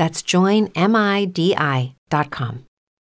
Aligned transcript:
That's 0.00 0.22
joinmidi.com. 0.22 1.94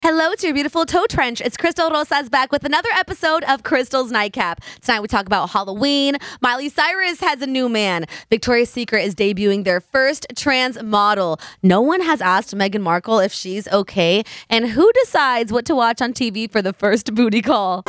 Hello 0.02 0.34
to 0.34 0.48
your 0.48 0.54
beautiful 0.56 0.84
toe 0.88 1.06
trench. 1.08 1.42
It's 1.42 1.56
Crystal 1.56 1.92
Rosas 1.92 2.28
back 2.28 2.52
with 2.52 2.64
another 2.64 2.90
episode 2.96 3.44
of 3.44 3.62
Crystal's 3.62 4.10
Nightcap. 4.12 4.62
Tonight 4.82 5.02
we 5.02 5.08
talk 5.08 5.28
about 5.28 5.52
Halloween. 5.52 6.18
Miley 6.42 6.70
Cyrus 6.70 7.20
has 7.20 7.44
a 7.44 7.46
new 7.46 7.70
man. 7.70 8.06
Victoria's 8.32 8.72
Secret 8.72 9.04
is 9.04 9.14
debuting 9.14 9.64
their 9.64 9.80
first 9.80 10.26
trans 10.36 10.82
model. 10.82 11.40
No 11.62 11.82
one 11.82 12.02
has 12.02 12.20
asked 12.20 12.56
Meghan 12.56 12.82
Markle 12.82 13.20
if 13.20 13.32
she's 13.32 13.68
okay. 13.68 14.24
And 14.50 14.68
who 14.68 14.92
decides 15.04 15.54
what 15.54 15.68
to 15.68 15.76
watch 15.76 16.02
on 16.02 16.14
TV 16.14 16.52
for 16.52 16.64
the 16.64 16.74
first 16.74 17.14
booty 17.14 17.44
call? 17.44 17.84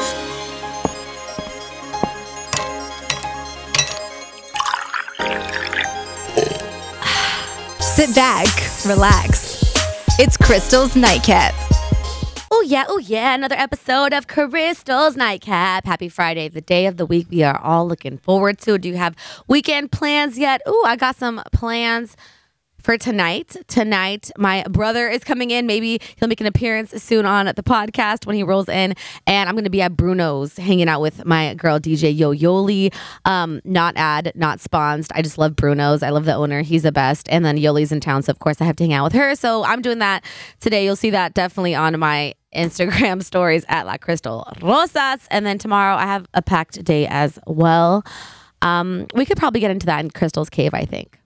Sit 7.98 8.14
back, 8.14 8.46
relax. 8.86 9.60
It's 10.20 10.36
Crystal's 10.36 10.94
Nightcap. 10.94 11.52
Oh, 12.48 12.64
yeah, 12.64 12.84
oh, 12.86 12.98
yeah. 12.98 13.34
Another 13.34 13.56
episode 13.56 14.12
of 14.12 14.28
Crystal's 14.28 15.16
Nightcap. 15.16 15.84
Happy 15.84 16.08
Friday, 16.08 16.46
the 16.46 16.60
day 16.60 16.86
of 16.86 16.96
the 16.96 17.04
week 17.04 17.26
we 17.28 17.42
are 17.42 17.60
all 17.60 17.88
looking 17.88 18.16
forward 18.16 18.58
to. 18.60 18.78
Do 18.78 18.88
you 18.88 18.96
have 18.96 19.16
weekend 19.48 19.90
plans 19.90 20.38
yet? 20.38 20.62
Oh, 20.64 20.84
I 20.86 20.94
got 20.94 21.16
some 21.16 21.42
plans 21.52 22.16
for 22.88 22.96
tonight. 22.96 23.54
Tonight, 23.66 24.30
my 24.38 24.64
brother 24.70 25.10
is 25.10 25.22
coming 25.22 25.50
in. 25.50 25.66
Maybe 25.66 26.00
he'll 26.16 26.26
make 26.26 26.40
an 26.40 26.46
appearance 26.46 26.90
soon 27.02 27.26
on 27.26 27.44
the 27.44 27.62
podcast 27.62 28.24
when 28.24 28.34
he 28.34 28.42
rolls 28.42 28.66
in. 28.66 28.94
And 29.26 29.46
I'm 29.46 29.54
going 29.54 29.64
to 29.64 29.70
be 29.70 29.82
at 29.82 29.94
Bruno's 29.94 30.56
hanging 30.56 30.88
out 30.88 31.02
with 31.02 31.26
my 31.26 31.52
girl 31.52 31.78
DJ 31.78 32.16
Yo 32.16 32.32
Yoli. 32.32 32.94
Um, 33.26 33.60
not 33.66 33.94
ad, 33.98 34.32
not 34.34 34.60
sponsored. 34.60 35.14
I 35.14 35.20
just 35.20 35.36
love 35.36 35.54
Bruno's. 35.54 36.02
I 36.02 36.08
love 36.08 36.24
the 36.24 36.32
owner. 36.32 36.62
He's 36.62 36.82
the 36.82 36.90
best. 36.90 37.28
And 37.28 37.44
then 37.44 37.58
Yoli's 37.58 37.92
in 37.92 38.00
town. 38.00 38.22
So, 38.22 38.30
of 38.30 38.38
course, 38.38 38.58
I 38.62 38.64
have 38.64 38.76
to 38.76 38.84
hang 38.84 38.94
out 38.94 39.04
with 39.04 39.12
her. 39.12 39.34
So, 39.34 39.64
I'm 39.64 39.82
doing 39.82 39.98
that 39.98 40.24
today. 40.60 40.82
You'll 40.86 40.96
see 40.96 41.10
that 41.10 41.34
definitely 41.34 41.74
on 41.74 41.98
my 42.00 42.32
Instagram 42.56 43.22
stories 43.32 43.66
at 43.68 43.84
La 43.84 43.98
Crystal 43.98 44.50
Rosas. 44.62 45.28
And 45.30 45.44
then 45.44 45.58
tomorrow, 45.58 45.94
I 45.94 46.06
have 46.06 46.24
a 46.32 46.40
packed 46.40 46.82
day 46.84 47.06
as 47.06 47.38
well. 47.46 48.02
Um, 48.62 49.08
we 49.14 49.26
could 49.26 49.36
probably 49.36 49.60
get 49.60 49.70
into 49.70 49.84
that 49.84 50.02
in 50.02 50.10
Crystal's 50.10 50.48
Cave, 50.48 50.72
I 50.72 50.86
think. 50.86 51.18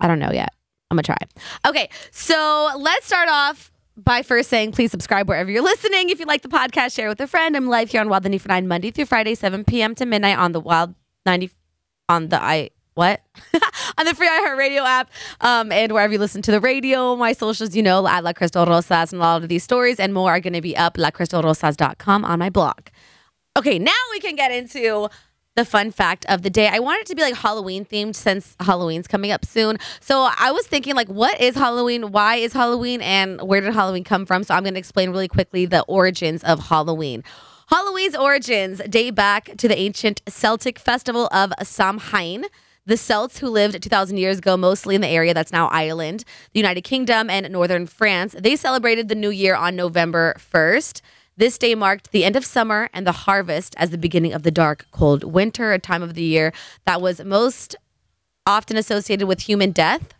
I 0.00 0.06
don't 0.06 0.20
know 0.20 0.30
yet. 0.30 0.50
I'm 0.90 0.96
gonna 0.96 1.02
try. 1.02 1.18
Okay, 1.66 1.90
so 2.10 2.70
let's 2.78 3.06
start 3.06 3.28
off 3.28 3.70
by 3.96 4.22
first 4.22 4.48
saying 4.48 4.72
please 4.72 4.90
subscribe 4.90 5.28
wherever 5.28 5.50
you're 5.50 5.62
listening. 5.62 6.10
If 6.10 6.20
you 6.20 6.26
like 6.26 6.42
the 6.42 6.48
podcast, 6.48 6.94
share 6.94 7.08
with 7.08 7.20
a 7.20 7.26
friend. 7.26 7.56
I'm 7.56 7.66
live 7.66 7.90
here 7.90 8.00
on 8.00 8.08
Wild 8.08 8.24
94.9 8.24 8.66
Monday 8.66 8.90
through 8.90 9.06
Friday, 9.06 9.34
7 9.34 9.64
p.m. 9.64 9.94
to 9.96 10.06
midnight 10.06 10.38
on 10.38 10.52
the 10.52 10.60
Wild 10.60 10.94
90 11.26 11.50
on 12.08 12.28
the 12.28 12.42
I 12.42 12.70
what 12.94 13.22
on 13.98 14.06
the 14.06 14.14
free 14.14 14.28
iHeartRadio 14.28 14.84
app 14.84 15.10
um, 15.40 15.70
and 15.70 15.92
wherever 15.92 16.12
you 16.12 16.18
listen 16.18 16.42
to 16.42 16.50
the 16.50 16.60
radio. 16.60 17.14
My 17.14 17.32
socials, 17.32 17.76
you 17.76 17.82
know, 17.82 18.06
at 18.08 18.24
La 18.24 18.32
Crystal 18.32 18.66
Rosas, 18.66 19.12
and 19.12 19.20
a 19.20 19.24
lot 19.24 19.42
of 19.42 19.48
these 19.48 19.62
stories 19.62 20.00
and 20.00 20.12
more 20.12 20.32
are 20.32 20.40
going 20.40 20.52
to 20.54 20.60
be 20.60 20.76
up 20.76 20.96
lacrystalrosas.com 20.96 22.24
on 22.24 22.38
my 22.40 22.50
blog. 22.50 22.88
Okay, 23.56 23.78
now 23.78 23.92
we 24.10 24.20
can 24.20 24.34
get 24.34 24.50
into 24.50 25.08
the 25.58 25.64
fun 25.64 25.90
fact 25.90 26.24
of 26.28 26.42
the 26.42 26.50
day. 26.50 26.68
I 26.68 26.78
want 26.78 27.00
it 27.00 27.06
to 27.08 27.16
be 27.16 27.22
like 27.22 27.34
Halloween 27.34 27.84
themed 27.84 28.14
since 28.14 28.54
Halloween's 28.60 29.08
coming 29.08 29.32
up 29.32 29.44
soon. 29.44 29.76
So 29.98 30.30
I 30.38 30.52
was 30.52 30.68
thinking 30.68 30.94
like 30.94 31.08
what 31.08 31.40
is 31.40 31.56
Halloween? 31.56 32.12
Why 32.12 32.36
is 32.36 32.52
Halloween 32.52 33.00
and 33.02 33.42
where 33.42 33.60
did 33.60 33.74
Halloween 33.74 34.04
come 34.04 34.24
from? 34.24 34.44
So 34.44 34.54
I'm 34.54 34.62
going 34.62 34.74
to 34.74 34.78
explain 34.78 35.10
really 35.10 35.26
quickly 35.26 35.66
the 35.66 35.82
origins 35.88 36.44
of 36.44 36.68
Halloween. 36.68 37.24
Halloween's 37.66 38.14
origins 38.14 38.80
date 38.88 39.16
back 39.16 39.56
to 39.56 39.66
the 39.66 39.76
ancient 39.76 40.22
Celtic 40.28 40.78
festival 40.78 41.28
of 41.32 41.52
Samhain. 41.64 42.44
The 42.86 42.96
Celts, 42.96 43.40
who 43.40 43.48
lived 43.48 43.82
2,000 43.82 44.16
years 44.16 44.38
ago, 44.38 44.56
mostly 44.56 44.94
in 44.94 45.00
the 45.00 45.08
area 45.08 45.34
that's 45.34 45.52
now 45.52 45.66
Ireland, 45.68 46.24
the 46.52 46.60
United 46.60 46.82
Kingdom, 46.82 47.28
and 47.28 47.50
northern 47.50 47.86
France, 47.86 48.34
they 48.38 48.54
celebrated 48.54 49.08
the 49.08 49.14
new 49.16 49.30
year 49.30 49.56
on 49.56 49.74
November 49.74 50.36
1st. 50.38 51.02
This 51.38 51.56
day 51.56 51.76
marked 51.76 52.10
the 52.10 52.24
end 52.24 52.34
of 52.34 52.44
summer 52.44 52.90
and 52.92 53.06
the 53.06 53.12
harvest 53.12 53.76
as 53.78 53.90
the 53.90 53.96
beginning 53.96 54.32
of 54.32 54.42
the 54.42 54.50
dark, 54.50 54.86
cold 54.90 55.22
winter, 55.22 55.72
a 55.72 55.78
time 55.78 56.02
of 56.02 56.14
the 56.14 56.22
year 56.22 56.52
that 56.84 57.00
was 57.00 57.22
most 57.24 57.76
often 58.44 58.76
associated 58.76 59.28
with 59.28 59.42
human 59.42 59.70
death. 59.70 60.14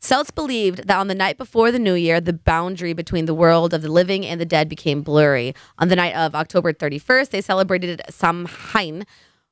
Celts 0.00 0.32
believed 0.32 0.88
that 0.88 0.98
on 0.98 1.06
the 1.06 1.14
night 1.14 1.38
before 1.38 1.70
the 1.70 1.78
new 1.78 1.94
year, 1.94 2.20
the 2.20 2.32
boundary 2.32 2.92
between 2.92 3.26
the 3.26 3.34
world 3.36 3.72
of 3.72 3.82
the 3.82 3.92
living 3.92 4.26
and 4.26 4.40
the 4.40 4.44
dead 4.44 4.68
became 4.68 5.02
blurry. 5.02 5.54
On 5.78 5.86
the 5.86 5.94
night 5.94 6.16
of 6.16 6.34
October 6.34 6.72
31st, 6.72 7.30
they 7.30 7.40
celebrated 7.40 8.02
Samhain 8.10 9.06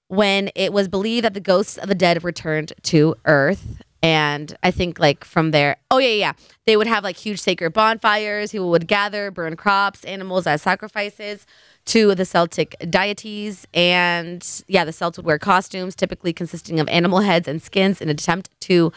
when 0.08 0.50
it 0.56 0.72
was 0.72 0.88
believed 0.88 1.24
that 1.24 1.34
the 1.34 1.40
ghosts 1.40 1.78
of 1.78 1.88
the 1.88 1.94
dead 1.94 2.24
returned 2.24 2.72
to 2.82 3.14
Earth 3.26 3.80
and 4.02 4.56
I 4.62 4.70
think 4.70 4.98
like 4.98 5.24
from 5.24 5.50
there, 5.50 5.76
oh 5.90 5.98
yeah, 5.98 6.08
yeah, 6.14 6.32
they 6.66 6.76
would 6.76 6.86
have 6.86 7.04
like 7.04 7.16
huge 7.16 7.40
sacred 7.40 7.72
bonfires. 7.72 8.52
People 8.52 8.70
would 8.70 8.86
gather, 8.86 9.30
burn 9.30 9.56
crops, 9.56 10.04
animals 10.04 10.46
as 10.46 10.62
sacrifices 10.62 11.46
to 11.86 12.14
the 12.14 12.24
Celtic 12.24 12.76
deities, 12.88 13.66
and 13.74 14.46
yeah, 14.68 14.84
the 14.84 14.92
Celts 14.92 15.18
would 15.18 15.26
wear 15.26 15.38
costumes, 15.38 15.94
typically 15.94 16.32
consisting 16.32 16.80
of 16.80 16.88
animal 16.88 17.20
heads 17.20 17.46
and 17.46 17.62
skins, 17.62 18.00
in 18.00 18.08
an 18.08 18.14
attempt 18.14 18.48
to 18.60 18.92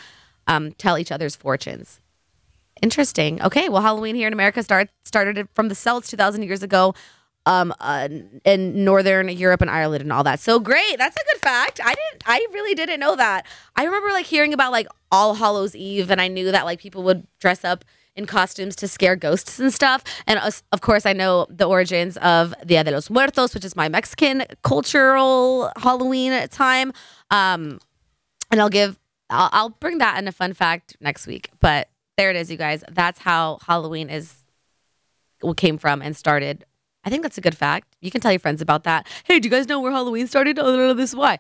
um, 0.47 0.71
tell 0.73 0.97
each 0.97 1.11
other's 1.11 1.35
fortunes. 1.35 1.99
Interesting. 2.81 3.41
Okay, 3.41 3.69
well, 3.69 3.81
Halloween 3.81 4.15
here 4.15 4.27
in 4.27 4.33
America 4.33 4.61
start, 4.61 4.89
started 5.03 5.47
from 5.53 5.69
the 5.69 5.75
Celts 5.75 6.09
2,000 6.09 6.43
years 6.43 6.63
ago 6.63 6.93
um 7.45 7.73
uh, 7.79 8.07
in 8.45 8.83
northern 8.83 9.29
Europe 9.29 9.61
and 9.61 9.69
Ireland 9.69 10.01
and 10.01 10.13
all 10.13 10.23
that. 10.23 10.39
So 10.39 10.59
great. 10.59 10.97
That's 10.97 11.15
a 11.15 11.25
good 11.31 11.41
fact. 11.41 11.79
I 11.83 11.93
didn't 11.93 12.23
I 12.25 12.45
really 12.53 12.75
didn't 12.75 12.99
know 12.99 13.15
that. 13.15 13.45
I 13.75 13.83
remember 13.83 14.09
like 14.09 14.25
hearing 14.25 14.53
about 14.53 14.71
like 14.71 14.87
All 15.11 15.35
Hallows 15.35 15.75
Eve 15.75 16.09
and 16.09 16.21
I 16.21 16.27
knew 16.27 16.51
that 16.51 16.65
like 16.65 16.79
people 16.79 17.03
would 17.03 17.27
dress 17.39 17.63
up 17.63 17.83
in 18.15 18.25
costumes 18.25 18.75
to 18.77 18.87
scare 18.87 19.15
ghosts 19.15 19.59
and 19.59 19.73
stuff. 19.73 20.03
And 20.27 20.39
uh, 20.39 20.51
of 20.71 20.81
course, 20.81 21.05
I 21.05 21.13
know 21.13 21.47
the 21.49 21.65
origins 21.65 22.17
of 22.17 22.53
Dia 22.65 22.83
de 22.83 22.91
los 22.91 23.09
Muertos, 23.09 23.53
which 23.53 23.65
is 23.65 23.75
my 23.75 23.89
Mexican 23.89 24.43
cultural 24.63 25.71
Halloween 25.77 26.47
time. 26.49 26.93
Um, 27.31 27.79
and 28.51 28.61
I'll 28.61 28.69
give, 28.69 28.99
I'll, 29.29 29.49
I'll 29.51 29.69
bring 29.69 29.97
that 29.97 30.17
in 30.19 30.27
a 30.27 30.31
fun 30.31 30.53
fact 30.53 30.95
next 30.99 31.25
week. 31.25 31.49
But 31.59 31.89
there 32.17 32.29
it 32.29 32.35
is, 32.35 32.51
you 32.51 32.57
guys. 32.57 32.83
That's 32.91 33.19
how 33.19 33.57
Halloween 33.65 34.09
is, 34.09 34.35
came 35.57 35.77
from 35.77 36.01
and 36.01 36.15
started 36.15 36.65
I 37.05 37.09
think 37.09 37.23
that's 37.23 37.37
a 37.37 37.41
good 37.41 37.57
fact. 37.57 37.95
You 38.01 38.11
can 38.11 38.21
tell 38.21 38.31
your 38.31 38.39
friends 38.39 38.61
about 38.61 38.85
that. 38.85 39.07
Hey, 39.25 39.39
do 39.39 39.47
you 39.47 39.51
guys 39.51 39.67
know 39.67 39.79
where 39.79 39.91
Halloween 39.91 40.27
started? 40.27 40.59
Oh, 40.63 40.93
this 40.93 41.09
is 41.09 41.15
why. 41.15 41.33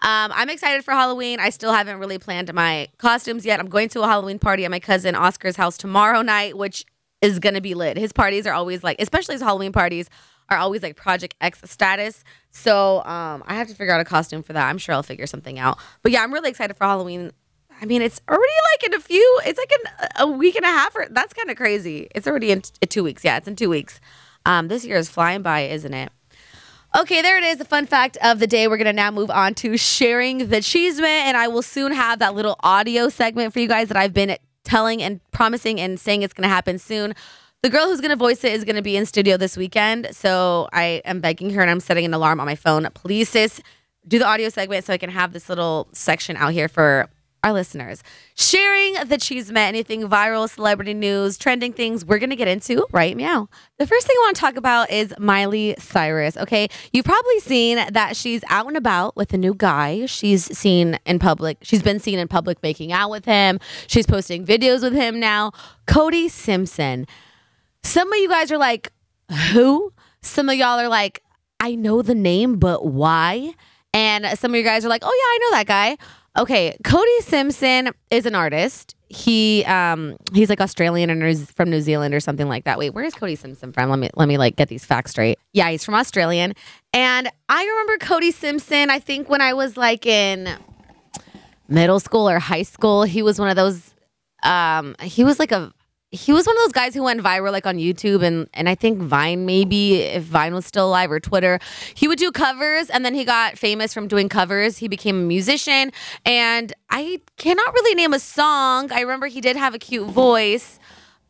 Um, 0.00 0.30
I'm 0.32 0.48
excited 0.48 0.84
for 0.84 0.92
Halloween. 0.92 1.40
I 1.40 1.50
still 1.50 1.72
haven't 1.72 1.98
really 1.98 2.18
planned 2.18 2.52
my 2.54 2.88
costumes 2.98 3.44
yet. 3.44 3.58
I'm 3.58 3.68
going 3.68 3.88
to 3.90 4.02
a 4.02 4.06
Halloween 4.06 4.38
party 4.38 4.64
at 4.64 4.70
my 4.70 4.78
cousin 4.78 5.16
Oscar's 5.16 5.56
house 5.56 5.76
tomorrow 5.76 6.22
night, 6.22 6.56
which 6.56 6.84
is 7.20 7.40
gonna 7.40 7.60
be 7.60 7.74
lit. 7.74 7.96
His 7.96 8.12
parties 8.12 8.46
are 8.46 8.54
always 8.54 8.84
like, 8.84 9.00
especially 9.00 9.34
his 9.34 9.42
Halloween 9.42 9.72
parties, 9.72 10.08
are 10.48 10.58
always 10.58 10.82
like 10.82 10.96
Project 10.96 11.34
X 11.40 11.60
status. 11.64 12.22
So 12.50 13.04
um, 13.04 13.42
I 13.46 13.54
have 13.54 13.68
to 13.68 13.74
figure 13.74 13.92
out 13.92 14.00
a 14.00 14.04
costume 14.04 14.42
for 14.42 14.52
that. 14.52 14.68
I'm 14.68 14.78
sure 14.78 14.94
I'll 14.94 15.02
figure 15.02 15.26
something 15.26 15.58
out. 15.58 15.78
But 16.02 16.12
yeah, 16.12 16.22
I'm 16.22 16.32
really 16.32 16.50
excited 16.50 16.76
for 16.76 16.84
Halloween. 16.84 17.32
I 17.80 17.86
mean, 17.86 18.02
it's 18.02 18.20
already 18.28 18.52
like 18.74 18.90
in 18.90 18.94
a 18.94 19.00
few. 19.00 19.40
It's 19.44 19.58
like 19.58 19.72
in 19.72 20.08
a 20.20 20.26
week 20.26 20.56
and 20.56 20.64
a 20.64 20.68
half. 20.68 20.94
Or, 20.96 21.06
that's 21.10 21.32
kind 21.34 21.50
of 21.50 21.56
crazy. 21.56 22.08
It's 22.14 22.26
already 22.26 22.50
in, 22.50 22.62
in 22.80 22.88
two 22.88 23.02
weeks. 23.04 23.24
Yeah, 23.24 23.36
it's 23.36 23.48
in 23.48 23.56
two 23.56 23.68
weeks. 23.68 24.00
Um, 24.46 24.68
this 24.68 24.84
year 24.84 24.96
is 24.96 25.08
flying 25.08 25.42
by, 25.42 25.62
isn't 25.62 25.92
it? 25.92 26.10
Okay, 26.96 27.20
there 27.20 27.36
it 27.36 27.44
is. 27.44 27.58
The 27.58 27.66
fun 27.66 27.86
fact 27.86 28.16
of 28.22 28.38
the 28.38 28.46
day. 28.46 28.66
We're 28.66 28.78
gonna 28.78 28.94
now 28.94 29.10
move 29.10 29.30
on 29.30 29.54
to 29.56 29.76
sharing 29.76 30.48
the 30.48 30.62
cheeseman, 30.62 31.10
and 31.10 31.36
I 31.36 31.46
will 31.48 31.62
soon 31.62 31.92
have 31.92 32.18
that 32.20 32.34
little 32.34 32.56
audio 32.60 33.08
segment 33.10 33.52
for 33.52 33.60
you 33.60 33.68
guys 33.68 33.88
that 33.88 33.96
I've 33.96 34.14
been 34.14 34.36
telling 34.64 35.02
and 35.02 35.20
promising 35.30 35.80
and 35.80 36.00
saying 36.00 36.22
it's 36.22 36.32
gonna 36.32 36.48
happen 36.48 36.78
soon. 36.78 37.14
The 37.62 37.68
girl 37.68 37.86
who's 37.86 38.00
gonna 38.00 38.16
voice 38.16 38.42
it 38.42 38.52
is 38.52 38.64
gonna 38.64 38.82
be 38.82 38.96
in 38.96 39.04
studio 39.04 39.36
this 39.36 39.56
weekend, 39.56 40.08
so 40.12 40.68
I 40.72 41.02
am 41.04 41.20
begging 41.20 41.50
her 41.50 41.60
and 41.60 41.70
I'm 41.70 41.80
setting 41.80 42.06
an 42.06 42.14
alarm 42.14 42.40
on 42.40 42.46
my 42.46 42.54
phone. 42.54 42.88
Please, 42.94 43.28
sis, 43.28 43.60
do 44.06 44.18
the 44.18 44.26
audio 44.26 44.48
segment 44.48 44.86
so 44.86 44.92
I 44.94 44.98
can 44.98 45.10
have 45.10 45.34
this 45.34 45.50
little 45.50 45.88
section 45.92 46.36
out 46.36 46.52
here 46.52 46.68
for 46.68 47.10
our 47.48 47.54
listeners. 47.54 48.02
Sharing 48.34 48.94
the 49.06 49.18
cheese 49.18 49.50
met 49.50 49.68
anything 49.68 50.02
viral, 50.02 50.48
celebrity 50.48 50.94
news, 50.94 51.38
trending 51.38 51.72
things 51.72 52.04
we're 52.04 52.18
going 52.18 52.30
to 52.30 52.36
get 52.36 52.48
into 52.48 52.86
right 52.92 53.16
meow. 53.16 53.48
The 53.78 53.86
first 53.86 54.06
thing 54.06 54.16
I 54.18 54.24
want 54.26 54.36
to 54.36 54.40
talk 54.40 54.56
about 54.56 54.90
is 54.90 55.14
Miley 55.18 55.74
Cyrus. 55.78 56.36
Okay. 56.36 56.68
You've 56.92 57.04
probably 57.04 57.40
seen 57.40 57.76
that 57.92 58.16
she's 58.16 58.42
out 58.48 58.66
and 58.66 58.76
about 58.76 59.16
with 59.16 59.32
a 59.32 59.38
new 59.38 59.54
guy. 59.54 60.06
She's 60.06 60.44
seen 60.56 60.98
in 61.06 61.18
public. 61.18 61.58
She's 61.62 61.82
been 61.82 61.98
seen 62.00 62.18
in 62.18 62.28
public 62.28 62.62
making 62.62 62.92
out 62.92 63.10
with 63.10 63.24
him. 63.24 63.58
She's 63.86 64.06
posting 64.06 64.44
videos 64.44 64.82
with 64.82 64.94
him 64.94 65.18
now. 65.18 65.52
Cody 65.86 66.28
Simpson. 66.28 67.06
Some 67.82 68.12
of 68.12 68.18
you 68.18 68.28
guys 68.28 68.52
are 68.52 68.58
like, 68.58 68.92
who? 69.52 69.92
Some 70.20 70.48
of 70.48 70.56
y'all 70.56 70.78
are 70.78 70.88
like, 70.88 71.22
I 71.60 71.74
know 71.74 72.02
the 72.02 72.14
name, 72.14 72.58
but 72.58 72.84
why? 72.84 73.54
And 73.94 74.26
some 74.38 74.52
of 74.52 74.56
you 74.56 74.62
guys 74.62 74.84
are 74.84 74.88
like, 74.88 75.02
oh, 75.04 75.06
yeah, 75.06 75.10
I 75.10 75.38
know 75.42 75.56
that 75.58 75.66
guy. 75.66 75.96
Okay, 76.36 76.76
Cody 76.84 77.20
Simpson 77.20 77.90
is 78.10 78.26
an 78.26 78.34
artist. 78.34 78.94
He 79.08 79.64
um 79.64 80.16
he's 80.34 80.50
like 80.50 80.60
Australian 80.60 81.08
and 81.08 81.22
is 81.22 81.50
from 81.50 81.70
New 81.70 81.80
Zealand 81.80 82.14
or 82.14 82.20
something 82.20 82.48
like 82.48 82.64
that. 82.64 82.78
Wait, 82.78 82.90
where 82.90 83.04
is 83.04 83.14
Cody 83.14 83.36
Simpson 83.36 83.72
from? 83.72 83.88
Let 83.88 83.98
me 83.98 84.10
let 84.14 84.28
me 84.28 84.36
like 84.36 84.56
get 84.56 84.68
these 84.68 84.84
facts 84.84 85.12
straight. 85.12 85.38
Yeah, 85.52 85.70
he's 85.70 85.84
from 85.84 85.94
Australian. 85.94 86.52
And 86.92 87.30
I 87.48 87.64
remember 87.64 88.04
Cody 88.04 88.30
Simpson, 88.30 88.90
I 88.90 88.98
think 88.98 89.28
when 89.28 89.40
I 89.40 89.54
was 89.54 89.76
like 89.76 90.04
in 90.04 90.48
middle 91.68 92.00
school 92.00 92.28
or 92.28 92.38
high 92.38 92.62
school, 92.62 93.04
he 93.04 93.22
was 93.22 93.38
one 93.40 93.48
of 93.48 93.56
those 93.56 93.94
um 94.42 94.94
he 95.02 95.24
was 95.24 95.38
like 95.38 95.52
a 95.52 95.72
he 96.10 96.32
was 96.32 96.46
one 96.46 96.56
of 96.56 96.62
those 96.62 96.72
guys 96.72 96.94
who 96.94 97.02
went 97.02 97.20
viral 97.20 97.52
like 97.52 97.66
on 97.66 97.76
YouTube 97.76 98.22
and 98.22 98.48
and 98.54 98.68
I 98.68 98.74
think 98.74 98.98
Vine 98.98 99.44
maybe 99.44 99.96
if 99.96 100.22
Vine 100.22 100.54
was 100.54 100.64
still 100.64 100.88
alive 100.88 101.10
or 101.10 101.20
Twitter. 101.20 101.58
He 101.94 102.08
would 102.08 102.18
do 102.18 102.32
covers 102.32 102.88
and 102.88 103.04
then 103.04 103.14
he 103.14 103.24
got 103.24 103.58
famous 103.58 103.92
from 103.92 104.08
doing 104.08 104.28
covers. 104.28 104.78
He 104.78 104.88
became 104.88 105.16
a 105.16 105.24
musician 105.24 105.92
and 106.24 106.72
I 106.88 107.20
cannot 107.36 107.74
really 107.74 107.94
name 107.94 108.14
a 108.14 108.18
song. 108.18 108.90
I 108.90 109.00
remember 109.00 109.26
he 109.26 109.40
did 109.40 109.56
have 109.56 109.74
a 109.74 109.78
cute 109.78 110.08
voice. 110.08 110.78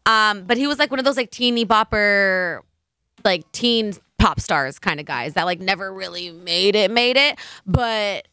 Um, 0.06 0.44
but 0.44 0.56
he 0.56 0.66
was 0.66 0.78
like 0.78 0.90
one 0.90 1.00
of 1.00 1.04
those 1.04 1.16
like 1.16 1.30
teeny 1.30 1.66
bopper 1.66 2.60
like 3.24 3.50
teen 3.50 3.94
pop 4.18 4.40
stars 4.40 4.78
kind 4.78 5.00
of 5.00 5.06
guys 5.06 5.34
that 5.34 5.44
like 5.44 5.60
never 5.60 5.92
really 5.92 6.30
made 6.30 6.76
it 6.76 6.90
made 6.90 7.16
it, 7.16 7.38
but 7.66 8.28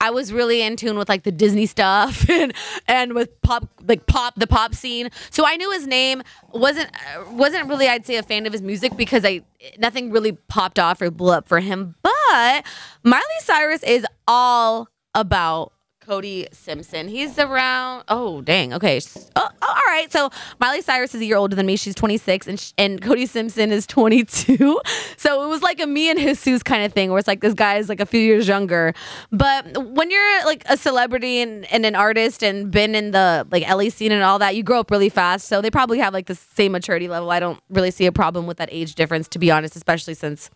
I 0.00 0.10
was 0.10 0.32
really 0.32 0.62
in 0.62 0.76
tune 0.76 0.96
with 0.96 1.08
like 1.08 1.24
the 1.24 1.32
Disney 1.32 1.66
stuff 1.66 2.28
and 2.30 2.52
and 2.86 3.14
with 3.14 3.40
pop 3.42 3.68
like 3.86 4.06
pop 4.06 4.34
the 4.36 4.46
pop 4.46 4.74
scene. 4.74 5.10
So 5.30 5.46
I 5.46 5.56
knew 5.56 5.70
his 5.72 5.86
name. 5.86 6.22
wasn't 6.52 6.90
uh, 7.16 7.24
wasn't 7.30 7.68
really 7.68 7.88
I'd 7.88 8.06
say 8.06 8.16
a 8.16 8.22
fan 8.22 8.46
of 8.46 8.52
his 8.52 8.62
music 8.62 8.96
because 8.96 9.24
I 9.24 9.42
nothing 9.78 10.10
really 10.10 10.32
popped 10.32 10.78
off 10.78 11.00
or 11.00 11.10
blew 11.10 11.32
up 11.32 11.48
for 11.48 11.60
him. 11.60 11.96
But 12.02 12.64
Miley 13.02 13.22
Cyrus 13.40 13.82
is 13.82 14.06
all 14.26 14.88
about 15.14 15.72
Cody 16.08 16.46
Simpson. 16.52 17.06
He's 17.06 17.38
around. 17.38 18.02
Oh, 18.08 18.40
dang. 18.40 18.72
Okay. 18.72 18.98
Oh, 19.36 19.48
oh, 19.60 19.66
all 19.68 19.92
right. 19.92 20.10
So 20.10 20.30
Miley 20.58 20.80
Cyrus 20.80 21.14
is 21.14 21.20
a 21.20 21.26
year 21.26 21.36
older 21.36 21.54
than 21.54 21.66
me. 21.66 21.76
She's 21.76 21.94
26, 21.94 22.46
and 22.48 22.72
and 22.78 23.02
Cody 23.02 23.26
Simpson 23.26 23.70
is 23.70 23.86
22. 23.86 24.80
So 25.18 25.44
it 25.44 25.48
was 25.48 25.62
like 25.62 25.80
a 25.80 25.86
me 25.86 26.10
and 26.10 26.18
Jesus 26.18 26.62
kind 26.62 26.84
of 26.84 26.92
thing, 26.92 27.10
where 27.10 27.18
it's 27.18 27.26
like 27.26 27.40
this 27.40 27.52
guy 27.52 27.76
is 27.76 27.88
like 27.88 27.98
a 27.98 28.06
few 28.06 28.20
years 28.20 28.46
younger. 28.46 28.94
But 29.32 29.76
when 29.76 30.12
you're 30.12 30.44
like 30.44 30.62
a 30.66 30.76
celebrity 30.76 31.40
and, 31.40 31.64
and 31.72 31.84
an 31.84 31.96
artist 31.96 32.42
and 32.44 32.70
been 32.70 32.94
in 32.94 33.10
the 33.10 33.46
like 33.50 33.68
LA 33.68 33.90
scene 33.90 34.12
and 34.12 34.22
all 34.22 34.38
that, 34.38 34.54
you 34.54 34.62
grow 34.62 34.78
up 34.78 34.92
really 34.92 35.08
fast. 35.08 35.48
So 35.48 35.60
they 35.60 35.70
probably 35.72 35.98
have 35.98 36.14
like 36.14 36.26
the 36.26 36.36
same 36.36 36.72
maturity 36.72 37.08
level. 37.08 37.30
I 37.32 37.40
don't 37.40 37.60
really 37.68 37.90
see 37.90 38.06
a 38.06 38.12
problem 38.12 38.46
with 38.46 38.58
that 38.58 38.68
age 38.70 38.94
difference, 38.94 39.26
to 39.28 39.40
be 39.40 39.50
honest, 39.50 39.74
especially 39.74 40.14
since 40.14 40.50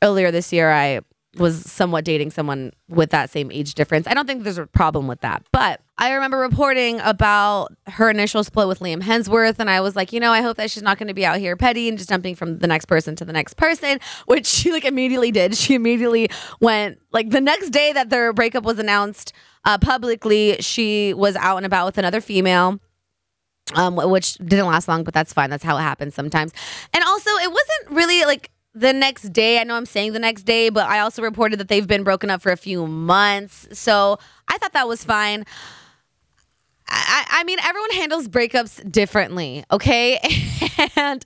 earlier 0.00 0.30
this 0.30 0.52
year 0.52 0.70
I 0.70 1.00
was 1.36 1.62
somewhat 1.70 2.04
dating 2.04 2.30
someone 2.30 2.72
with 2.88 3.10
that 3.10 3.30
same 3.30 3.50
age 3.50 3.74
difference. 3.74 4.06
I 4.06 4.14
don't 4.14 4.26
think 4.26 4.42
there's 4.42 4.58
a 4.58 4.66
problem 4.66 5.06
with 5.08 5.20
that. 5.22 5.42
But 5.50 5.80
I 5.96 6.12
remember 6.12 6.38
reporting 6.38 7.00
about 7.00 7.72
her 7.86 8.10
initial 8.10 8.44
split 8.44 8.68
with 8.68 8.80
Liam 8.80 9.00
Hemsworth, 9.00 9.58
and 9.58 9.70
I 9.70 9.80
was 9.80 9.96
like, 9.96 10.12
you 10.12 10.20
know, 10.20 10.30
I 10.30 10.42
hope 10.42 10.58
that 10.58 10.70
she's 10.70 10.82
not 10.82 10.98
going 10.98 11.08
to 11.08 11.14
be 11.14 11.24
out 11.24 11.38
here 11.38 11.56
petty 11.56 11.88
and 11.88 11.96
just 11.96 12.10
jumping 12.10 12.34
from 12.34 12.58
the 12.58 12.66
next 12.66 12.84
person 12.84 13.16
to 13.16 13.24
the 13.24 13.32
next 13.32 13.54
person, 13.54 13.98
which 14.26 14.46
she 14.46 14.72
like 14.72 14.84
immediately 14.84 15.30
did. 15.30 15.56
She 15.56 15.74
immediately 15.74 16.28
went 16.60 16.98
like 17.12 17.30
the 17.30 17.40
next 17.40 17.70
day 17.70 17.92
that 17.92 18.10
their 18.10 18.32
breakup 18.32 18.64
was 18.64 18.78
announced 18.78 19.32
uh, 19.64 19.78
publicly, 19.78 20.56
she 20.60 21.14
was 21.14 21.36
out 21.36 21.56
and 21.56 21.66
about 21.66 21.86
with 21.86 21.98
another 21.98 22.20
female. 22.20 22.80
Um, 23.74 23.96
which 23.96 24.34
didn't 24.34 24.66
last 24.66 24.88
long, 24.88 25.02
but 25.02 25.14
that's 25.14 25.32
fine. 25.32 25.48
That's 25.48 25.62
how 25.64 25.78
it 25.78 25.82
happens 25.82 26.14
sometimes. 26.14 26.52
And 26.92 27.02
also, 27.04 27.30
it 27.30 27.50
wasn't 27.50 27.96
really 27.96 28.24
like 28.24 28.50
the 28.74 28.92
next 28.92 29.32
day. 29.32 29.60
I 29.60 29.64
know 29.64 29.76
I'm 29.76 29.86
saying 29.86 30.12
the 30.12 30.18
next 30.18 30.42
day, 30.42 30.70
but 30.70 30.86
I 30.86 31.00
also 31.00 31.22
reported 31.22 31.58
that 31.60 31.68
they've 31.68 31.86
been 31.86 32.04
broken 32.04 32.30
up 32.30 32.42
for 32.42 32.52
a 32.52 32.56
few 32.56 32.86
months. 32.86 33.68
So 33.72 34.18
I 34.48 34.58
thought 34.58 34.72
that 34.72 34.88
was 34.88 35.04
fine. 35.04 35.44
I, 36.88 37.26
I 37.30 37.44
mean, 37.44 37.58
everyone 37.62 37.90
handles 37.90 38.28
breakups 38.28 38.90
differently, 38.90 39.64
okay? 39.70 40.18
and 40.96 41.24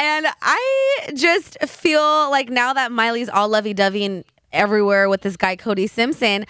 and 0.00 0.26
I 0.40 1.10
just 1.14 1.58
feel 1.62 2.30
like 2.30 2.48
now 2.48 2.72
that 2.72 2.90
Miley's 2.90 3.28
all 3.28 3.48
lovey 3.48 3.74
dovey 3.74 4.04
and 4.04 4.24
everywhere 4.52 5.08
with 5.08 5.22
this 5.22 5.36
guy 5.36 5.56
Cody 5.56 5.86
Simpson, 5.86 6.46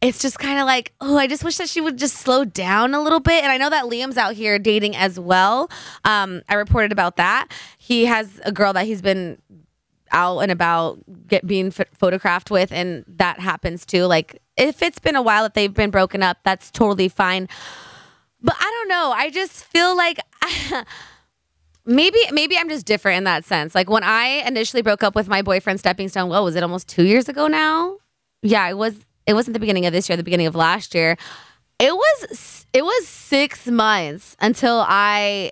it's 0.00 0.20
just 0.20 0.38
kind 0.38 0.58
of 0.58 0.66
like, 0.66 0.92
oh, 1.00 1.16
I 1.16 1.26
just 1.26 1.42
wish 1.42 1.56
that 1.56 1.68
she 1.68 1.80
would 1.80 1.96
just 1.96 2.16
slow 2.16 2.44
down 2.44 2.94
a 2.94 3.00
little 3.00 3.20
bit. 3.20 3.42
And 3.42 3.50
I 3.50 3.56
know 3.56 3.70
that 3.70 3.84
Liam's 3.84 4.16
out 4.16 4.34
here 4.34 4.58
dating 4.58 4.94
as 4.94 5.18
well. 5.18 5.70
Um, 6.04 6.42
I 6.48 6.54
reported 6.54 6.92
about 6.92 7.16
that. 7.16 7.48
He 7.78 8.04
has 8.06 8.40
a 8.44 8.52
girl 8.52 8.72
that 8.74 8.84
he's 8.86 9.02
been 9.02 9.38
out 10.12 10.38
and 10.38 10.52
about 10.52 10.98
get 11.28 11.46
being 11.46 11.70
photographed 11.70 12.50
with 12.50 12.72
and 12.72 13.04
that 13.08 13.40
happens 13.40 13.84
too 13.84 14.04
like 14.04 14.40
if 14.56 14.82
it's 14.82 14.98
been 14.98 15.16
a 15.16 15.22
while 15.22 15.42
that 15.42 15.54
they've 15.54 15.74
been 15.74 15.90
broken 15.90 16.22
up 16.22 16.38
that's 16.44 16.70
totally 16.70 17.08
fine 17.08 17.48
but 18.40 18.54
i 18.58 18.62
don't 18.62 18.88
know 18.88 19.12
i 19.16 19.30
just 19.30 19.64
feel 19.64 19.96
like 19.96 20.20
maybe 21.86 22.18
maybe 22.30 22.56
i'm 22.56 22.68
just 22.68 22.86
different 22.86 23.18
in 23.18 23.24
that 23.24 23.44
sense 23.44 23.74
like 23.74 23.90
when 23.90 24.04
i 24.04 24.42
initially 24.46 24.82
broke 24.82 25.02
up 25.02 25.14
with 25.14 25.28
my 25.28 25.42
boyfriend 25.42 25.78
stepping 25.78 26.08
stone 26.08 26.28
well 26.28 26.44
was 26.44 26.54
it 26.54 26.62
almost 26.62 26.88
two 26.88 27.04
years 27.04 27.28
ago 27.28 27.48
now 27.48 27.96
yeah 28.42 28.68
it 28.68 28.78
was 28.78 29.05
it 29.26 29.34
wasn't 29.34 29.52
the 29.52 29.60
beginning 29.60 29.86
of 29.86 29.92
this 29.92 30.08
year 30.08 30.16
the 30.16 30.22
beginning 30.22 30.46
of 30.46 30.54
last 30.54 30.94
year 30.94 31.16
it 31.78 31.94
was 31.94 32.66
it 32.72 32.84
was 32.84 33.06
six 33.06 33.66
months 33.66 34.36
until 34.40 34.84
i 34.88 35.50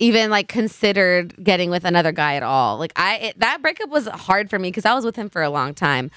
even 0.00 0.30
like 0.30 0.48
considered 0.48 1.34
getting 1.44 1.70
with 1.70 1.84
another 1.84 2.10
guy 2.10 2.34
at 2.34 2.42
all. 2.42 2.78
Like 2.78 2.92
I 2.96 3.16
it, 3.16 3.38
that 3.38 3.62
breakup 3.62 3.90
was 3.90 4.08
hard 4.08 4.50
for 4.50 4.58
me 4.58 4.68
because 4.68 4.86
I 4.86 4.94
was 4.94 5.04
with 5.04 5.14
him 5.14 5.28
for 5.28 5.42
a 5.42 5.50
long 5.50 5.74
time. 5.74 6.10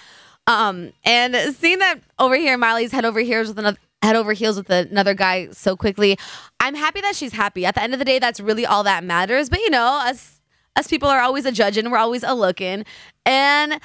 Um, 0.47 0.91
and 1.03 1.35
seeing 1.55 1.79
that 1.79 1.99
over 2.17 2.35
here, 2.35 2.57
Miley's 2.57 2.91
head 2.91 3.05
over 3.05 3.19
heels 3.19 3.49
with 3.49 3.59
another 3.59 3.77
head 4.01 4.15
over 4.15 4.33
heels 4.33 4.57
with 4.57 4.69
another 4.69 5.13
guy 5.13 5.49
so 5.51 5.77
quickly, 5.77 6.17
I'm 6.59 6.75
happy 6.75 6.99
that 7.01 7.15
she's 7.15 7.33
happy. 7.33 7.65
At 7.65 7.75
the 7.75 7.83
end 7.83 7.93
of 7.93 7.99
the 7.99 8.05
day, 8.05 8.19
that's 8.19 8.39
really 8.39 8.65
all 8.65 8.83
that 8.83 9.03
matters. 9.03 9.49
But 9.49 9.59
you 9.59 9.69
know, 9.69 10.01
us 10.03 10.41
us 10.75 10.87
people 10.87 11.09
are 11.09 11.19
always 11.19 11.45
a 11.45 11.51
judging, 11.51 11.91
we're 11.91 11.97
always 11.97 12.23
a 12.23 12.33
looking, 12.33 12.85
and 13.25 13.79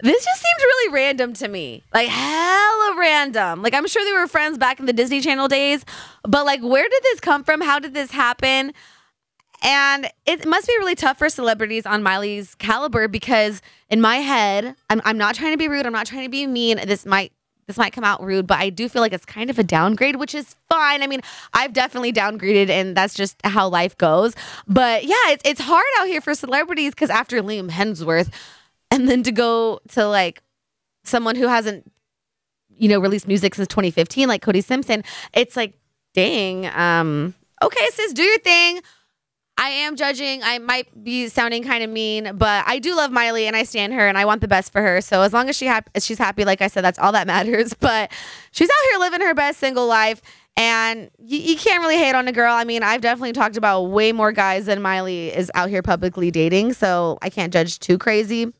this 0.00 0.24
just 0.24 0.42
seems 0.42 0.62
really 0.62 0.94
random 0.94 1.32
to 1.34 1.48
me. 1.48 1.82
Like 1.92 2.08
hella 2.08 2.96
random. 2.98 3.62
Like 3.62 3.74
I'm 3.74 3.86
sure 3.86 4.04
they 4.04 4.12
were 4.12 4.28
friends 4.28 4.58
back 4.58 4.78
in 4.78 4.86
the 4.86 4.92
Disney 4.92 5.20
Channel 5.20 5.48
days, 5.48 5.84
but 6.22 6.46
like 6.46 6.60
where 6.62 6.88
did 6.88 7.02
this 7.02 7.20
come 7.20 7.44
from? 7.44 7.60
How 7.60 7.78
did 7.78 7.94
this 7.94 8.10
happen? 8.10 8.72
And 9.60 10.08
it 10.24 10.46
must 10.46 10.68
be 10.68 10.76
really 10.78 10.94
tough 10.94 11.18
for 11.18 11.28
celebrities 11.28 11.84
on 11.84 12.02
Miley's 12.02 12.54
caliber 12.54 13.08
because 13.08 13.60
in 13.90 14.00
my 14.00 14.18
head, 14.18 14.76
I'm, 14.88 15.02
I'm 15.04 15.18
not 15.18 15.34
trying 15.34 15.52
to 15.52 15.58
be 15.58 15.66
rude. 15.66 15.84
I'm 15.84 15.92
not 15.92 16.06
trying 16.06 16.22
to 16.22 16.28
be 16.28 16.46
mean. 16.46 16.76
This 16.86 17.04
might 17.04 17.32
this 17.66 17.76
might 17.76 17.92
come 17.92 18.04
out 18.04 18.22
rude, 18.22 18.46
but 18.46 18.58
I 18.58 18.70
do 18.70 18.88
feel 18.88 19.02
like 19.02 19.12
it's 19.12 19.26
kind 19.26 19.50
of 19.50 19.58
a 19.58 19.62
downgrade, 19.62 20.16
which 20.16 20.34
is 20.34 20.56
fine. 20.70 21.02
I 21.02 21.06
mean, 21.06 21.20
I've 21.52 21.74
definitely 21.74 22.14
downgraded, 22.14 22.70
and 22.70 22.96
that's 22.96 23.12
just 23.12 23.36
how 23.44 23.68
life 23.68 23.98
goes. 23.98 24.34
But 24.66 25.04
yeah, 25.04 25.14
it's 25.28 25.42
it's 25.44 25.60
hard 25.60 25.84
out 25.98 26.06
here 26.06 26.22
for 26.22 26.34
celebrities 26.34 26.92
because 26.92 27.10
after 27.10 27.42
Liam 27.42 27.68
Hemsworth, 27.68 28.30
and 28.90 29.08
then 29.08 29.22
to 29.24 29.32
go 29.32 29.80
to 29.90 30.06
like 30.06 30.42
someone 31.04 31.36
who 31.36 31.46
hasn't, 31.46 31.90
you 32.76 32.88
know, 32.88 32.98
released 32.98 33.28
music 33.28 33.54
since 33.54 33.68
2015, 33.68 34.28
like 34.28 34.42
Cody 34.42 34.60
Simpson, 34.60 35.02
it's 35.32 35.56
like, 35.56 35.74
dang, 36.14 36.66
um, 36.66 37.34
okay, 37.62 37.86
sis, 37.92 38.12
do 38.12 38.22
your 38.22 38.38
thing 38.38 38.80
I 39.58 39.70
am 39.70 39.96
judging. 39.96 40.40
I 40.44 40.60
might 40.60 41.02
be 41.02 41.26
sounding 41.26 41.64
kind 41.64 41.82
of 41.82 41.90
mean, 41.90 42.36
but 42.36 42.62
I 42.68 42.78
do 42.78 42.94
love 42.94 43.10
Miley 43.10 43.48
and 43.48 43.56
I 43.56 43.64
stand 43.64 43.92
her 43.92 44.06
and 44.06 44.16
I 44.16 44.24
want 44.24 44.40
the 44.40 44.46
best 44.46 44.70
for 44.70 44.80
her. 44.80 45.00
So 45.00 45.22
as 45.22 45.32
long 45.32 45.48
as 45.48 45.56
she 45.56 45.66
hap- 45.66 45.90
she's 45.98 46.16
happy, 46.16 46.44
like 46.44 46.62
I 46.62 46.68
said, 46.68 46.84
that's 46.84 46.98
all 46.98 47.10
that 47.12 47.26
matters. 47.26 47.74
But 47.88 48.12
she's 48.50 48.68
out 48.68 48.90
here 48.90 49.00
living 49.00 49.20
her 49.22 49.34
best 49.34 49.58
single 49.58 49.86
life. 49.86 50.20
And 50.56 51.10
you 51.18 51.56
can't 51.56 51.80
really 51.80 51.96
hate 51.96 52.14
on 52.14 52.28
a 52.28 52.32
girl. 52.32 52.52
I 52.52 52.64
mean, 52.64 52.82
I've 52.82 53.00
definitely 53.00 53.32
talked 53.32 53.56
about 53.56 53.84
way 53.84 54.12
more 54.12 54.32
guys 54.32 54.66
than 54.66 54.82
Miley 54.82 55.34
is 55.34 55.50
out 55.54 55.70
here 55.70 55.82
publicly 55.82 56.30
dating. 56.30 56.74
So 56.74 57.18
I 57.22 57.30
can't 57.30 57.52
judge 57.52 57.78
too 57.78 57.96
crazy 57.98 58.52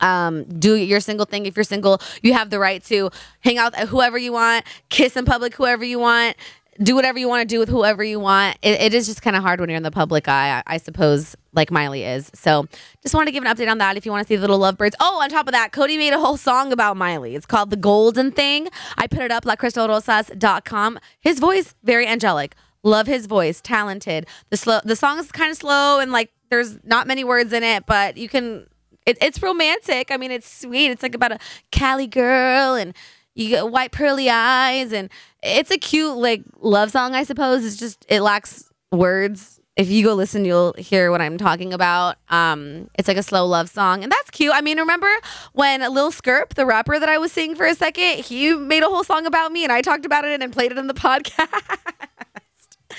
um 0.00 0.44
do 0.44 0.74
your 0.74 1.00
single 1.00 1.26
thing 1.26 1.46
if 1.46 1.56
you're 1.56 1.64
single. 1.64 2.00
You 2.22 2.32
have 2.32 2.50
the 2.50 2.58
right 2.58 2.82
to 2.84 3.10
hang 3.40 3.58
out 3.58 3.78
with 3.78 3.88
whoever 3.88 4.18
you 4.18 4.32
want 4.32 4.64
kiss 4.88 5.16
in 5.16 5.24
public 5.24 5.54
whoever 5.54 5.84
you 5.84 5.98
want 5.98 6.36
do 6.82 6.94
whatever 6.94 7.18
you 7.18 7.28
want 7.28 7.40
to 7.40 7.46
do 7.46 7.58
with 7.58 7.68
whoever 7.68 8.04
you 8.04 8.20
want. 8.20 8.56
It, 8.62 8.80
it 8.80 8.94
is 8.94 9.06
just 9.06 9.22
kind 9.22 9.36
of 9.36 9.42
hard 9.42 9.60
when 9.60 9.68
you're 9.68 9.76
in 9.76 9.82
the 9.82 9.90
public 9.90 10.28
eye 10.28 10.62
I, 10.66 10.74
I 10.74 10.76
suppose 10.76 11.36
like 11.52 11.70
miley 11.70 12.04
is. 12.04 12.30
So 12.34 12.66
just 13.02 13.14
want 13.14 13.28
to 13.28 13.32
give 13.32 13.42
an 13.42 13.54
update 13.54 13.70
on 13.70 13.78
that 13.78 13.96
if 13.96 14.04
you 14.04 14.12
want 14.12 14.26
to 14.26 14.28
see 14.28 14.36
the 14.36 14.42
little 14.42 14.58
lovebirds. 14.58 14.94
Oh 15.00 15.20
on 15.22 15.28
top 15.30 15.46
of 15.46 15.52
that 15.52 15.72
cody 15.72 15.96
made 15.96 16.12
a 16.12 16.20
whole 16.20 16.36
song 16.36 16.72
about 16.72 16.96
miley. 16.96 17.34
It's 17.34 17.46
called 17.46 17.70
the 17.70 17.76
golden 17.76 18.30
thing. 18.30 18.68
I 18.98 19.06
put 19.06 19.20
it 19.20 19.30
up 19.30 19.46
like 19.46 19.60
crystalrosas.com 19.60 20.98
his 21.20 21.38
voice 21.38 21.74
very 21.82 22.06
angelic. 22.06 22.54
Love 22.82 23.06
his 23.06 23.26
voice 23.26 23.60
talented. 23.60 24.26
The 24.50 24.56
slow 24.56 24.80
the 24.84 24.96
song 24.96 25.18
is 25.18 25.32
kind 25.32 25.50
of 25.50 25.56
slow 25.56 25.98
and 25.98 26.12
like 26.12 26.30
there's 26.50 26.78
not 26.84 27.06
many 27.06 27.24
words 27.24 27.52
in 27.52 27.62
it 27.62 27.86
but 27.86 28.16
you 28.16 28.28
can 28.28 28.66
it, 29.06 29.16
it's 29.20 29.42
romantic. 29.42 30.10
I 30.10 30.16
mean, 30.16 30.30
it's 30.30 30.60
sweet. 30.60 30.90
It's 30.90 31.02
like 31.02 31.14
about 31.14 31.32
a 31.32 31.38
Cali 31.70 32.06
girl 32.06 32.74
and 32.74 32.94
you 33.34 33.48
get 33.48 33.70
white 33.70 33.92
pearly 33.92 34.28
eyes 34.28 34.92
and 34.92 35.10
it's 35.42 35.70
a 35.70 35.78
cute 35.78 36.16
like 36.16 36.42
love 36.60 36.90
song, 36.90 37.14
I 37.14 37.22
suppose. 37.22 37.64
It's 37.64 37.76
just 37.76 38.04
it 38.08 38.20
lacks 38.20 38.70
words. 38.90 39.60
If 39.76 39.90
you 39.90 40.02
go 40.02 40.14
listen, 40.14 40.46
you'll 40.46 40.74
hear 40.78 41.10
what 41.10 41.20
I'm 41.20 41.36
talking 41.36 41.74
about. 41.74 42.16
Um, 42.30 42.88
it's 42.98 43.08
like 43.08 43.18
a 43.18 43.22
slow 43.22 43.44
love 43.44 43.68
song, 43.68 44.02
and 44.02 44.10
that's 44.10 44.30
cute. 44.30 44.54
I 44.54 44.62
mean, 44.62 44.78
remember 44.78 45.10
when 45.52 45.82
Lil 45.92 46.10
Skirp, 46.12 46.54
the 46.54 46.64
rapper 46.64 46.98
that 46.98 47.10
I 47.10 47.18
was 47.18 47.30
seeing 47.30 47.54
for 47.54 47.66
a 47.66 47.74
second, 47.74 48.24
he 48.24 48.54
made 48.54 48.82
a 48.82 48.86
whole 48.86 49.04
song 49.04 49.26
about 49.26 49.52
me, 49.52 49.64
and 49.64 49.72
I 49.72 49.82
talked 49.82 50.06
about 50.06 50.24
it 50.24 50.40
and 50.40 50.50
played 50.50 50.72
it 50.72 50.78
on 50.78 50.86
the 50.86 50.94
podcast. 50.94 52.06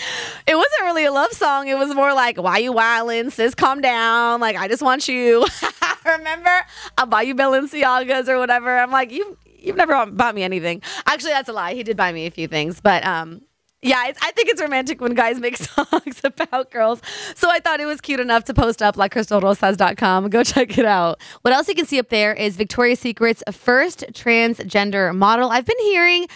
it 0.48 0.56
wasn't 0.56 0.82
really 0.84 1.06
a 1.06 1.12
love 1.12 1.32
song. 1.32 1.68
It 1.68 1.77
was 1.77 1.94
more 1.94 2.13
like, 2.13 2.38
why 2.38 2.58
you 2.58 2.74
wildin', 2.74 3.32
sis, 3.32 3.56
calm 3.56 3.82
down. 3.82 4.39
Like, 4.39 4.56
I 4.56 4.68
just 4.68 4.82
want 4.82 5.08
you. 5.08 5.46
Remember? 6.06 6.66
I'll 6.98 7.06
buy 7.06 7.24
you 7.24 7.36
Balenciagas 7.36 8.27
or 8.27 8.38
whatever. 8.38 8.77
I'm 8.77 8.92
like, 8.92 9.12
you, 9.12 9.38
you've 9.58 9.75
never 9.75 10.06
bought 10.06 10.36
me 10.36 10.44
anything. 10.44 10.82
Actually, 11.06 11.32
that's 11.32 11.50
a 11.50 11.54
lie. 11.54 11.74
He 11.74 11.84
did 11.84 11.98
buy 11.98 12.12
me 12.12 12.25
a 12.25 12.32
few 12.32 12.48
things. 12.48 12.80
But 12.80 13.06
um, 13.06 13.42
yeah, 13.82 13.98
I 14.00 14.32
think 14.32 14.50
it's 14.50 14.62
romantic 14.62 15.01
when 15.01 15.13
guys 15.13 15.39
make 15.39 15.58
songs 15.58 16.22
about 16.24 16.72
girls. 16.72 17.01
So 17.36 17.50
I 17.50 17.60
thought 17.60 17.80
it 17.80 17.86
was 17.86 18.01
cute 18.01 18.20
enough 18.20 18.44
to 18.46 18.54
post 18.54 18.82
up 18.82 18.98
like 18.98 19.13
crystalrosas.com. 19.13 20.30
Go 20.30 20.44
check 20.44 20.77
it 20.77 20.86
out. 20.86 21.22
What 21.42 21.54
else 21.54 21.68
you 21.68 21.75
can 21.75 21.86
see 21.86 22.00
up 22.00 22.10
there 22.10 22.34
is 22.34 22.56
Victoria's 22.56 23.00
Secret's 23.00 23.44
first 23.51 24.06
transgender 24.13 25.16
model. 25.16 25.50
I've 25.50 25.66
been 25.66 25.80
hearing 25.80 26.27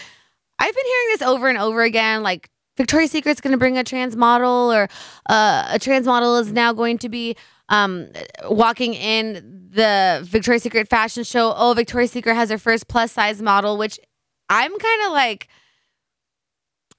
I've 0.58 0.74
been 0.74 0.86
hearing 0.86 1.06
this 1.08 1.22
over 1.22 1.48
and 1.48 1.58
over 1.58 1.82
again 1.82 2.22
like 2.22 2.48
Victoria's 2.76 3.10
Secret's 3.10 3.40
going 3.40 3.52
to 3.52 3.58
bring 3.58 3.76
a 3.76 3.84
trans 3.84 4.16
model, 4.16 4.72
or 4.72 4.88
uh, 5.28 5.68
a 5.70 5.78
trans 5.78 6.06
model 6.06 6.38
is 6.38 6.52
now 6.52 6.72
going 6.72 6.98
to 6.98 7.08
be 7.08 7.36
um, 7.68 8.08
walking 8.48 8.94
in 8.94 9.68
the 9.70 10.20
Victoria's 10.24 10.62
Secret 10.62 10.88
fashion 10.88 11.24
show. 11.24 11.54
Oh, 11.56 11.74
Victoria's 11.74 12.12
Secret 12.12 12.34
has 12.34 12.48
their 12.48 12.58
first 12.58 12.88
plus 12.88 13.12
size 13.12 13.42
model, 13.42 13.76
which 13.76 13.98
I'm 14.48 14.76
kind 14.78 15.02
of 15.06 15.12
like 15.12 15.48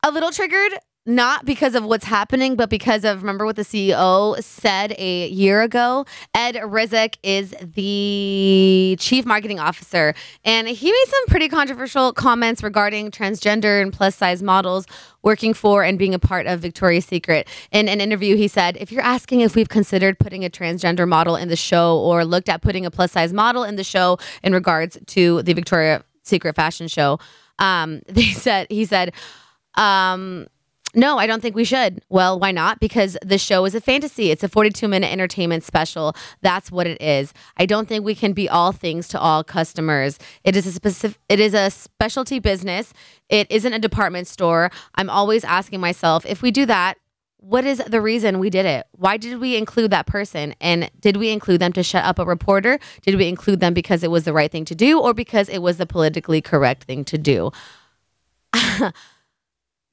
a 0.04 0.12
little 0.12 0.32
triggered 0.32 0.74
not 1.06 1.44
because 1.44 1.76
of 1.76 1.84
what's 1.84 2.06
happening, 2.06 2.56
but 2.56 2.70
because 2.70 3.04
of 3.04 3.22
remember 3.22 3.46
what 3.46 3.58
the 3.58 3.64
CEO 3.64 4.42
said 4.42 4.96
a 4.98 5.28
year 5.28 5.62
ago. 5.62 6.06
Ed 6.34 6.56
Razek 6.56 7.18
is 7.24 7.54
the 7.62 8.96
chief 9.00 9.26
marketing 9.26 9.60
officer, 9.60 10.14
and 10.46 10.68
he 10.68 10.92
made 10.92 11.06
some 11.08 11.26
pretty 11.28 11.50
controversial 11.50 12.14
comments 12.14 12.64
regarding 12.64 13.12
transgender 13.12 13.82
and 13.82 13.92
plus 13.92 14.16
size 14.16 14.42
models 14.42 14.86
working 15.24 15.54
for 15.54 15.84
and 15.84 16.00
being 16.00 16.14
a 16.14 16.20
part 16.20 16.48
of 16.48 16.62
Victoria's 16.62 17.06
Secret. 17.06 17.48
In 17.72 17.90
an 17.90 18.00
interview, 18.00 18.38
he 18.38 18.48
said, 18.48 18.78
If 18.78 18.92
you're 18.92 19.04
asking 19.04 19.42
if 19.42 19.56
we've 19.56 19.70
considered 19.70 20.20
putting 20.20 20.46
a 20.46 20.50
transgender 20.50 21.08
model 21.08 21.36
in 21.36 21.50
the 21.50 21.56
show 21.58 22.00
or 22.00 22.24
looked 22.24 22.48
at 22.48 22.62
putting 22.62 22.86
a 22.86 22.92
plus 22.92 23.12
size 23.12 23.34
model 23.34 23.64
in 23.64 23.76
the 23.76 23.84
show 23.84 24.20
in 24.42 24.54
regards 24.54 24.98
to 25.08 25.42
the 25.44 25.54
Victoria's 25.54 26.04
Secret 26.24 26.56
fashion 26.56 26.88
show, 26.88 27.20
um, 27.60 28.02
they 28.08 28.28
said, 28.28 28.68
he 28.70 28.86
said, 28.86 29.14
um, 29.76 30.48
no, 30.96 31.18
I 31.18 31.26
don't 31.26 31.42
think 31.42 31.56
we 31.56 31.64
should. 31.64 32.02
Well, 32.10 32.40
why 32.40 32.52
not? 32.52 32.80
Because 32.80 33.18
the 33.24 33.38
show 33.38 33.66
is 33.66 33.74
a 33.74 33.82
fantasy. 33.82 34.30
It's 34.30 34.44
a 34.44 34.50
42 34.50 34.88
minute 34.88 35.12
entertainment 35.12 35.64
special. 35.64 36.16
That's 36.42 36.72
what 36.72 36.86
it 36.86 37.02
is. 37.02 37.34
I 37.58 37.66
don't 37.66 37.88
think 37.88 38.06
we 38.06 38.16
can 38.16 38.34
be 38.34 38.48
all 38.48 38.72
things 38.72 39.08
to 39.10 39.20
all 39.20 39.44
customers. 39.44 40.20
It 40.44 40.56
is 40.56 40.68
a 40.68 40.72
specific 40.72 41.20
it 41.30 41.40
is 41.40 41.54
a 41.54 41.72
specialty 41.72 42.40
business. 42.40 42.94
It 43.30 43.50
isn't 43.50 43.74
a 43.74 43.80
department 43.80 44.28
store. 44.28 44.70
I'm 44.96 45.10
always 45.10 45.44
asking 45.44 45.80
myself, 45.80 46.26
if 46.26 46.42
we 46.42 46.52
do 46.52 46.66
that, 46.68 46.98
what 47.38 47.66
is 47.66 47.80
the 47.80 48.00
reason 48.00 48.40
we 48.40 48.50
did 48.50 48.66
it? 48.66 48.86
Why 48.92 49.18
did 49.18 49.40
we 49.40 49.58
include 49.58 49.92
that 49.92 50.06
person? 50.06 50.56
And 50.62 50.90
did 51.02 51.18
we 51.18 51.30
include 51.30 51.60
them 51.60 51.74
to 51.74 51.84
shut 51.84 52.06
up 52.06 52.18
a 52.18 52.26
reporter? 52.26 52.80
Did 53.02 53.16
we 53.16 53.28
include 53.28 53.60
them 53.60 53.74
because 53.74 54.02
it 54.04 54.12
was 54.12 54.24
the 54.24 54.32
right 54.32 54.52
thing 54.52 54.64
to 54.66 54.76
do 54.76 55.02
or 55.02 55.14
because 55.14 55.50
it 55.50 55.62
was 55.62 55.78
the 55.78 55.86
politically 55.86 56.42
correct 56.42 56.84
thing 56.84 57.04
to 57.06 57.18
do? 57.18 57.52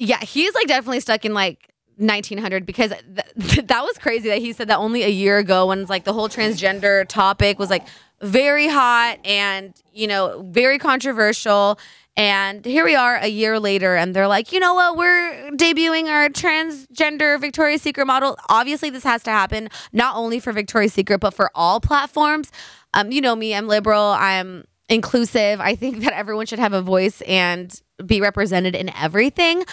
Yeah, 0.03 0.19
he's 0.21 0.55
like 0.55 0.67
definitely 0.67 1.01
stuck 1.01 1.27
in 1.27 1.35
like 1.35 1.75
1900 1.99 2.65
because 2.65 2.91
th- 2.91 3.67
that 3.67 3.83
was 3.83 3.99
crazy 3.99 4.31
that 4.31 4.39
he 4.39 4.55
said 4.55 4.69
that 4.69 4.79
only 4.79 5.03
a 5.03 5.11
year 5.11 5.37
ago 5.37 5.67
when 5.67 5.81
it's 5.81 5.91
like 5.91 6.05
the 6.05 6.15
whole 6.15 6.31
transgender 6.31 7.07
topic 7.07 7.59
was 7.59 7.69
like 7.69 7.87
very 8.23 8.67
hot 8.67 9.19
and 9.27 9.75
you 9.93 10.07
know 10.07 10.43
very 10.49 10.79
controversial. 10.79 11.79
And 12.17 12.65
here 12.65 12.87
we 12.87 12.95
are 12.95 13.17
a 13.17 13.27
year 13.27 13.61
later 13.61 13.95
and 13.95 14.17
they're 14.17 14.27
like 14.27 14.53
you 14.53 14.59
know 14.59 14.73
what? 14.73 14.97
We're 14.97 15.51
debuting 15.51 16.07
our 16.07 16.31
transgender 16.31 17.39
victoria's 17.39 17.83
secret 17.83 18.07
model. 18.07 18.39
Obviously 18.49 18.89
this 18.89 19.05
has 19.05 19.23
to 19.25 19.31
happen 19.31 19.69
not 19.93 20.17
only 20.17 20.41
for 20.41 20.51
victoria's 20.55 20.95
secret 20.95 21.19
but 21.19 21.35
for 21.35 21.51
all 21.55 21.79
platforms. 21.79 22.51
Um, 22.95 23.13
you 23.13 23.21
know 23.21 23.37
me 23.37 23.55
i'm 23.55 23.69
liberal 23.69 24.17
i'm 24.19 24.65
inclusive 24.91 25.61
i 25.61 25.75
think 25.75 26.01
that 26.01 26.13
everyone 26.13 26.45
should 26.45 26.59
have 26.59 26.75
a 26.75 26.83
voice 26.83 27.23
and 27.23 27.81
be 28.07 28.21
represented 28.21 28.75
in 28.75 28.91
everything. 28.97 29.65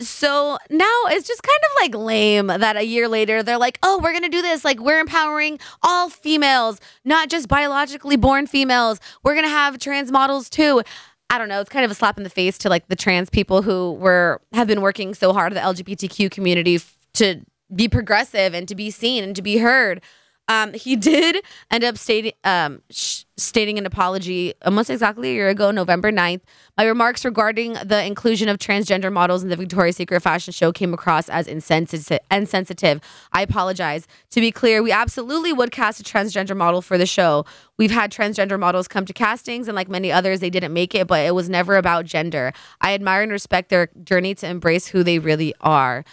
So 0.00 0.58
now 0.68 0.98
it's 1.06 1.28
just 1.28 1.42
kind 1.42 1.58
of 1.64 1.82
like 1.82 1.94
lame 1.94 2.46
that 2.48 2.76
a 2.76 2.82
year 2.82 3.06
later 3.06 3.42
they're 3.42 3.58
like, 3.58 3.78
oh, 3.82 4.00
we're 4.02 4.10
going 4.10 4.24
to 4.24 4.28
do 4.28 4.42
this. 4.42 4.64
Like, 4.64 4.80
we're 4.80 4.98
empowering 4.98 5.60
all 5.82 6.08
females, 6.08 6.80
not 7.04 7.28
just 7.28 7.46
biologically 7.46 8.16
born 8.16 8.46
females. 8.46 8.98
We're 9.22 9.34
going 9.34 9.44
to 9.44 9.50
have 9.50 9.78
trans 9.78 10.10
models 10.10 10.50
too. 10.50 10.82
I 11.30 11.38
don't 11.38 11.48
know. 11.48 11.60
It's 11.60 11.70
kind 11.70 11.84
of 11.84 11.90
a 11.90 11.94
slap 11.94 12.16
in 12.18 12.24
the 12.24 12.30
face 12.30 12.58
to 12.58 12.68
like 12.68 12.88
the 12.88 12.96
trans 12.96 13.30
people 13.30 13.62
who 13.62 13.92
were 13.92 14.40
have 14.52 14.66
been 14.66 14.80
working 14.80 15.14
so 15.14 15.32
hard, 15.32 15.54
the 15.54 15.60
LGBTQ 15.60 16.30
community, 16.30 16.76
f- 16.76 16.96
to 17.14 17.40
be 17.74 17.88
progressive 17.88 18.54
and 18.54 18.68
to 18.68 18.74
be 18.74 18.90
seen 18.90 19.24
and 19.24 19.36
to 19.36 19.42
be 19.42 19.58
heard. 19.58 20.02
Um, 20.48 20.72
he 20.74 20.96
did 21.10 21.44
end 21.70 21.84
up 21.84 21.96
stating 21.96 22.32
um, 22.44 22.82
sh- 22.90 23.24
stating 23.36 23.78
an 23.78 23.86
apology 23.86 24.54
almost 24.64 24.90
exactly 24.90 25.30
a 25.30 25.32
year 25.34 25.48
ago, 25.48 25.70
November 25.70 26.12
9th. 26.12 26.42
My 26.76 26.84
remarks 26.84 27.24
regarding 27.24 27.74
the 27.84 28.04
inclusion 28.04 28.48
of 28.48 28.58
transgender 28.58 29.12
models 29.12 29.42
in 29.42 29.48
the 29.48 29.56
Victoria's 29.56 29.96
Secret 29.96 30.20
fashion 30.20 30.52
show 30.52 30.70
came 30.72 30.94
across 30.94 31.28
as 31.28 31.46
insensitive. 31.46 32.18
insensitive. 32.30 33.00
I 33.32 33.42
apologize. 33.42 34.06
To 34.30 34.40
be 34.40 34.52
clear, 34.52 34.82
we 34.82 34.92
absolutely 34.92 35.52
would 35.52 35.72
cast 35.72 36.00
a 36.00 36.04
transgender 36.04 36.56
model 36.56 36.82
for 36.82 36.98
the 36.98 37.06
show. 37.06 37.44
We've 37.78 37.90
had 37.90 38.12
transgender 38.12 38.58
models 38.58 38.86
come 38.86 39.06
to 39.06 39.12
castings, 39.12 39.66
and 39.68 39.74
like 39.74 39.88
many 39.88 40.12
others, 40.12 40.40
they 40.40 40.50
didn't 40.50 40.72
make 40.72 40.94
it, 40.94 41.06
but 41.06 41.26
it 41.26 41.34
was 41.34 41.48
never 41.48 41.76
about 41.76 42.04
gender. 42.04 42.52
I 42.80 42.94
admire 42.94 43.22
and 43.22 43.32
respect 43.32 43.70
their 43.70 43.88
journey 44.04 44.34
to 44.36 44.46
embrace 44.46 44.86
who 44.86 45.02
they 45.02 45.18
really 45.18 45.54
are. 45.60 46.04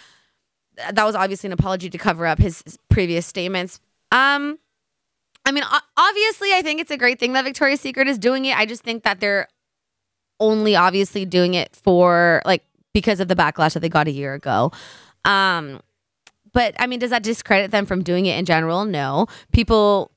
That 0.90 1.04
was 1.04 1.14
obviously 1.14 1.48
an 1.48 1.52
apology 1.52 1.90
to 1.90 1.98
cover 1.98 2.26
up 2.26 2.38
his 2.38 2.64
previous 2.88 3.26
statements 3.26 3.78
um, 4.12 4.58
I 5.44 5.52
mean, 5.52 5.64
obviously, 5.96 6.52
I 6.52 6.62
think 6.62 6.80
it's 6.80 6.90
a 6.90 6.96
great 6.96 7.18
thing 7.18 7.32
that 7.32 7.44
Victoria's 7.44 7.80
Secret 7.80 8.08
is 8.08 8.18
doing 8.18 8.44
it. 8.44 8.56
I 8.56 8.66
just 8.66 8.82
think 8.82 9.04
that 9.04 9.20
they're 9.20 9.48
only 10.38 10.74
obviously 10.76 11.24
doing 11.24 11.54
it 11.54 11.76
for 11.76 12.42
like 12.44 12.64
because 12.92 13.20
of 13.20 13.28
the 13.28 13.36
backlash 13.36 13.74
that 13.74 13.80
they 13.80 13.88
got 13.88 14.08
a 14.08 14.10
year 14.10 14.34
ago. 14.34 14.72
Um, 15.24 15.80
but 16.52 16.74
I 16.78 16.86
mean, 16.86 16.98
does 16.98 17.10
that 17.10 17.22
discredit 17.22 17.70
them 17.70 17.86
from 17.86 18.02
doing 18.02 18.26
it 18.26 18.38
in 18.38 18.44
general? 18.44 18.84
No. 18.84 19.26
People, 19.52 20.10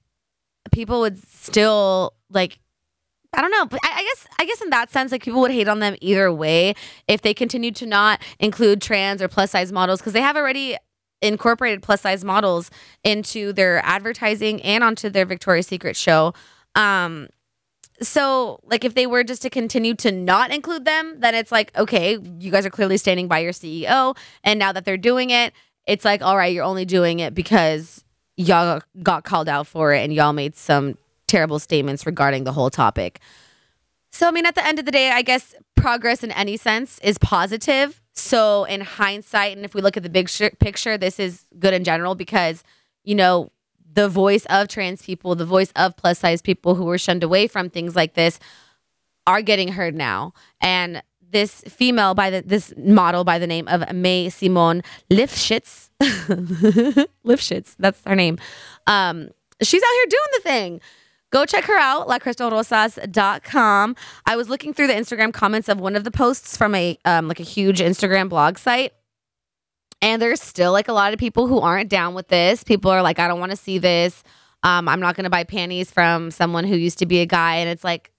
people 0.71 0.99
would 1.01 1.21
still 1.27 2.13
like. 2.29 2.59
I 3.35 3.41
don't 3.41 3.49
know, 3.49 3.65
but 3.65 3.79
I, 3.83 3.89
I 3.95 4.03
guess 4.03 4.27
I 4.39 4.45
guess 4.45 4.61
in 4.61 4.69
that 4.69 4.91
sense, 4.91 5.11
like 5.11 5.23
people 5.23 5.41
would 5.41 5.49
hate 5.49 5.67
on 5.67 5.79
them 5.79 5.95
either 6.01 6.31
way 6.31 6.75
if 7.07 7.23
they 7.23 7.33
continue 7.33 7.71
to 7.71 7.87
not 7.87 8.21
include 8.39 8.79
trans 8.79 9.23
or 9.23 9.27
plus 9.27 9.49
size 9.49 9.71
models 9.71 9.99
because 9.99 10.13
they 10.13 10.21
have 10.21 10.37
already 10.37 10.77
incorporated 11.23 11.81
plus 11.81 12.01
size 12.01 12.23
models 12.23 12.69
into 13.03 13.53
their 13.53 13.83
advertising 13.85 14.61
and 14.61 14.83
onto 14.83 15.09
their 15.09 15.25
Victoria's 15.25 15.67
Secret 15.67 15.95
show. 15.95 16.33
Um, 16.75 17.29
so 18.01 18.59
like 18.63 18.83
if 18.83 18.95
they 18.95 19.07
were 19.07 19.23
just 19.23 19.41
to 19.43 19.49
continue 19.49 19.93
to 19.95 20.11
not 20.11 20.51
include 20.51 20.85
them, 20.85 21.15
then 21.19 21.35
it's 21.35 21.51
like, 21.51 21.75
okay, 21.77 22.17
you 22.39 22.51
guys 22.51 22.65
are 22.65 22.71
clearly 22.71 22.97
standing 22.97 23.27
by 23.27 23.39
your 23.39 23.53
CEO. 23.53 24.17
And 24.43 24.59
now 24.59 24.71
that 24.71 24.85
they're 24.85 24.97
doing 24.97 25.29
it, 25.29 25.53
it's 25.87 26.05
like, 26.05 26.21
all 26.21 26.37
right, 26.37 26.53
you're 26.53 26.63
only 26.63 26.85
doing 26.85 27.19
it 27.19 27.33
because 27.33 28.03
y'all 28.35 28.81
got 29.01 29.23
called 29.23 29.47
out 29.47 29.67
for 29.67 29.93
it 29.93 30.03
and 30.03 30.13
y'all 30.13 30.33
made 30.33 30.55
some 30.55 30.97
terrible 31.27 31.59
statements 31.59 32.05
regarding 32.05 32.43
the 32.43 32.51
whole 32.51 32.69
topic. 32.69 33.19
So, 34.11 34.27
I 34.27 34.31
mean, 34.31 34.45
at 34.45 34.55
the 34.55 34.65
end 34.65 34.79
of 34.79 34.85
the 34.85 34.91
day, 34.91 35.09
I 35.11 35.21
guess 35.21 35.55
progress 35.83 36.23
in 36.23 36.31
any 36.31 36.55
sense 36.55 36.97
is 37.03 37.17
positive. 37.17 38.01
So, 38.13 38.63
in 38.63 38.79
hindsight, 38.79 39.57
and 39.57 39.65
if 39.65 39.75
we 39.75 39.81
look 39.81 39.97
at 39.97 40.03
the 40.03 40.09
big 40.09 40.29
sh- 40.29 40.55
picture, 40.59 40.97
this 40.97 41.19
is 41.19 41.45
good 41.59 41.73
in 41.73 41.83
general 41.83 42.15
because, 42.15 42.63
you 43.03 43.15
know, 43.15 43.49
the 43.91 44.07
voice 44.07 44.45
of 44.45 44.69
trans 44.69 45.01
people, 45.01 45.35
the 45.35 45.45
voice 45.45 45.73
of 45.75 45.97
plus 45.97 46.19
size 46.19 46.41
people 46.41 46.75
who 46.75 46.85
were 46.85 46.97
shunned 46.97 47.21
away 47.21 47.47
from 47.47 47.69
things 47.69 47.97
like 47.97 48.13
this 48.13 48.39
are 49.27 49.41
getting 49.41 49.67
heard 49.67 49.93
now. 49.93 50.33
And 50.61 51.03
this 51.31 51.61
female 51.67 52.13
by 52.13 52.29
the 52.29 52.41
this 52.43 52.73
model 52.77 53.25
by 53.25 53.37
the 53.37 53.47
name 53.47 53.67
of 53.67 53.91
May 53.93 54.29
Simone 54.29 54.83
Lifshitz, 55.11 55.89
Lifshitz, 57.25 57.75
that's 57.77 58.01
her 58.05 58.15
name. 58.15 58.37
Um, 58.87 59.29
she's 59.61 59.83
out 59.83 59.95
here 59.95 60.05
doing 60.09 60.31
the 60.35 60.41
thing. 60.41 60.81
Go 61.33 61.47
check 61.47 61.63
her 61.63 61.79
out, 61.79 62.07
lacrystalrosas.com. 62.07 63.95
I 64.27 64.35
was 64.35 64.49
looking 64.49 64.71
through 64.71 64.85
the 64.85 64.93
Instagram 64.93 65.33
comments 65.33 65.67
of 65.67 65.79
one 65.79 65.95
of 65.95 66.03
the 66.03 66.11
posts 66.11 66.55
from 66.55 66.75
a 66.75 66.95
um, 67.05 67.27
like 67.27 67.39
a 67.39 67.43
huge 67.43 67.79
Instagram 67.79 68.29
blog 68.29 68.59
site. 68.59 68.93
And 69.99 70.21
there's 70.21 70.41
still 70.41 70.71
like 70.71 70.89
a 70.89 70.93
lot 70.93 71.11
of 71.11 71.17
people 71.17 71.47
who 71.47 71.59
aren't 71.59 71.89
down 71.89 72.13
with 72.13 72.27
this. 72.27 72.63
People 72.63 72.91
are 72.91 73.01
like, 73.01 73.17
I 73.17 73.27
don't 73.27 73.39
want 73.39 73.49
to 73.49 73.57
see 73.57 73.79
this. 73.79 74.21
Um, 74.61 74.87
I'm 74.87 74.99
not 74.99 75.15
going 75.15 75.23
to 75.23 75.31
buy 75.31 75.43
panties 75.43 75.89
from 75.89 76.29
someone 76.29 76.65
who 76.65 76.75
used 76.75 76.99
to 76.99 77.07
be 77.07 77.21
a 77.21 77.25
guy. 77.25 77.55
And 77.55 77.67
it's 77.67 77.83
like, 77.83 78.11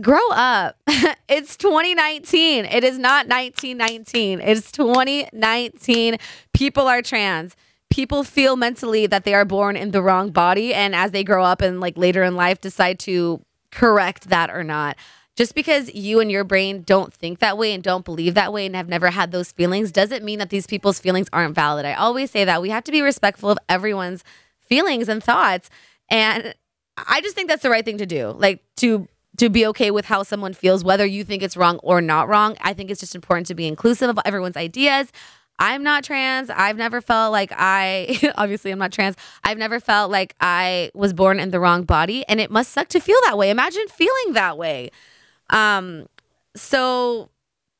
grow 0.00 0.30
up. 0.30 0.76
it's 1.28 1.58
2019. 1.58 2.64
It 2.64 2.84
is 2.84 2.98
not 2.98 3.28
1919. 3.28 4.40
It's 4.40 4.72
2019. 4.72 6.16
People 6.54 6.88
are 6.88 7.02
trans. 7.02 7.54
People 7.90 8.24
feel 8.24 8.56
mentally 8.56 9.06
that 9.06 9.24
they 9.24 9.34
are 9.34 9.44
born 9.44 9.76
in 9.76 9.90
the 9.90 10.02
wrong 10.02 10.30
body. 10.30 10.72
And 10.72 10.94
as 10.94 11.10
they 11.10 11.24
grow 11.24 11.44
up 11.44 11.60
and 11.60 11.80
like 11.80 11.96
later 11.98 12.22
in 12.22 12.36
life, 12.36 12.60
decide 12.60 12.98
to 13.00 13.44
correct 13.70 14.28
that 14.28 14.50
or 14.50 14.64
not. 14.64 14.96
Just 15.36 15.54
because 15.54 15.92
you 15.94 16.20
and 16.20 16.30
your 16.30 16.44
brain 16.44 16.82
don't 16.82 17.14
think 17.14 17.38
that 17.38 17.56
way 17.56 17.72
and 17.72 17.82
don't 17.82 18.04
believe 18.04 18.34
that 18.34 18.52
way 18.52 18.66
and 18.66 18.76
have 18.76 18.88
never 18.88 19.10
had 19.10 19.32
those 19.32 19.52
feelings 19.52 19.90
doesn't 19.90 20.24
mean 20.24 20.38
that 20.38 20.50
these 20.50 20.66
people's 20.66 21.00
feelings 21.00 21.28
aren't 21.32 21.54
valid. 21.54 21.86
I 21.86 21.94
always 21.94 22.30
say 22.30 22.44
that 22.44 22.60
we 22.60 22.70
have 22.70 22.84
to 22.84 22.92
be 22.92 23.00
respectful 23.00 23.50
of 23.50 23.58
everyone's 23.68 24.22
feelings 24.58 25.08
and 25.08 25.22
thoughts. 25.22 25.70
And 26.10 26.54
I 26.96 27.20
just 27.22 27.34
think 27.34 27.48
that's 27.48 27.62
the 27.62 27.70
right 27.70 27.84
thing 27.84 27.98
to 27.98 28.06
do. 28.06 28.34
Like 28.36 28.62
to 28.78 29.08
to 29.38 29.48
be 29.48 29.64
okay 29.68 29.90
with 29.90 30.04
how 30.04 30.22
someone 30.22 30.52
feels, 30.52 30.84
whether 30.84 31.06
you 31.06 31.24
think 31.24 31.42
it's 31.42 31.56
wrong 31.56 31.78
or 31.78 32.02
not 32.02 32.28
wrong. 32.28 32.56
I 32.60 32.74
think 32.74 32.90
it's 32.90 33.00
just 33.00 33.14
important 33.14 33.46
to 33.46 33.54
be 33.54 33.66
inclusive 33.66 34.10
of 34.10 34.18
everyone's 34.26 34.56
ideas. 34.56 35.10
I'm 35.60 35.82
not 35.82 36.02
trans. 36.02 36.48
I've 36.48 36.78
never 36.78 37.02
felt 37.02 37.32
like 37.32 37.52
I, 37.54 38.32
obviously, 38.36 38.70
I'm 38.70 38.78
not 38.78 38.92
trans. 38.92 39.14
I've 39.44 39.58
never 39.58 39.78
felt 39.78 40.10
like 40.10 40.34
I 40.40 40.90
was 40.94 41.12
born 41.12 41.38
in 41.38 41.50
the 41.50 41.60
wrong 41.60 41.84
body, 41.84 42.26
and 42.28 42.40
it 42.40 42.50
must 42.50 42.72
suck 42.72 42.88
to 42.88 43.00
feel 43.00 43.18
that 43.26 43.36
way. 43.36 43.50
Imagine 43.50 43.86
feeling 43.88 44.32
that 44.32 44.56
way. 44.56 44.90
Um, 45.50 46.06
so, 46.56 47.28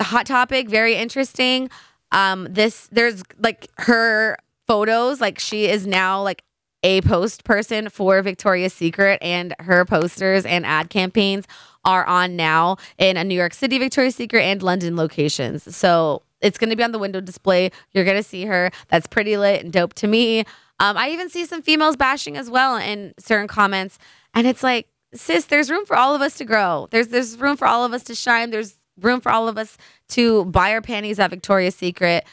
hot 0.01 0.27
topic, 0.27 0.69
very 0.69 0.95
interesting. 0.95 1.71
Um, 2.13 2.47
this, 2.51 2.89
there's 2.93 3.23
like 3.39 3.69
her 3.79 4.37
photos, 4.67 5.21
like 5.21 5.39
she 5.39 5.67
is 5.67 5.87
now 5.87 6.23
like 6.23 6.45
a 6.83 7.01
post 7.03 7.45
person 7.45 7.89
for 7.89 8.21
Victoria's 8.21 8.75
Secret, 8.75 9.19
and 9.23 9.55
her 9.59 9.87
posters 9.87 10.45
and 10.45 10.67
ad 10.67 10.91
campaigns 10.91 11.47
are 11.85 12.05
on 12.05 12.37
now 12.37 12.77
in 12.99 13.17
a 13.17 13.25
New 13.25 13.35
York 13.35 13.55
City 13.55 13.79
Victoria's 13.79 14.17
Secret 14.17 14.43
and 14.43 14.63
London 14.63 14.97
locations. 14.97 15.75
So 15.75 16.23
it's 16.41 16.59
going 16.59 16.71
to 16.71 16.77
be 16.77 16.83
on 16.83 16.93
the 16.93 16.99
window 16.99 17.21
display. 17.21 17.71
You're 17.93 18.05
going 18.05 18.17
to 18.17 18.23
see 18.23 18.45
her. 18.47 18.71
That's 18.89 19.07
pretty 19.07 19.37
lit 19.37 19.63
and 19.63 19.73
dope 19.73 19.95
to 19.95 20.07
me. 20.07 20.41
Um, 20.81 20.97
I 20.97 21.11
even 21.11 21.29
see 21.29 21.45
some 21.45 21.63
females 21.63 21.97
bashing 21.97 22.37
as 22.37 22.51
well 22.51 22.77
in 22.77 23.13
certain 23.19 23.49
comments, 23.49 23.99
and 24.35 24.47
it's 24.47 24.63
like, 24.63 24.89
sis, 25.13 25.45
there's 25.47 25.71
room 25.71 25.85
for 25.85 25.97
all 25.97 26.15
of 26.15 26.23
us 26.23 26.39
to 26.39 26.45
grow. 26.45 26.89
There's 26.91 27.09
there's 27.09 27.39
room 27.39 27.57
for 27.57 27.67
all 27.67 27.85
of 27.85 27.93
us 27.93 28.03
to 28.05 28.15
shine. 28.15 28.51
There's 28.51 28.77
room 28.99 29.21
for 29.21 29.31
all 29.31 29.49
of 29.49 29.59
us 29.59 29.77
to 30.09 30.45
buy 30.47 30.73
our 30.73 30.81
panties 30.81 31.19
at 31.19 31.31
Victoria's 31.31 31.75
Secret. 31.75 32.25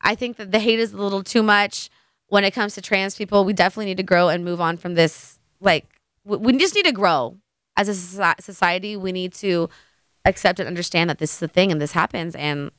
I 0.00 0.14
think 0.14 0.36
that 0.36 0.52
the 0.52 0.58
hate 0.58 0.78
is 0.78 0.92
a 0.92 0.96
little 0.96 1.22
too 1.22 1.42
much 1.42 1.90
when 2.28 2.44
it 2.44 2.52
comes 2.52 2.74
to 2.74 2.80
trans 2.80 3.16
people. 3.16 3.44
We 3.44 3.52
definitely 3.52 3.86
need 3.86 3.96
to 3.98 4.02
grow 4.02 4.28
and 4.28 4.44
move 4.44 4.60
on 4.60 4.76
from 4.76 4.94
this. 4.94 5.38
Like, 5.60 5.86
we, 6.24 6.56
just 6.56 6.74
need 6.74 6.86
to 6.86 6.92
grow 6.92 7.36
as 7.76 7.88
a 7.88 7.94
society. 8.40 8.96
We 8.96 9.12
need 9.12 9.34
to 9.34 9.68
accept 10.24 10.58
and 10.60 10.66
understand 10.66 11.10
that 11.10 11.18
this 11.18 11.34
is 11.34 11.42
a 11.42 11.48
thing 11.48 11.72
and 11.72 11.80
this 11.80 11.92
happens 11.92 12.34
and 12.34 12.70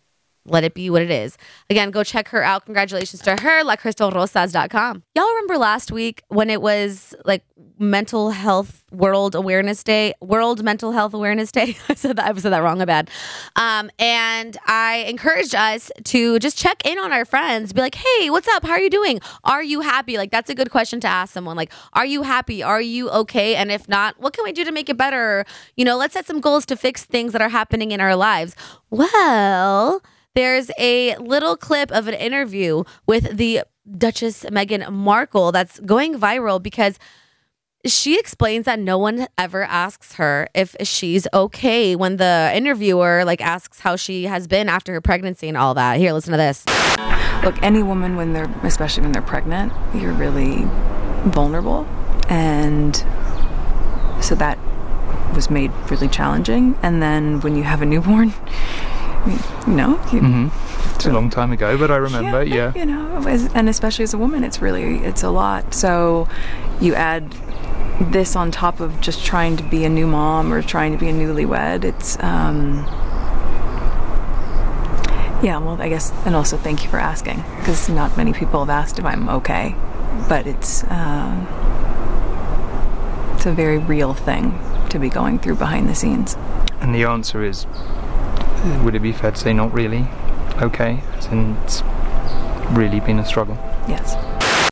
let 0.45 0.63
it 0.63 0.73
be 0.73 0.89
what 0.89 1.01
it 1.01 1.12
is. 1.12 1.38
Again, 1.69 1.91
go 1.91 2.04
check 2.04 2.30
her 2.30 2.43
out. 2.43 2.65
Congratulations 2.65 3.21
to 3.23 3.32
her, 3.38 3.63
lacrystalrosas.com. 3.63 5.04
Y'all 5.15 5.27
remember 5.27 5.58
last 5.58 5.91
week 5.91 6.23
when 6.30 6.49
it 6.49 6.62
was 6.62 7.13
like 7.25 7.43
Mental 7.77 8.32
Health 8.32 8.84
World 8.91 9.36
Awareness 9.36 9.84
Day, 9.84 10.13
World 10.19 10.63
Mental 10.63 10.91
Health 10.91 11.13
Awareness 11.13 11.51
Day. 11.51 11.77
I 11.89 11.95
said 11.95 12.15
that 12.15 12.30
I 12.30 12.39
said 12.39 12.54
that 12.54 12.63
wrong. 12.63 12.77
My 12.77 12.86
bad. 12.86 13.10
Um, 13.56 13.89
and 13.99 14.58
I 14.65 15.06
encouraged 15.08 15.56
us 15.56 15.91
to 16.06 16.39
just 16.39 16.58
check 16.58 16.86
in 16.86 16.97
on 16.97 17.12
our 17.12 17.25
friends, 17.25 17.73
be 17.73 17.82
like, 17.82 17.95
"Hey, 17.95 18.30
what's 18.30 18.47
up? 18.49 18.63
How 18.63 18.73
are 18.73 18.80
you 18.80 18.89
doing? 18.89 19.19
Are 19.43 19.63
you 19.63 19.82
happy?" 19.82 20.17
Like 20.17 20.32
that's 20.32 20.49
a 20.49 20.56
good 20.56 20.71
question 20.71 20.99
to 21.01 21.08
ask 21.08 21.34
someone. 21.34 21.56
Like, 21.56 21.71
"Are 21.93 22.06
you 22.06 22.23
happy? 22.23 22.63
Are 22.63 22.82
you 22.82 23.10
okay?" 23.10 23.56
And 23.56 23.71
if 23.71 23.88
not, 23.88 24.19
what 24.19 24.34
can 24.34 24.43
we 24.43 24.51
do 24.51 24.63
to 24.63 24.71
make 24.71 24.89
it 24.89 24.97
better? 24.97 25.45
You 25.75 25.86
know, 25.86 25.97
let's 25.97 26.13
set 26.13 26.25
some 26.25 26.39
goals 26.39 26.65
to 26.67 26.75
fix 26.75 27.06
things 27.06 27.34
that 27.34 27.41
are 27.41 27.49
happening 27.49 27.91
in 27.91 28.01
our 28.01 28.15
lives. 28.15 28.56
Well 28.89 30.01
there's 30.36 30.72
a 30.78 31.15
little 31.17 31.58
clip 31.58 31.91
of 31.91 32.08
an 32.08 32.13
interview 32.13 32.84
with 33.06 33.38
the 33.38 33.62
Duchess 33.98 34.46
Meghan 34.46 34.91
Markle 34.91 35.52
that's 35.52 35.80
going 35.82 36.17
viral 36.17 36.62
because 36.62 36.98
she 37.86 38.20
explains 38.20 38.65
that 38.65 38.80
no 38.80 38.98
one 38.98 39.28
ever 39.38 39.63
asks 39.63 40.13
her 40.13 40.48
if 40.54 40.76
she's 40.84 41.28
okay 41.34 41.96
when 41.96 42.17
the 42.17 42.52
interviewer 42.54 43.26
like 43.26 43.41
asks 43.41 43.80
how 43.80 43.96
she 43.96 44.26
has 44.26 44.48
been 44.48 44.70
after 44.70 44.94
her 44.94 45.02
pregnancy 45.02 45.48
and 45.48 45.58
all 45.58 45.74
that. 45.74 45.98
Here, 45.98 46.13
listen 46.13 46.32
to 46.32 46.38
this. 46.38 46.63
Look, 47.44 47.62
any 47.63 47.82
woman 47.82 48.15
when 48.15 48.34
they're 48.34 48.52
especially 48.63 49.02
when 49.04 49.12
they're 49.13 49.22
pregnant, 49.22 49.74
you're 49.96 50.13
really 50.13 50.63
vulnerable 51.26 51.88
and 52.30 52.96
so 54.22 54.36
that 54.36 54.58
was 55.34 55.50
made 55.50 55.72
really 55.89 56.08
challenging 56.08 56.78
and 56.84 57.02
then 57.02 57.39
when 57.41 57.56
you 57.56 57.63
have 57.63 57.82
a 57.82 57.86
newborn 57.86 58.34
you 59.28 59.74
know 59.74 60.00
you, 60.12 60.52
It's 60.96 61.06
a 61.06 61.12
long 61.12 61.30
time 61.30 61.52
ago, 61.52 61.78
but 61.78 61.92
I 61.92 61.98
remember, 61.98 62.44
yeah. 62.44 62.74
you 62.76 62.86
know 62.86 63.28
as, 63.28 63.54
and 63.54 63.70
especially 63.70 64.04
as 64.04 64.14
a 64.14 64.18
woman 64.18 64.44
it's 64.44 64.62
really 64.62 64.98
it's 65.00 65.24
a 65.24 65.30
lot. 65.30 65.74
So 65.74 66.28
you 66.80 66.96
add 66.96 67.34
this 68.12 68.36
on 68.36 68.52
top 68.52 68.80
of 68.80 69.00
just 69.00 69.24
trying 69.24 69.58
to 69.58 69.64
be 69.64 69.86
a 69.86 69.90
new 69.90 70.08
mom 70.08 70.52
or 70.52 70.62
trying 70.62 70.92
to 70.92 70.98
be 70.98 71.08
a 71.08 71.14
newlywed 71.14 71.84
it's 71.84 72.18
um 72.24 72.78
yeah 75.44 75.60
well 75.60 75.80
i 75.80 75.88
guess 75.88 76.12
and 76.26 76.36
also 76.36 76.58
thank 76.58 76.84
you 76.84 76.90
for 76.90 76.98
asking 76.98 77.44
because 77.60 77.90
not 77.90 78.18
many 78.18 78.34
people 78.34 78.60
have 78.60 78.72
asked 78.72 78.98
if 78.98 79.06
i'm 79.06 79.30
okay 79.30 79.76
but 80.28 80.48
it's 80.48 80.84
um 80.86 81.48
it's 83.42 83.48
a 83.48 83.52
very 83.52 83.80
real 83.80 84.14
thing 84.14 84.60
to 84.92 85.00
be 85.00 85.10
going 85.10 85.40
through 85.40 85.56
behind 85.56 85.90
the 85.90 85.96
scenes. 85.96 86.36
And 86.80 86.94
the 86.94 87.06
answer 87.06 87.44
is 87.44 87.66
would 88.84 88.95
it 88.95 89.02
be 89.02 89.12
fair 89.12 89.32
to 89.32 89.38
say 89.38 89.54
not 89.54 89.74
really? 89.74 90.06
Okay, 90.62 91.02
in 91.32 91.56
it's 91.63 91.82
really 92.71 93.00
been 93.00 93.19
a 93.19 93.26
struggle. 93.26 93.58
yes 93.88 94.15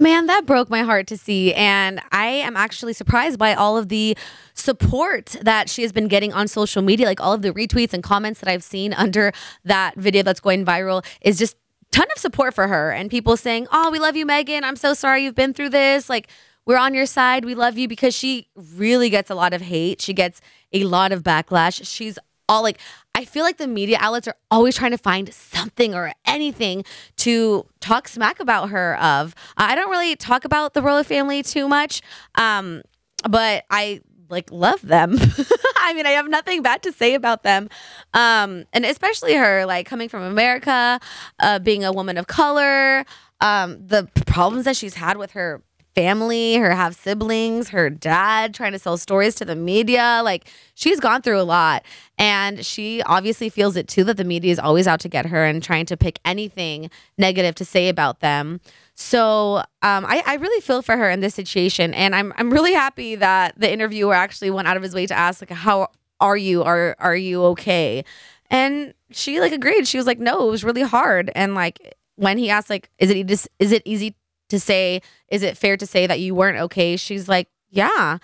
Man, 0.01 0.27
that 0.27 0.45
broke 0.45 0.69
my 0.69 0.83
heart 0.83 1.07
to 1.07 1.17
see. 1.17 1.53
And 1.53 1.99
I 2.13 2.27
am 2.27 2.55
actually 2.55 2.93
surprised 2.93 3.37
by 3.37 3.53
all 3.53 3.77
of 3.77 3.89
the 3.89 4.17
support 4.53 5.35
that 5.41 5.69
she 5.69 5.81
has 5.81 5.91
been 5.91 6.07
getting 6.07 6.31
on 6.31 6.47
social 6.47 6.81
media. 6.81 7.05
Like 7.05 7.19
all 7.19 7.33
of 7.33 7.41
the 7.41 7.51
retweets 7.51 7.91
and 7.91 8.01
comments 8.01 8.39
that 8.39 8.49
I've 8.49 8.63
seen 8.63 8.93
under 8.93 9.33
that 9.65 9.95
video 9.95 10.23
that's 10.23 10.39
going 10.39 10.63
viral 10.63 11.05
is 11.19 11.37
just 11.37 11.57
ton 11.91 12.07
of 12.15 12.17
support 12.17 12.53
for 12.53 12.67
her 12.67 12.91
and 12.91 13.09
people 13.09 13.35
saying, 13.35 13.67
Oh, 13.73 13.91
we 13.91 13.99
love 13.99 14.15
you, 14.15 14.25
Meghan. 14.25 14.63
I'm 14.63 14.77
so 14.77 14.93
sorry 14.93 15.25
you've 15.25 15.35
been 15.35 15.53
through 15.53 15.69
this. 15.69 16.09
Like, 16.09 16.29
we're 16.65 16.77
on 16.77 16.93
your 16.93 17.05
side. 17.05 17.43
We 17.43 17.55
love 17.55 17.77
you 17.77 17.89
because 17.89 18.15
she 18.15 18.47
really 18.55 19.09
gets 19.09 19.29
a 19.29 19.35
lot 19.35 19.53
of 19.53 19.61
hate. 19.61 19.99
She 19.99 20.13
gets 20.13 20.39
a 20.71 20.85
lot 20.85 21.11
of 21.11 21.23
backlash. 21.23 21.85
She's 21.85 22.17
all 22.47 22.63
like, 22.63 22.79
I 23.19 23.25
feel 23.25 23.43
like 23.43 23.57
the 23.57 23.67
media 23.67 23.97
outlets 23.99 24.29
are 24.29 24.35
always 24.49 24.77
trying 24.77 24.91
to 24.91 24.97
find 24.97 25.33
something 25.33 25.93
or 25.93 26.13
anything 26.25 26.85
to 27.17 27.65
talk 27.81 28.07
smack 28.07 28.39
about 28.39 28.69
her 28.69 28.97
of. 28.97 29.35
I 29.57 29.75
don't 29.75 29.89
really 29.89 30.15
talk 30.15 30.45
about 30.45 30.73
the 30.73 30.81
royal 30.81 31.03
family 31.03 31.43
too 31.43 31.67
much, 31.67 32.01
um, 32.35 32.81
but 33.29 33.65
I 33.69 33.99
like 34.29 34.49
love 34.53 34.81
them. 34.83 35.17
I 35.81 35.91
mean, 35.93 36.05
I 36.05 36.11
have 36.11 36.29
nothing 36.29 36.61
bad 36.61 36.81
to 36.83 36.93
say 36.93 37.13
about 37.13 37.43
them, 37.43 37.67
um, 38.13 38.63
and 38.71 38.85
especially 38.85 39.33
her, 39.33 39.65
like 39.65 39.85
coming 39.85 40.07
from 40.07 40.23
America, 40.23 41.01
uh, 41.41 41.59
being 41.59 41.83
a 41.83 41.91
woman 41.91 42.17
of 42.17 42.27
color, 42.27 43.03
um, 43.41 43.85
the 43.85 44.07
problems 44.27 44.63
that 44.63 44.77
she's 44.77 44.93
had 44.93 45.17
with 45.17 45.31
her 45.31 45.61
family, 45.99 46.55
her 46.55 46.73
half 46.73 46.97
siblings, 46.97 47.67
her 47.67 47.89
dad 47.89 48.53
trying 48.53 48.71
to 48.71 48.79
sell 48.79 48.95
stories 48.95 49.35
to 49.35 49.43
the 49.43 49.55
media. 49.55 50.21
Like 50.23 50.49
she's 50.73 50.97
gone 51.01 51.21
through 51.21 51.41
a 51.41 51.43
lot. 51.43 51.83
And 52.17 52.65
she 52.65 53.01
obviously 53.03 53.49
feels 53.49 53.75
it 53.75 53.89
too 53.89 54.05
that 54.05 54.15
the 54.15 54.23
media 54.23 54.53
is 54.53 54.59
always 54.59 54.87
out 54.87 55.01
to 55.01 55.09
get 55.09 55.25
her 55.25 55.43
and 55.43 55.61
trying 55.61 55.85
to 55.87 55.97
pick 55.97 56.19
anything 56.23 56.89
negative 57.17 57.53
to 57.55 57.65
say 57.65 57.89
about 57.89 58.21
them. 58.21 58.61
So 58.95 59.57
um, 59.81 60.05
I, 60.05 60.23
I 60.25 60.35
really 60.35 60.61
feel 60.61 60.81
for 60.81 60.95
her 60.95 61.09
in 61.09 61.19
this 61.19 61.35
situation. 61.35 61.93
And 61.93 62.15
I'm, 62.15 62.31
I'm 62.37 62.49
really 62.49 62.73
happy 62.73 63.15
that 63.15 63.59
the 63.59 63.69
interviewer 63.69 64.13
actually 64.13 64.51
went 64.51 64.69
out 64.69 64.77
of 64.77 64.83
his 64.83 64.95
way 64.95 65.05
to 65.05 65.13
ask, 65.13 65.41
like, 65.41 65.51
how 65.51 65.89
are 66.21 66.37
you? 66.37 66.63
Are, 66.63 66.95
are 66.99 67.15
you 67.15 67.43
okay? 67.43 68.05
And 68.49 68.93
she 69.11 69.41
like 69.41 69.51
agreed. 69.51 69.85
She 69.85 69.97
was 69.97 70.07
like, 70.07 70.19
no, 70.19 70.47
it 70.47 70.51
was 70.51 70.63
really 70.63 70.83
hard. 70.83 71.29
And 71.35 71.55
like 71.55 71.97
when 72.15 72.37
he 72.37 72.49
asked, 72.49 72.69
like, 72.69 72.89
is 72.99 73.09
it 73.09 73.29
is 73.59 73.71
it 73.71 73.81
easy 73.83 74.15
to 74.49 74.59
say? 74.59 75.01
Is 75.29 75.43
it 75.43 75.57
fair 75.57 75.77
to 75.77 75.85
say 75.85 76.07
that 76.07 76.19
you 76.19 76.35
weren't 76.35 76.59
okay? 76.59 76.97
She's 76.97 77.27
like, 77.27 77.47
yeah. 77.69 78.17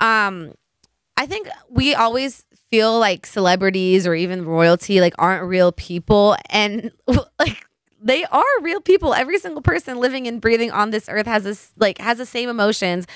Um, 0.00 0.52
I 1.16 1.26
think 1.26 1.48
we 1.68 1.94
always 1.94 2.44
feel 2.70 2.98
like 2.98 3.26
celebrities 3.26 4.06
or 4.06 4.14
even 4.14 4.44
royalty 4.44 5.00
like 5.00 5.14
aren't 5.18 5.44
real 5.44 5.72
people, 5.72 6.36
and 6.50 6.90
like 7.38 7.66
they 8.02 8.24
are 8.24 8.42
real 8.62 8.80
people. 8.80 9.14
Every 9.14 9.38
single 9.38 9.62
person 9.62 9.98
living 9.98 10.26
and 10.26 10.40
breathing 10.40 10.70
on 10.70 10.90
this 10.90 11.08
earth 11.08 11.26
has 11.26 11.44
this 11.44 11.72
like 11.76 11.98
has 11.98 12.18
the 12.18 12.26
same 12.26 12.48
emotions 12.48 13.06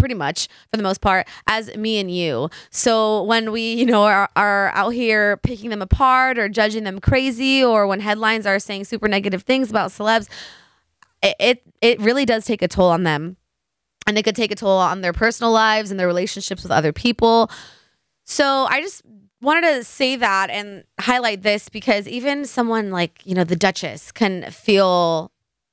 pretty 0.00 0.14
much 0.14 0.48
for 0.70 0.76
the 0.76 0.82
most 0.82 1.00
part 1.00 1.28
as 1.46 1.76
me 1.76 1.98
and 1.98 2.10
you. 2.10 2.48
So 2.70 3.22
when 3.24 3.52
we, 3.52 3.74
you 3.74 3.86
know, 3.86 4.04
are, 4.04 4.30
are 4.34 4.70
out 4.74 4.90
here 4.90 5.36
picking 5.38 5.70
them 5.70 5.82
apart 5.82 6.38
or 6.38 6.48
judging 6.48 6.84
them 6.84 7.00
crazy 7.00 7.62
or 7.62 7.86
when 7.86 8.00
headlines 8.00 8.46
are 8.46 8.58
saying 8.58 8.84
super 8.84 9.08
negative 9.08 9.42
things 9.42 9.70
about 9.70 9.90
celebs, 9.90 10.26
it 11.22 11.62
it, 11.80 12.00
really 12.00 12.24
does 12.24 12.44
take 12.44 12.62
a 12.62 12.68
toll 12.68 12.90
on 12.90 13.02
them. 13.02 13.36
And 14.06 14.18
it 14.18 14.24
could 14.24 14.36
take 14.36 14.50
a 14.50 14.56
toll 14.56 14.78
on 14.78 15.02
their 15.02 15.12
personal 15.12 15.52
lives 15.52 15.90
and 15.90 16.00
their 16.00 16.06
relationships 16.06 16.62
with 16.62 16.72
other 16.72 16.92
people. 16.92 17.50
So 18.24 18.66
I 18.68 18.80
just 18.80 19.02
wanted 19.40 19.76
to 19.76 19.84
say 19.84 20.16
that 20.16 20.50
and 20.50 20.84
highlight 20.98 21.42
this 21.42 21.68
because 21.68 22.08
even 22.08 22.44
someone 22.44 22.90
like, 22.90 23.20
you 23.24 23.34
know, 23.34 23.44
the 23.44 23.56
Duchess 23.56 24.10
can 24.10 24.50
feel 24.50 25.30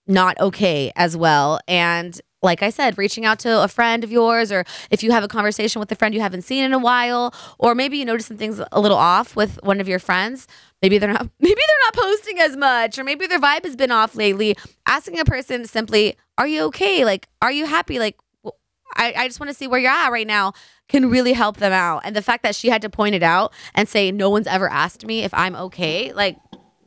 not 0.07 0.39
okay 0.39 0.91
as 0.95 1.17
well. 1.17 1.59
And 1.67 2.19
like 2.41 2.61
I 2.61 2.69
said, 2.69 2.97
reaching 2.97 3.25
out 3.25 3.39
to 3.39 3.63
a 3.63 3.67
friend 3.67 4.03
of 4.03 4.11
yours, 4.11 4.51
or 4.51 4.63
if 4.91 5.03
you 5.03 5.11
have 5.11 5.23
a 5.23 5.27
conversation 5.27 5.79
with 5.79 5.91
a 5.91 5.95
friend 5.95 6.13
you 6.13 6.21
haven't 6.21 6.43
seen 6.43 6.63
in 6.63 6.73
a 6.73 6.79
while, 6.79 7.33
or 7.57 7.73
maybe 7.73 7.97
you 7.97 8.05
notice 8.05 8.27
some 8.27 8.37
things 8.37 8.61
a 8.71 8.79
little 8.79 8.97
off 8.97 9.35
with 9.35 9.59
one 9.63 9.81
of 9.81 9.87
your 9.87 9.99
friends. 9.99 10.47
Maybe 10.81 10.97
they're 10.97 11.11
not 11.11 11.27
maybe 11.39 11.55
they're 11.55 11.85
not 11.85 11.93
posting 11.93 12.39
as 12.39 12.55
much, 12.55 12.99
or 12.99 13.03
maybe 13.03 13.27
their 13.27 13.39
vibe 13.39 13.65
has 13.65 13.75
been 13.75 13.91
off 13.91 14.15
lately. 14.15 14.55
Asking 14.85 15.19
a 15.19 15.25
person 15.25 15.65
simply, 15.65 16.15
Are 16.37 16.47
you 16.47 16.63
okay? 16.65 17.05
Like, 17.05 17.27
are 17.41 17.51
you 17.51 17.65
happy? 17.65 17.99
Like 17.99 18.17
I, 18.95 19.13
I 19.15 19.27
just 19.27 19.39
want 19.39 19.49
to 19.49 19.53
see 19.53 19.67
where 19.67 19.79
you're 19.79 19.91
at 19.91 20.09
right 20.09 20.27
now 20.27 20.53
can 20.87 21.09
really 21.09 21.33
help 21.33 21.57
them 21.57 21.73
out. 21.73 22.01
And 22.03 22.15
the 22.15 22.21
fact 22.21 22.43
that 22.43 22.55
she 22.55 22.69
had 22.69 22.81
to 22.81 22.89
point 22.89 23.15
it 23.15 23.23
out 23.23 23.53
and 23.75 23.87
say, 23.87 24.11
No 24.11 24.29
one's 24.29 24.47
ever 24.47 24.69
asked 24.69 25.05
me 25.05 25.23
if 25.23 25.33
I'm 25.33 25.55
okay, 25.55 26.13
like, 26.13 26.37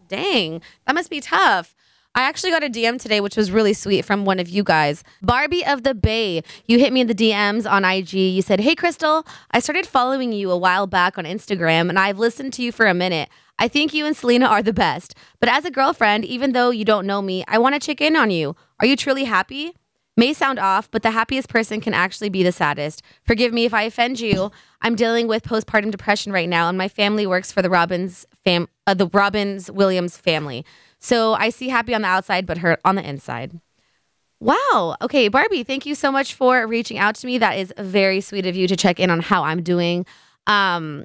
dang, 0.08 0.62
that 0.86 0.94
must 0.94 1.10
be 1.10 1.20
tough. 1.20 1.74
I 2.14 2.22
actually 2.22 2.50
got 2.50 2.64
a 2.64 2.68
DM 2.68 3.00
today, 3.00 3.20
which 3.20 3.36
was 3.36 3.52
really 3.52 3.72
sweet 3.72 4.04
from 4.04 4.24
one 4.24 4.40
of 4.40 4.48
you 4.48 4.64
guys. 4.64 5.04
Barbie 5.22 5.64
of 5.64 5.84
the 5.84 5.94
Bay. 5.94 6.42
You 6.66 6.78
hit 6.78 6.92
me 6.92 7.00
in 7.00 7.06
the 7.06 7.14
DMs 7.14 7.70
on 7.70 7.84
IG. 7.84 8.12
You 8.14 8.42
said, 8.42 8.60
Hey, 8.60 8.74
Crystal, 8.74 9.24
I 9.52 9.60
started 9.60 9.86
following 9.86 10.32
you 10.32 10.50
a 10.50 10.56
while 10.56 10.88
back 10.88 11.18
on 11.18 11.24
Instagram 11.24 11.88
and 11.88 11.98
I've 11.98 12.18
listened 12.18 12.52
to 12.54 12.62
you 12.62 12.72
for 12.72 12.86
a 12.86 12.94
minute. 12.94 13.28
I 13.60 13.68
think 13.68 13.94
you 13.94 14.06
and 14.06 14.16
Selena 14.16 14.46
are 14.46 14.62
the 14.62 14.72
best. 14.72 15.14
But 15.38 15.50
as 15.50 15.64
a 15.64 15.70
girlfriend, 15.70 16.24
even 16.24 16.52
though 16.52 16.70
you 16.70 16.84
don't 16.84 17.06
know 17.06 17.22
me, 17.22 17.44
I 17.46 17.58
want 17.58 17.74
to 17.74 17.86
check 17.86 18.00
in 18.00 18.16
on 18.16 18.30
you. 18.30 18.56
Are 18.80 18.86
you 18.86 18.96
truly 18.96 19.24
happy? 19.24 19.74
May 20.16 20.32
sound 20.32 20.58
off, 20.58 20.90
but 20.90 21.02
the 21.02 21.12
happiest 21.12 21.48
person 21.48 21.80
can 21.80 21.94
actually 21.94 22.28
be 22.28 22.42
the 22.42 22.52
saddest. 22.52 23.02
Forgive 23.22 23.52
me 23.52 23.64
if 23.64 23.72
I 23.72 23.84
offend 23.84 24.18
you. 24.18 24.50
I'm 24.82 24.96
dealing 24.96 25.28
with 25.28 25.44
postpartum 25.44 25.90
depression 25.90 26.32
right 26.32 26.48
now, 26.48 26.68
and 26.68 26.76
my 26.76 26.88
family 26.88 27.26
works 27.26 27.52
for 27.52 27.62
the 27.62 27.70
Robbins 27.70 28.26
fam, 28.44 28.68
uh, 28.86 28.94
the 28.94 29.06
Robbins 29.06 29.70
Williams 29.70 30.16
family. 30.16 30.64
So 31.00 31.34
I 31.34 31.50
see 31.50 31.68
happy 31.68 31.94
on 31.94 32.02
the 32.02 32.08
outside, 32.08 32.46
but 32.46 32.58
hurt 32.58 32.80
on 32.84 32.94
the 32.94 33.08
inside. 33.08 33.58
Wow. 34.38 34.96
Okay, 35.02 35.28
Barbie, 35.28 35.64
thank 35.64 35.84
you 35.84 35.94
so 35.94 36.10
much 36.10 36.34
for 36.34 36.66
reaching 36.66 36.98
out 36.98 37.14
to 37.16 37.26
me. 37.26 37.38
That 37.38 37.58
is 37.58 37.72
very 37.78 38.20
sweet 38.20 38.46
of 38.46 38.56
you 38.56 38.66
to 38.68 38.76
check 38.76 38.98
in 38.98 39.10
on 39.10 39.20
how 39.20 39.42
I'm 39.42 39.62
doing. 39.62 40.06
Um, 40.46 41.04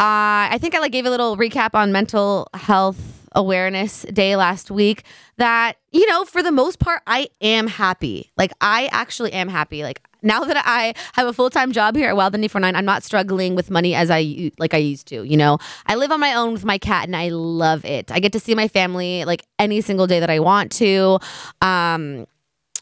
uh, 0.00 0.48
I 0.50 0.58
think 0.60 0.74
I 0.74 0.78
like 0.78 0.92
gave 0.92 1.06
a 1.06 1.10
little 1.10 1.36
recap 1.36 1.74
on 1.74 1.92
mental 1.92 2.48
health 2.54 3.28
awareness 3.32 4.02
day 4.12 4.34
last 4.34 4.70
week 4.70 5.04
that 5.36 5.74
you 5.92 6.04
know 6.08 6.24
for 6.24 6.42
the 6.42 6.50
most 6.50 6.78
part 6.80 7.02
I 7.06 7.28
am 7.40 7.66
happy. 7.66 8.32
Like 8.36 8.52
I 8.60 8.88
actually 8.92 9.32
am 9.32 9.48
happy. 9.48 9.82
Like 9.82 10.02
now 10.22 10.44
that 10.44 10.62
I 10.64 10.94
have 11.14 11.26
a 11.26 11.32
full 11.32 11.50
time 11.50 11.72
job 11.72 11.96
here 11.96 12.08
at 12.08 12.16
Wild 12.16 12.34
and 12.34 12.50
49, 12.50 12.74
I'm 12.74 12.84
not 12.84 13.02
struggling 13.02 13.54
with 13.54 13.70
money 13.70 13.94
as 13.94 14.10
I 14.10 14.52
like 14.58 14.74
I 14.74 14.78
used 14.78 15.06
to. 15.08 15.22
You 15.22 15.36
know, 15.36 15.58
I 15.86 15.94
live 15.94 16.10
on 16.12 16.20
my 16.20 16.34
own 16.34 16.52
with 16.52 16.64
my 16.64 16.78
cat, 16.78 17.06
and 17.06 17.16
I 17.16 17.28
love 17.28 17.84
it. 17.84 18.10
I 18.10 18.20
get 18.20 18.32
to 18.32 18.40
see 18.40 18.54
my 18.54 18.68
family 18.68 19.24
like 19.24 19.44
any 19.58 19.80
single 19.80 20.06
day 20.06 20.20
that 20.20 20.30
I 20.30 20.40
want 20.40 20.72
to. 20.72 21.18
Um, 21.60 22.26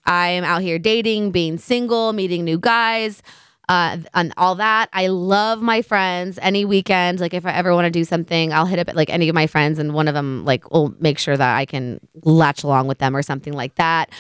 I'm 0.07 0.45
out 0.45 0.63
here 0.63 0.79
dating, 0.79 1.33
being 1.33 1.59
single, 1.59 2.13
meeting 2.13 2.45
new 2.45 2.59
guys. 2.59 3.23
Uh, 3.71 3.99
and 4.15 4.33
all 4.39 4.55
that. 4.55 4.89
I 4.95 5.09
love 5.09 5.61
my 5.61 5.83
friends. 5.83 6.39
Any 6.41 6.65
weekend, 6.65 7.21
like 7.21 7.35
if 7.35 7.45
I 7.45 7.53
ever 7.53 7.75
want 7.75 7.85
to 7.85 7.91
do 7.91 8.03
something, 8.03 8.51
I'll 8.51 8.65
hit 8.65 8.79
up 8.79 8.97
like 8.97 9.11
any 9.11 9.29
of 9.29 9.35
my 9.35 9.47
friends, 9.47 9.79
and 9.79 9.93
one 9.93 10.09
of 10.09 10.15
them 10.15 10.47
like 10.47 10.71
will 10.71 10.95
make 11.01 11.19
sure 11.19 11.37
that 11.37 11.57
I 11.57 11.67
can 11.67 12.01
latch 12.23 12.63
along 12.63 12.87
with 12.87 12.97
them 12.97 13.15
or 13.15 13.21
something 13.21 13.53
like 13.53 13.75
that. 13.75 14.11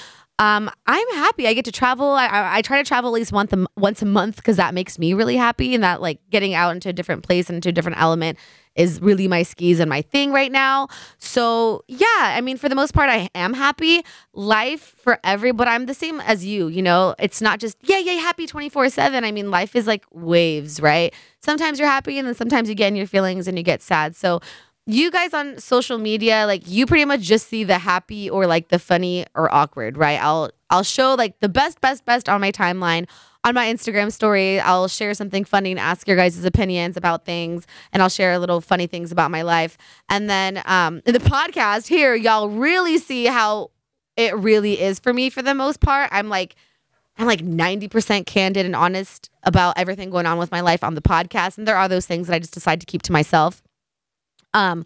Um, 0.41 0.71
I'm 0.87 1.09
happy. 1.15 1.49
I 1.49 1.55
get 1.55 1.65
to 1.65 1.73
travel. 1.73 2.11
I, 2.11 2.27
I, 2.27 2.57
I 2.59 2.63
try 2.63 2.81
to 2.81 2.87
travel 2.87 3.11
at 3.11 3.15
least 3.15 3.33
once 3.33 3.53
a, 3.53 3.67
once 3.77 4.03
a 4.03 4.07
month 4.07 4.37
because 4.37 4.57
that 4.57 4.73
makes 4.73 4.99
me 4.99 5.13
really 5.13 5.37
happy. 5.37 5.75
And 5.75 5.83
that 5.83 6.01
like 6.01 6.21
getting 6.31 6.55
out 6.55 6.71
into 6.71 6.89
a 6.89 6.93
different 6.93 7.25
place 7.25 7.49
and 7.49 7.57
into 7.57 7.71
a 7.71 7.73
different 7.73 8.01
element 8.01 8.39
is 8.77 9.01
really 9.01 9.27
my 9.27 9.43
skis 9.43 9.81
and 9.81 9.91
my 9.91 10.01
thing 10.03 10.31
right 10.31 10.53
now. 10.53 10.87
So 11.19 11.83
yeah, 11.89 12.07
I 12.37 12.41
mean, 12.41 12.57
for 12.57 12.69
the 12.69 12.77
most 12.77 12.95
part, 12.95 13.11
I 13.11 13.29
am 13.35 13.53
happy. 13.53 14.05
Life 14.33 14.95
for 15.03 15.19
every, 15.25 15.51
but 15.51 15.67
I'm 15.67 15.87
the 15.87 15.95
same 15.95 16.21
as 16.21 16.47
you. 16.47 16.69
You 16.69 16.83
know, 16.83 17.17
it's 17.19 17.43
not 17.43 17.59
just 17.59 17.77
yeah, 17.83 17.99
yeah, 17.99 18.13
happy 18.13 18.47
twenty 18.47 18.69
four 18.69 18.89
seven. 18.91 19.25
I 19.25 19.33
mean, 19.33 19.51
life 19.51 19.75
is 19.75 19.89
like 19.89 20.05
waves, 20.13 20.81
right? 20.81 21.13
Sometimes 21.41 21.81
you're 21.81 21.89
happy, 21.89 22.19
and 22.19 22.29
then 22.29 22.37
sometimes 22.37 22.69
you 22.69 22.77
get 22.77 22.89
in 22.89 22.97
your 22.97 23.07
feelings 23.09 23.49
and 23.49 23.59
you 23.59 23.65
get 23.65 23.83
sad. 23.83 24.15
So 24.15 24.41
you 24.89 25.11
guys 25.11 25.35
on 25.35 25.59
social 25.59 25.99
media 25.99 26.45
like 26.47 26.67
you 26.67 26.87
pretty 26.87 27.05
much 27.05 27.21
just 27.21 27.49
see 27.49 27.63
the 27.63 27.77
happy 27.77 28.31
or 28.31 28.47
like 28.47 28.69
the 28.69 28.79
funny 28.79 29.27
or 29.35 29.55
awkward 29.55 29.99
right? 29.99 30.21
I'll 30.21 30.51
i'll 30.71 30.83
show 30.83 31.15
like 31.15 31.39
the 31.41 31.49
best 31.49 31.81
best 31.83 32.07
best 32.07 32.29
on 32.29 32.41
my 32.41 32.51
timeline. 32.51 33.07
On 33.45 33.55
my 33.55 33.67
instagram 33.67 34.11
story 34.11 34.59
i'll 34.61 34.89
share 34.89 35.15
something 35.15 35.45
funny 35.45 35.71
and 35.71 35.79
ask 35.79 36.09
your 36.09 36.17
guys' 36.17 36.43
opinions 36.45 36.97
about 36.97 37.25
things 37.25 37.67
and 37.93 38.03
i'll 38.03 38.09
share 38.09 38.39
little 38.39 38.61
funny 38.61 38.87
things 38.87 39.13
about 39.13 39.31
my 39.31 39.43
life. 39.43 39.77
And 40.09 40.29
then 40.29 40.63
um 40.65 41.03
in 41.05 41.13
the 41.19 41.21
podcast 41.21 41.87
here 41.87 42.15
y'all 42.15 42.49
really 42.49 42.97
see 42.97 43.27
how 43.27 43.71
it 44.17 44.35
really 44.37 44.81
is 44.81 44.99
for 44.99 45.13
me 45.13 45.29
for 45.29 45.43
the 45.43 45.55
most 45.55 45.81
part. 45.81 46.09
I'm 46.13 46.31
like 46.31 46.57
i'm 47.19 47.27
like 47.27 47.41
90% 47.41 48.25
candid 48.27 48.65
and 48.65 48.75
honest 48.75 49.29
about 49.43 49.77
everything 49.77 50.09
going 50.09 50.25
on 50.25 50.39
with 50.39 50.51
my 50.51 50.63
life 50.63 50.83
on 50.83 50.95
the 50.95 51.03
podcast 51.03 51.59
and 51.59 51.69
there 51.69 51.77
are 51.77 51.89
those 51.89 52.07
things 52.07 52.27
that 52.27 52.35
i 52.35 52.39
just 52.39 52.55
decide 52.55 52.81
to 52.81 52.87
keep 52.87 53.03
to 53.03 53.13
myself 53.13 53.63
um, 54.55 54.85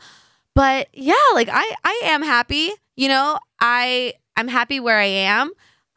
but 0.55 0.89
yeah, 0.93 1.15
like 1.35 1.49
I 1.51 1.75
I 1.85 2.01
am 2.05 2.23
happy. 2.23 2.71
You 2.97 3.09
know, 3.09 3.39
I 3.61 4.15
I'm 4.37 4.49
happy 4.49 4.81
where 4.81 4.99
I 4.99 5.07
am. 5.07 5.53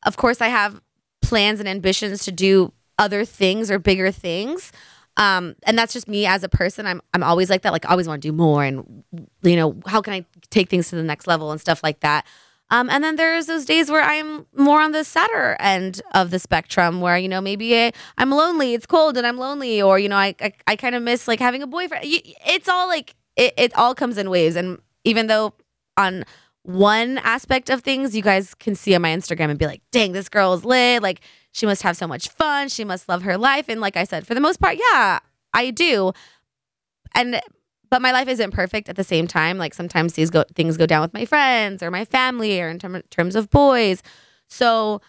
Of 0.06 0.17
course, 0.17 0.41
I 0.41 0.47
have 0.47 0.82
plans 1.21 1.60
and 1.60 1.67
ambitions 1.67 2.23
to 2.25 2.32
do 2.32 2.71
other 2.97 3.25
things 3.25 3.69
or 3.69 3.80
bigger 3.80 4.12
things. 4.12 4.71
Um, 5.17 5.56
and 5.63 5.78
that's 5.78 5.93
just 5.93 6.08
me 6.08 6.25
as 6.25 6.43
a 6.43 6.49
person. 6.49 6.86
I'm 6.86 7.01
I'm 7.13 7.23
always 7.23 7.49
like 7.49 7.62
that. 7.63 7.71
Like 7.71 7.86
I 7.86 7.89
always 7.89 8.08
want 8.08 8.21
to 8.21 8.28
do 8.28 8.34
more, 8.34 8.63
and 8.63 9.04
you 9.43 9.56
know, 9.56 9.80
how 9.88 10.01
can 10.01 10.13
I 10.13 10.25
take 10.49 10.69
things 10.69 10.89
to 10.89 10.95
the 10.95 11.04
next 11.04 11.28
level 11.28 11.51
and 11.51 11.60
stuff 11.60 11.84
like 11.84 12.01
that. 12.01 12.25
Um, 12.71 12.89
and 12.89 13.04
then 13.04 13.15
there's 13.15 13.45
those 13.45 13.63
days 13.63 13.91
where 13.91 14.01
I'm 14.01 14.47
more 14.56 14.82
on 14.82 14.91
the 14.91 15.04
sadder 15.04 15.56
end 15.60 16.01
of 16.13 16.32
the 16.32 16.39
spectrum, 16.39 16.99
where 16.99 17.17
you 17.17 17.30
know 17.30 17.39
maybe 17.39 17.78
I, 17.78 17.91
am 18.17 18.32
lonely, 18.32 18.73
it's 18.73 18.86
cold, 18.86 19.17
and 19.17 19.25
I'm 19.25 19.38
lonely, 19.38 19.82
or 19.82 19.99
you 19.99 20.10
know 20.10 20.17
I 20.17 20.36
I, 20.41 20.54
I 20.67 20.75
kind 20.75 20.95
of 20.95 21.04
miss 21.04 21.28
like 21.28 21.39
having 21.39 21.62
a 21.62 21.67
boyfriend. 21.67 22.04
It's 22.06 22.67
all 22.67 22.88
like 22.88 23.15
it, 23.35 23.53
it 23.57 23.75
all 23.75 23.95
comes 23.95 24.17
in 24.17 24.29
waves. 24.29 24.55
And 24.55 24.79
even 25.03 25.27
though 25.27 25.53
on 25.97 26.25
one 26.63 27.19
aspect 27.19 27.69
of 27.69 27.81
things, 27.81 28.15
you 28.15 28.21
guys 28.21 28.55
can 28.55 28.75
see 28.75 28.95
on 28.95 29.01
my 29.01 29.09
Instagram 29.09 29.49
and 29.49 29.59
be 29.59 29.67
like, 29.67 29.81
dang, 29.91 30.13
this 30.13 30.29
girl 30.29 30.53
is 30.53 30.65
lit. 30.65 31.03
Like, 31.03 31.21
she 31.51 31.65
must 31.65 31.83
have 31.83 31.95
so 31.95 32.07
much 32.07 32.29
fun. 32.29 32.69
She 32.69 32.83
must 32.83 33.07
love 33.07 33.23
her 33.23 33.37
life. 33.37 33.69
And 33.69 33.79
like 33.79 33.95
I 33.95 34.03
said, 34.03 34.27
for 34.27 34.33
the 34.33 34.41
most 34.41 34.59
part, 34.59 34.77
yeah, 34.77 35.19
I 35.53 35.71
do. 35.71 36.11
And 37.13 37.39
but 37.89 38.01
my 38.01 38.11
life 38.11 38.27
isn't 38.27 38.51
perfect 38.51 38.89
at 38.89 38.97
the 38.97 39.03
same 39.03 39.27
time. 39.27 39.57
Like 39.57 39.73
sometimes 39.73 40.13
these 40.13 40.29
go 40.29 40.43
things 40.53 40.75
go 40.75 40.85
down 40.85 41.01
with 41.01 41.13
my 41.13 41.23
friends 41.23 41.81
or 41.81 41.91
my 41.91 42.03
family 42.03 42.59
or 42.59 42.67
in 42.67 42.79
term, 42.79 43.01
terms 43.09 43.35
of 43.35 43.49
boys. 43.49 44.03
So 44.47 45.01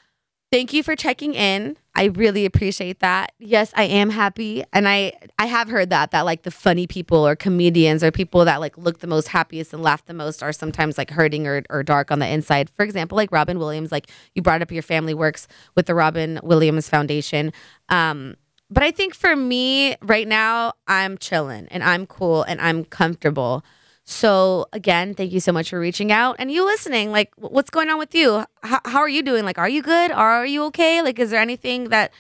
thank 0.51 0.73
you 0.73 0.83
for 0.83 0.97
checking 0.97 1.35
in. 1.35 1.77
I 1.95 2.05
really 2.05 2.45
appreciate 2.45 3.01
that. 3.01 3.33
Yes, 3.39 3.73
I 3.75 3.85
am 3.85 4.11
happy. 4.11 4.63
And 4.73 4.87
I 4.87 5.15
I 5.39 5.47
have 5.47 5.69
heard 5.69 5.91
that 5.91 6.11
that 6.11 6.27
like 6.27 6.43
the 6.43 6.51
funny 6.51 6.87
people 6.87 7.27
or 7.27 7.35
comedians 7.35 8.05
or 8.05 8.11
people 8.11 8.45
that 8.45 8.61
like 8.61 8.77
look 8.77 8.99
the 8.99 9.07
most 9.07 9.29
happiest 9.29 9.73
and 9.73 9.83
laugh 9.83 10.05
the 10.05 10.15
most 10.15 10.43
are 10.43 10.53
sometimes 10.53 10.99
like 10.99 11.11
hurting 11.11 11.47
or, 11.47 11.63
or 11.71 11.83
dark 11.83 12.11
on 12.11 12.19
the 12.19 12.29
inside. 12.29 12.69
For 12.71 12.85
example, 12.85 13.17
like 13.17 13.33
Robin 13.33 13.59
Williams, 13.59 13.91
like 13.91 14.11
you 14.35 14.43
brought 14.43 14.61
up 14.63 14.71
your 14.71 14.83
family 14.83 15.15
works 15.15 15.49
with 15.75 15.87
the 15.87 15.95
Robin 15.95 16.39
Williams 16.43 16.89
Foundation. 16.89 17.53
Um 17.89 18.37
but 18.69 18.83
I 18.83 18.91
think 18.91 19.15
for 19.15 19.37
me 19.37 19.97
right 20.03 20.27
now, 20.27 20.73
I'm 20.89 21.19
chilling 21.19 21.69
and 21.71 21.85
I'm 21.85 22.07
cool 22.07 22.43
and 22.43 22.61
I'm 22.61 22.85
comfortable. 22.85 23.65
So 24.09 24.67
again, 24.73 25.15
thank 25.15 25.33
you 25.33 25.41
so 25.41 25.51
much 25.51 25.71
for 25.71 25.81
reaching 25.81 26.13
out 26.13 26.37
and 26.39 26.51
you 26.51 26.65
listening. 26.65 27.11
Like, 27.11 27.33
what's 27.37 27.71
going 27.71 27.91
on 27.91 27.99
with 27.99 28.15
you? 28.15 28.45
How, 28.63 28.81
how 28.85 29.01
are 29.01 29.09
you 29.09 29.21
doing? 29.21 29.45
Like, 29.45 29.59
are 29.59 29.69
you 29.69 29.83
good? 29.83 30.13
Are 30.13 30.47
you 30.47 30.63
okay? 30.67 31.03
Like, 31.03 31.19
is 31.19 31.31
there 31.31 31.41
anything 31.41 31.89
that 31.89 32.13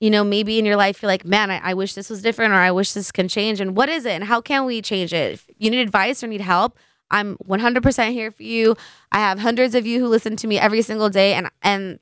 you 0.00 0.10
know 0.10 0.24
maybe 0.24 0.58
in 0.58 0.64
your 0.64 0.76
life 0.76 1.02
you're 1.02 1.10
like, 1.10 1.26
man, 1.26 1.50
I, 1.50 1.60
I 1.62 1.74
wish 1.74 1.92
this 1.92 2.08
was 2.08 2.22
different, 2.22 2.54
or 2.54 2.56
I 2.56 2.70
wish 2.70 2.92
this 2.92 3.12
can 3.12 3.28
change? 3.28 3.60
And 3.60 3.76
what 3.76 3.90
is 3.90 4.06
it? 4.06 4.12
And 4.12 4.24
how 4.24 4.40
can 4.40 4.64
we 4.64 4.80
change 4.80 5.12
it? 5.12 5.34
If 5.34 5.46
you 5.58 5.70
need 5.70 5.80
advice 5.80 6.24
or 6.24 6.26
need 6.26 6.40
help, 6.40 6.78
I'm 7.10 7.36
100% 7.46 8.12
here 8.12 8.30
for 8.30 8.42
you. 8.42 8.74
I 9.12 9.18
have 9.18 9.38
hundreds 9.38 9.74
of 9.74 9.86
you 9.86 10.00
who 10.00 10.08
listen 10.08 10.36
to 10.36 10.46
me 10.46 10.58
every 10.58 10.80
single 10.80 11.10
day, 11.10 11.34
and 11.34 11.50
and 11.60 11.98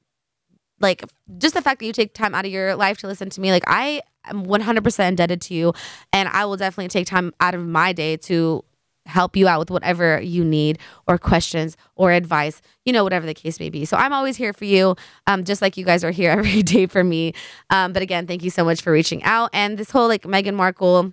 like 0.78 1.04
just 1.38 1.54
the 1.54 1.62
fact 1.62 1.80
that 1.80 1.86
you 1.86 1.92
take 1.92 2.14
time 2.14 2.36
out 2.36 2.44
of 2.44 2.52
your 2.52 2.76
life 2.76 2.98
to 2.98 3.08
listen 3.08 3.30
to 3.30 3.40
me, 3.40 3.50
like 3.50 3.64
I 3.66 4.00
am 4.26 4.46
100% 4.46 5.08
indebted 5.08 5.40
to 5.42 5.54
you, 5.54 5.72
and 6.12 6.28
I 6.28 6.44
will 6.44 6.56
definitely 6.56 6.88
take 6.88 7.08
time 7.08 7.34
out 7.40 7.56
of 7.56 7.66
my 7.66 7.92
day 7.92 8.16
to 8.18 8.64
help 9.06 9.36
you 9.36 9.46
out 9.48 9.58
with 9.58 9.70
whatever 9.70 10.20
you 10.20 10.44
need 10.44 10.78
or 11.06 11.18
questions 11.18 11.76
or 11.94 12.12
advice, 12.12 12.62
you 12.84 12.92
know, 12.92 13.04
whatever 13.04 13.26
the 13.26 13.34
case 13.34 13.60
may 13.60 13.70
be. 13.70 13.84
So 13.84 13.96
I'm 13.96 14.12
always 14.12 14.36
here 14.36 14.52
for 14.52 14.64
you, 14.64 14.96
um, 15.26 15.44
just 15.44 15.60
like 15.62 15.76
you 15.76 15.84
guys 15.84 16.04
are 16.04 16.10
here 16.10 16.30
every 16.38 16.62
day 16.62 16.86
for 16.86 17.04
me. 17.04 17.34
Um, 17.70 17.92
but 17.92 18.02
again, 18.02 18.26
thank 18.26 18.42
you 18.42 18.50
so 18.50 18.64
much 18.64 18.82
for 18.82 18.92
reaching 18.92 19.22
out. 19.24 19.50
And 19.52 19.78
this 19.78 19.90
whole 19.90 20.08
like 20.08 20.22
Meghan 20.22 20.54
Markle 20.54 21.12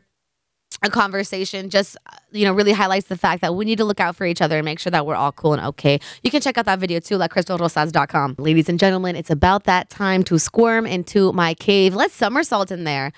a 0.84 0.89
conversation 0.89 1.69
just 1.69 1.95
uh, 2.08 2.15
you 2.32 2.45
know 2.45 2.54
really 2.54 2.71
highlights 2.71 3.08
the 3.08 3.17
fact 3.17 3.41
that 3.41 3.54
we 3.56 3.65
need 3.65 3.77
to 3.77 3.86
look 3.86 3.99
out 3.99 4.15
for 4.15 4.25
each 4.25 4.41
other 4.41 4.58
and 4.58 4.65
make 4.65 4.80
sure 4.80 4.89
that 4.89 5.06
we're 5.06 5.15
all 5.15 5.32
cool 5.32 5.54
and 5.54 5.63
okay 5.63 5.99
you 6.23 6.32
can 6.32 6.41
check 6.41 6.58
out 6.58 6.65
that 6.65 6.80
video 6.80 6.99
too 6.99 7.17
like 7.17 7.32
crystalrosas.com 7.32 8.36
ladies 8.39 8.69
and 8.69 8.80
gentlemen 8.80 9.15
it's 9.15 9.30
about 9.30 9.65
that 9.65 9.89
time 9.89 10.23
to 10.23 10.39
squirm 10.39 10.86
into 10.86 11.32
my 11.34 11.54
cave 11.54 11.93
let's 11.93 12.13
somersault 12.13 12.71
in 12.71 12.84
there 12.84 13.12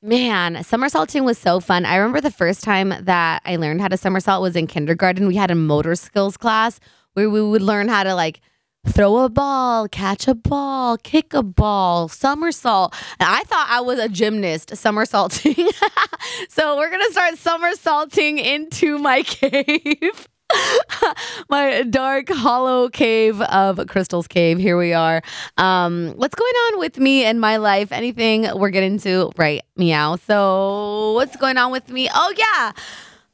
Man, 0.00 0.62
somersaulting 0.62 1.24
was 1.24 1.38
so 1.38 1.58
fun. 1.58 1.84
I 1.84 1.96
remember 1.96 2.20
the 2.20 2.30
first 2.30 2.62
time 2.62 2.94
that 3.00 3.42
I 3.44 3.56
learned 3.56 3.80
how 3.80 3.88
to 3.88 3.96
somersault 3.96 4.40
was 4.42 4.54
in 4.54 4.68
kindergarten. 4.68 5.26
We 5.26 5.34
had 5.34 5.50
a 5.50 5.56
motor 5.56 5.96
skills 5.96 6.36
class 6.36 6.78
where 7.14 7.28
we 7.28 7.42
would 7.42 7.62
learn 7.62 7.88
how 7.88 8.04
to 8.04 8.14
like 8.14 8.40
throw 8.86 9.18
a 9.18 9.28
ball, 9.28 9.88
catch 9.88 10.28
a 10.28 10.36
ball, 10.36 10.98
kick 10.98 11.34
a 11.34 11.42
ball, 11.42 12.06
somersault. 12.06 12.94
And 13.18 13.28
I 13.28 13.42
thought 13.42 13.66
I 13.68 13.80
was 13.80 13.98
a 13.98 14.08
gymnast 14.08 14.76
somersaulting. 14.76 15.56
so 16.48 16.76
we're 16.76 16.90
going 16.90 17.04
to 17.04 17.12
start 17.12 17.36
somersaulting 17.36 18.38
into 18.38 18.98
my 18.98 19.22
cave. 19.26 20.28
my 21.48 21.82
dark 21.84 22.28
hollow 22.28 22.88
cave 22.88 23.40
of 23.42 23.86
crystal's 23.88 24.26
cave 24.26 24.58
here 24.58 24.76
we 24.76 24.92
are 24.92 25.22
um 25.56 26.12
what's 26.16 26.34
going 26.34 26.54
on 26.54 26.78
with 26.78 26.98
me 26.98 27.24
and 27.24 27.40
my 27.40 27.56
life 27.56 27.92
anything 27.92 28.46
we're 28.54 28.70
getting 28.70 28.98
to 28.98 29.30
right 29.36 29.62
meow 29.76 30.16
so 30.16 31.12
what's 31.14 31.36
going 31.36 31.58
on 31.58 31.70
with 31.72 31.88
me 31.90 32.08
oh 32.12 32.34
yeah 32.36 32.72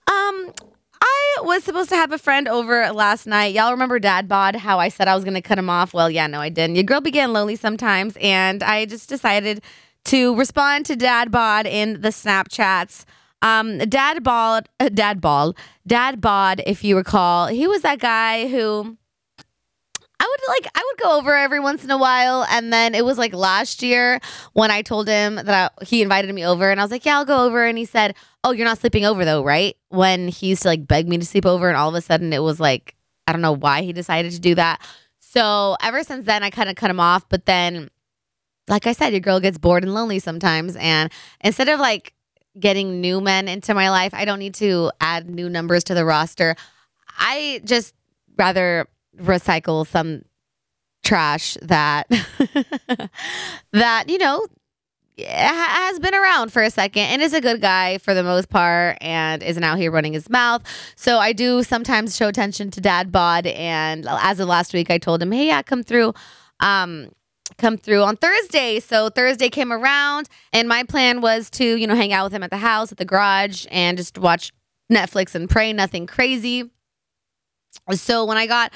um 0.06 0.52
I 1.06 1.40
was 1.42 1.64
supposed 1.64 1.90
to 1.90 1.96
have 1.96 2.12
a 2.12 2.18
friend 2.18 2.48
over 2.48 2.90
last 2.90 3.26
night. 3.26 3.52
Y'all 3.52 3.72
remember 3.72 3.98
Dad 3.98 4.26
Bod? 4.26 4.56
How 4.56 4.78
I 4.78 4.88
said 4.88 5.06
I 5.06 5.14
was 5.14 5.22
going 5.22 5.34
to 5.34 5.42
cut 5.42 5.58
him 5.58 5.68
off? 5.68 5.92
Well, 5.92 6.10
yeah, 6.10 6.26
no, 6.26 6.40
I 6.40 6.48
didn't. 6.48 6.76
Your 6.76 6.84
girl 6.84 7.02
began 7.02 7.34
lonely 7.34 7.56
sometimes, 7.56 8.16
and 8.22 8.62
I 8.62 8.86
just 8.86 9.10
decided 9.10 9.60
to 10.04 10.34
respond 10.36 10.86
to 10.86 10.96
Dad 10.96 11.30
Bod 11.30 11.66
in 11.66 12.00
the 12.00 12.08
Snapchats. 12.08 13.04
Um, 13.44 13.76
Dad 13.76 14.24
Bod, 14.24 14.70
uh, 14.80 14.88
Dad 14.88 15.20
Ball, 15.20 15.54
Dad 15.86 16.18
Bod, 16.18 16.62
if 16.66 16.82
you 16.82 16.96
recall, 16.96 17.46
he 17.48 17.68
was 17.68 17.82
that 17.82 17.98
guy 17.98 18.48
who 18.48 18.96
I 20.18 20.26
would 20.26 20.48
like 20.48 20.72
I 20.74 20.82
would 20.86 21.02
go 21.02 21.18
over 21.18 21.34
every 21.34 21.60
once 21.60 21.84
in 21.84 21.90
a 21.90 21.98
while 21.98 22.46
and 22.48 22.72
then 22.72 22.94
it 22.94 23.04
was 23.04 23.18
like 23.18 23.34
last 23.34 23.82
year 23.82 24.18
when 24.54 24.70
I 24.70 24.80
told 24.80 25.06
him 25.06 25.34
that 25.34 25.72
I, 25.78 25.84
he 25.84 26.00
invited 26.00 26.34
me 26.34 26.46
over 26.46 26.70
and 26.70 26.80
I 26.80 26.84
was 26.84 26.90
like, 26.90 27.04
"Yeah, 27.04 27.18
I'll 27.18 27.26
go 27.26 27.44
over." 27.44 27.66
And 27.66 27.76
he 27.76 27.84
said, 27.84 28.14
"Oh, 28.42 28.52
you're 28.52 28.64
not 28.64 28.78
sleeping 28.78 29.04
over 29.04 29.26
though, 29.26 29.44
right?" 29.44 29.76
When 29.90 30.28
he 30.28 30.46
used 30.48 30.62
to 30.62 30.68
like 30.68 30.86
beg 30.86 31.06
me 31.06 31.18
to 31.18 31.26
sleep 31.26 31.44
over 31.44 31.68
and 31.68 31.76
all 31.76 31.90
of 31.90 31.94
a 31.94 32.00
sudden 32.00 32.32
it 32.32 32.42
was 32.42 32.58
like 32.58 32.94
I 33.26 33.32
don't 33.32 33.42
know 33.42 33.52
why 33.52 33.82
he 33.82 33.92
decided 33.92 34.32
to 34.32 34.40
do 34.40 34.54
that. 34.54 34.80
So, 35.20 35.76
ever 35.82 36.02
since 36.02 36.24
then 36.24 36.42
I 36.42 36.48
kind 36.48 36.70
of 36.70 36.76
cut 36.76 36.90
him 36.90 37.00
off, 37.00 37.28
but 37.28 37.44
then 37.44 37.90
like 38.68 38.86
I 38.86 38.92
said, 38.92 39.12
your 39.12 39.20
girl 39.20 39.40
gets 39.40 39.58
bored 39.58 39.82
and 39.82 39.92
lonely 39.92 40.18
sometimes 40.20 40.76
and 40.76 41.12
instead 41.42 41.68
of 41.68 41.78
like 41.78 42.14
getting 42.58 43.00
new 43.00 43.20
men 43.20 43.48
into 43.48 43.74
my 43.74 43.90
life, 43.90 44.14
I 44.14 44.24
don't 44.24 44.38
need 44.38 44.54
to 44.56 44.90
add 45.00 45.28
new 45.28 45.48
numbers 45.48 45.84
to 45.84 45.94
the 45.94 46.04
roster. 46.04 46.56
I 47.18 47.60
just 47.64 47.94
rather 48.36 48.86
recycle 49.18 49.86
some 49.86 50.22
trash 51.02 51.56
that 51.62 52.08
that 53.72 54.08
you 54.08 54.18
know 54.18 54.46
has 55.18 56.00
been 56.00 56.14
around 56.14 56.52
for 56.52 56.62
a 56.62 56.70
second 56.70 57.02
and 57.02 57.22
is 57.22 57.34
a 57.34 57.40
good 57.40 57.60
guy 57.60 57.98
for 57.98 58.14
the 58.14 58.24
most 58.24 58.48
part 58.48 58.98
and 59.00 59.42
isn't 59.42 59.62
out 59.62 59.78
here 59.78 59.90
running 59.92 60.12
his 60.12 60.28
mouth. 60.28 60.62
So 60.96 61.18
I 61.18 61.32
do 61.32 61.62
sometimes 61.62 62.16
show 62.16 62.26
attention 62.26 62.70
to 62.72 62.80
Dad 62.80 63.12
Bod 63.12 63.46
and 63.46 64.06
as 64.08 64.40
of 64.40 64.48
last 64.48 64.72
week 64.74 64.90
I 64.90 64.98
told 64.98 65.22
him, 65.22 65.30
"Hey, 65.30 65.46
yeah, 65.46 65.62
come 65.62 65.82
through." 65.82 66.14
Um 66.60 67.10
come 67.58 67.76
through 67.76 68.02
on 68.02 68.16
Thursday. 68.16 68.80
So 68.80 69.08
Thursday 69.08 69.48
came 69.48 69.72
around 69.72 70.28
and 70.52 70.68
my 70.68 70.82
plan 70.82 71.20
was 71.20 71.50
to, 71.50 71.64
you 71.64 71.86
know, 71.86 71.94
hang 71.94 72.12
out 72.12 72.24
with 72.24 72.32
him 72.32 72.42
at 72.42 72.50
the 72.50 72.56
house, 72.58 72.92
at 72.92 72.98
the 72.98 73.04
garage 73.04 73.66
and 73.70 73.96
just 73.96 74.18
watch 74.18 74.52
Netflix 74.92 75.34
and 75.34 75.48
pray, 75.48 75.72
nothing 75.72 76.06
crazy. 76.06 76.70
So 77.92 78.24
when 78.24 78.36
I 78.36 78.46
got 78.46 78.72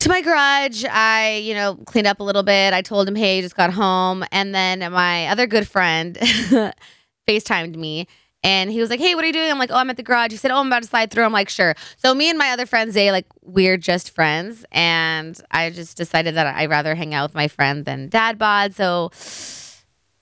to 0.00 0.08
my 0.08 0.20
garage, 0.22 0.84
I, 0.84 1.42
you 1.44 1.54
know, 1.54 1.76
cleaned 1.86 2.06
up 2.06 2.20
a 2.20 2.24
little 2.24 2.42
bit. 2.42 2.72
I 2.72 2.82
told 2.82 3.08
him, 3.08 3.14
hey, 3.14 3.40
just 3.40 3.56
got 3.56 3.72
home. 3.72 4.24
And 4.32 4.54
then 4.54 4.80
my 4.92 5.26
other 5.28 5.46
good 5.46 5.68
friend 5.68 6.16
FaceTimed 7.28 7.76
me 7.76 8.06
and 8.42 8.70
he 8.70 8.80
was 8.80 8.90
like, 8.90 9.00
hey, 9.00 9.14
what 9.14 9.24
are 9.24 9.26
you 9.26 9.32
doing? 9.32 9.50
I'm 9.50 9.58
like, 9.58 9.70
oh, 9.70 9.76
I'm 9.76 9.90
at 9.90 9.96
the 9.96 10.02
garage. 10.02 10.30
He 10.30 10.36
said, 10.36 10.50
oh, 10.50 10.58
I'm 10.58 10.68
about 10.68 10.82
to 10.82 10.88
slide 10.88 11.10
through. 11.10 11.24
I'm 11.24 11.32
like, 11.32 11.48
sure. 11.48 11.74
So 11.96 12.14
me 12.14 12.30
and 12.30 12.38
my 12.38 12.50
other 12.50 12.66
friends, 12.66 12.94
they 12.94 13.10
like, 13.10 13.26
we're 13.42 13.76
just 13.76 14.14
friends. 14.14 14.64
And 14.70 15.40
I 15.50 15.70
just 15.70 15.96
decided 15.96 16.34
that 16.36 16.46
I'd 16.46 16.70
rather 16.70 16.94
hang 16.94 17.14
out 17.14 17.30
with 17.30 17.34
my 17.34 17.48
friend 17.48 17.84
than 17.84 18.08
dad 18.08 18.38
bod. 18.38 18.74
So 18.74 19.10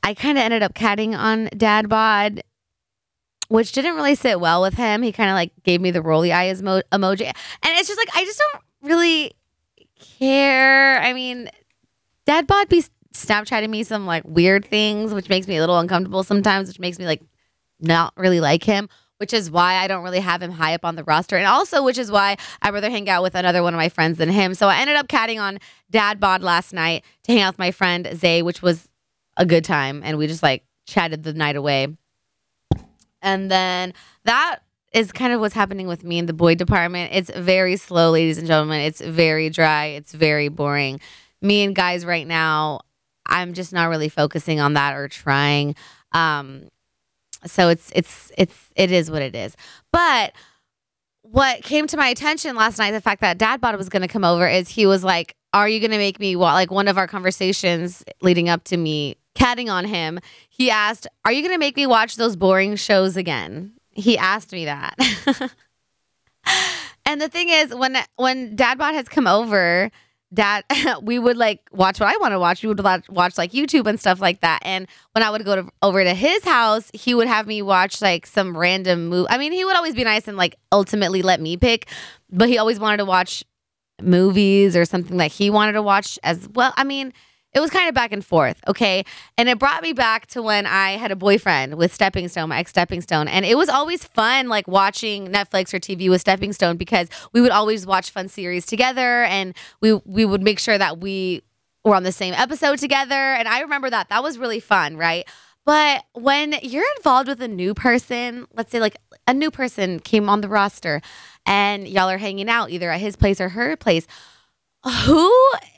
I 0.03 0.15
kind 0.15 0.39
of 0.39 0.43
ended 0.43 0.63
up 0.63 0.75
catting 0.75 1.15
on 1.15 1.49
dad 1.57 1.89
bod 1.89 2.43
which 3.49 3.71
didn't 3.73 3.95
really 3.95 4.15
sit 4.15 4.41
well 4.41 4.61
with 4.61 4.75
him. 4.75 5.03
He 5.03 5.13
kind 5.13 5.31
of 5.31 5.35
like 5.35 5.53
gave 5.63 5.81
me 5.81 5.91
the 5.91 6.03
rolly 6.03 6.33
eyes 6.33 6.61
emo- 6.61 6.83
emoji. 6.93 7.27
And 7.27 7.79
it's 7.79 7.89
just 7.89 7.99
like, 7.99 8.09
I 8.15 8.25
just 8.25 8.41
don't 8.41 8.63
really 8.91 9.33
care. 10.19 11.01
I 11.01 11.13
mean, 11.13 11.49
dad 12.25 12.47
bod 12.47 12.69
be 12.69 12.85
Snapchatting 13.13 13.71
me 13.71 13.83
some 13.83 14.05
like 14.05 14.25
weird 14.27 14.67
things, 14.67 15.15
which 15.15 15.29
makes 15.31 15.49
me 15.49 15.57
a 15.57 15.61
little 15.61 15.79
uncomfortable 15.79 16.23
sometimes, 16.23 16.69
which 16.69 16.79
makes 16.79 16.99
me 16.99 17.07
like 17.07 17.23
not 17.81 18.13
really 18.17 18.41
like 18.41 18.65
him. 18.65 18.89
Which 19.19 19.33
is 19.33 19.51
why 19.51 19.77
I 19.77 19.89
don't 19.89 20.05
really 20.05 20.21
have 20.21 20.43
him 20.43 20.51
high 20.51 20.75
up 20.75 20.85
on 20.85 20.95
the 20.95 21.03
roster. 21.03 21.39
And 21.39 21.47
also, 21.47 21.83
which 21.83 21.97
is 21.97 22.11
why 22.11 22.37
I'd 22.61 22.75
rather 22.75 22.91
hang 22.91 23.09
out 23.09 23.23
with 23.23 23.35
another 23.35 23.63
one 23.63 23.73
of 23.73 23.79
my 23.79 23.89
friends 23.89 24.19
than 24.19 24.29
him. 24.29 24.53
So 24.53 24.69
I 24.69 24.77
ended 24.77 24.97
up 24.97 25.09
catting 25.09 25.41
on 25.41 25.59
Dad 25.91 26.21
Bod 26.21 26.43
last 26.43 26.75
night 26.75 27.03
to 27.23 27.33
hang 27.33 27.41
out 27.41 27.55
with 27.55 27.59
my 27.59 27.71
friend 27.71 28.07
Zay, 28.15 28.43
which 28.43 28.61
was 28.61 28.91
a 29.39 29.47
good 29.47 29.65
time. 29.65 30.03
And 30.05 30.19
we 30.19 30.27
just 30.27 30.43
like 30.43 30.65
chatted 30.87 31.23
the 31.23 31.33
night 31.33 31.57
away. 31.57 31.97
And 33.23 33.51
then 33.51 33.95
that 34.25 34.59
is 34.93 35.13
kind 35.13 35.33
of 35.33 35.41
what's 35.41 35.55
happening 35.55 35.87
with 35.87 36.05
me 36.05 36.19
in 36.19 36.27
the 36.27 36.35
boy 36.35 36.55
department. 36.55 37.11
It's 37.15 37.31
very 37.31 37.77
slow, 37.77 38.11
ladies 38.11 38.37
and 38.37 38.47
gentlemen. 38.47 38.83
It's 38.83 39.01
very 39.01 39.49
dry. 39.49 39.87
It's 39.87 40.13
very 40.13 40.49
boring. 40.49 41.01
Me 41.41 41.65
and 41.65 41.75
guys 41.75 42.05
right 42.05 42.27
now, 42.27 42.81
I'm 43.27 43.55
just 43.55 43.73
not 43.73 43.87
really 43.87 44.11
focusing 44.11 44.61
on 44.61 44.75
that 44.75 44.95
or 44.95 45.09
trying. 45.09 45.75
Um, 46.13 46.69
so 47.47 47.69
it's 47.69 47.91
it's 47.95 48.33
it's 48.37 48.71
it 48.77 48.93
is 48.93 49.11
what 49.11 49.23
it 49.23 49.35
is. 49.35 49.57
But 49.93 50.33
what 51.23 51.63
came 51.63 51.87
to 51.89 51.97
my 51.97 52.09
attention 52.09 52.57
last 52.57 52.79
night, 52.79 52.93
the 52.93 53.01
fact 53.01 53.21
that 53.21 53.39
Dad 53.39 53.61
Bod 53.61 53.77
was 53.77 53.89
going 53.89 54.03
to 54.03 54.09
come 54.09 54.25
over, 54.25 54.47
is 54.47 54.69
he 54.69 54.87
was 54.87 55.03
like, 55.03 55.35
"Are 55.53 55.69
you 55.69 55.81
going 55.81 55.91
to 55.91 55.99
make 55.99 56.21
me 56.21 56.37
wa-? 56.37 56.53
like 56.53 56.71
one 56.71 56.89
of 56.89 56.99
our 56.99 57.07
conversations 57.07 58.05
leading 58.21 58.49
up 58.49 58.65
to 58.65 58.77
me 58.77 59.17
catting 59.35 59.69
on 59.71 59.85
him?" 59.85 60.21
He 60.49 60.71
asked, 60.71 61.07
"Are 61.25 61.33
you 61.33 61.43
going 61.43 61.55
to 61.55 61.59
make 61.59 61.77
me 61.77 61.87
watch 61.87 62.17
those 62.17 62.37
boring 62.37 62.77
shows 62.77 63.17
again?" 63.17 63.73
He 63.91 64.19
asked 64.19 64.53
me 64.53 64.67
that. 64.67 64.95
and 67.07 67.21
the 67.21 67.29
thing 67.29 67.49
is, 67.49 67.75
when 67.75 67.97
when 68.17 68.55
Dad 68.57 68.79
Bod 68.79 68.95
has 68.95 69.09
come 69.09 69.27
over, 69.27 69.91
Dad, 70.35 70.65
we 71.03 71.19
would 71.19 71.37
like 71.37 71.61
watch 71.73 72.01
what 72.01 72.13
I 72.13 72.17
want 72.19 72.33
to 72.33 72.39
watch. 72.39 72.63
We 72.63 72.69
would 72.69 72.81
watch, 72.81 73.39
like 73.39 73.53
YouTube 73.53 73.87
and 73.87 73.99
stuff 73.99 74.21
like 74.21 74.41
that. 74.41 74.61
And 74.63 74.87
when 75.13 75.23
I 75.23 75.31
would 75.31 75.45
go 75.45 75.57
to, 75.57 75.69
over 75.83 76.03
to 76.03 76.15
his 76.15 76.45
house, 76.45 76.91
he 76.93 77.15
would 77.15 77.29
have 77.29 77.47
me 77.47 77.63
watch 77.63 78.03
like 78.03 78.27
some 78.27 78.57
random 78.57 79.09
movie. 79.09 79.29
I 79.31 79.39
mean, 79.39 79.53
he 79.53 79.65
would 79.65 79.77
always 79.77 79.95
be 79.95 80.05
nice 80.05 80.29
and 80.29 80.37
like 80.37 80.57
ultimately 80.73 81.23
let 81.23 81.41
me 81.41 81.57
pick, 81.57 81.89
but 82.31 82.49
he 82.49 82.59
always 82.59 82.81
wanted 82.81 82.99
to 82.99 83.05
watch 83.05 83.45
movies 84.03 84.77
or 84.77 84.85
something 84.85 85.17
that 85.17 85.33
he 85.33 85.49
wanted 85.51 85.73
to 85.73 85.83
watch 85.83 86.19
as 86.23 86.49
well. 86.55 86.73
I 86.77 86.85
mean, 86.85 87.13
it 87.57 87.61
was 87.61 87.71
kind 87.71 87.89
of 87.89 87.95
back 87.95 88.13
and 88.13 88.23
forth, 88.23 88.61
okay? 88.69 89.03
And 89.39 89.49
it 89.49 89.59
brought 89.59 89.83
me 89.83 89.95
back 89.95 90.27
to 90.27 90.43
when 90.43 90.67
I 90.67 90.91
had 90.99 91.11
a 91.11 91.17
boyfriend 91.17 91.77
with 91.77 91.93
Stepping 91.93 92.29
Stone, 92.29 92.51
my 92.51 92.59
ex 92.59 92.69
Stepping 92.69 93.01
Stone. 93.01 93.29
And 93.29 93.47
it 93.47 93.57
was 93.57 93.71
always 93.71 94.05
fun, 94.05 94.49
like 94.49 94.69
watching 94.69 95.29
Netflix 95.29 95.73
or 95.73 95.81
TV 95.81 96.11
with 96.11 96.21
Stepping 96.21 96.53
Stone 96.53 96.77
because 96.77 97.09
we 97.33 97.41
would 97.41 97.51
always 97.51 97.87
watch 97.87 98.11
fun 98.11 98.29
series 98.29 98.67
together 98.67 99.25
and 99.25 99.57
we 99.81 99.95
we 100.05 100.27
would 100.27 100.43
make 100.43 100.59
sure 100.59 100.77
that 100.77 100.99
we 100.99 101.43
were 101.83 101.95
on 101.95 102.03
the 102.03 102.13
same 102.13 102.35
episode 102.35 102.79
together. 102.79 103.15
And 103.15 103.49
I 103.49 103.61
remember 103.61 103.89
that. 103.89 104.11
That 104.11 104.23
was 104.23 104.37
really 104.37 104.61
fun, 104.61 104.99
right? 104.99 105.27
But 105.65 106.05
when 106.13 106.57
you're 106.63 106.85
involved 106.99 107.27
with 107.27 107.41
a 107.41 107.49
new 107.49 107.73
person, 107.73 108.47
let's 108.55 108.71
say 108.71 108.81
like 108.81 108.99
a 109.27 109.33
new 109.33 109.51
person 109.51 109.99
came 109.99 110.29
on 110.29 110.43
the 110.43 110.49
roster 110.49 111.01
and 111.47 111.89
y'all 111.89 112.11
are 112.11 112.19
hanging 112.19 112.51
out 112.51 112.71
either 112.71 112.91
at 112.91 113.01
his 113.01 113.17
place 113.17 113.41
or 113.41 113.49
her 113.49 113.77
place, 113.77 114.07
who 114.87 115.33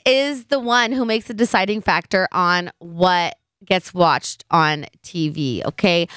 is 0.05 0.45
the 0.45 0.59
one 0.59 0.91
who 0.91 1.05
makes 1.05 1.27
the 1.27 1.33
deciding 1.33 1.81
factor 1.81 2.27
on 2.31 2.71
what 2.79 3.37
gets 3.65 3.93
watched 3.93 4.45
on 4.51 4.85
TV? 5.03 5.65
Okay. 5.65 6.07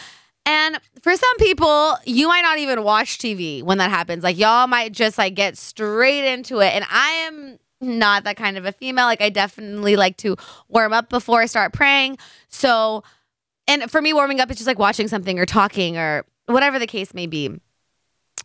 And 0.45 0.81
for 1.01 1.15
some 1.15 1.37
people, 1.39 1.97
you 2.05 2.29
might 2.29 2.43
not 2.43 2.59
even 2.59 2.83
watch 2.83 3.19
TV 3.19 3.63
when 3.63 3.79
that 3.79 3.91
happens. 3.91 4.25
Like 4.25 4.39
y'all 4.39 4.67
might 4.67 4.93
just 4.93 5.19
like 5.19 5.35
get 5.35 5.57
straight 5.57 6.33
into 6.33 6.61
it. 6.61 6.75
And 6.75 6.85
I 6.91 7.11
am 7.27 7.59
not 7.81 8.25
that 8.25 8.37
kind 8.37 8.57
of 8.57 8.65
a 8.67 8.73
female. 8.73 9.07
Like 9.07 9.23
I 9.23 9.31
definitely 9.31 9.97
like 9.97 10.17
to 10.19 10.37
warm 10.69 10.93
up 10.93 11.09
before 11.09 11.41
I 11.41 11.47
start 11.47 11.73
praying. 11.73 12.19
So, 12.49 13.05
and 13.69 13.91
for 13.91 14.03
me, 14.03 14.13
warming 14.13 14.41
up 14.41 14.51
is 14.51 14.57
just 14.57 14.67
like 14.67 14.79
watching 14.79 15.09
something 15.09 15.39
or 15.39 15.47
talking 15.47 15.97
or 15.97 16.25
whatever 16.47 16.79
the 16.79 16.87
case 16.87 17.15
may 17.15 17.27
be. 17.27 17.61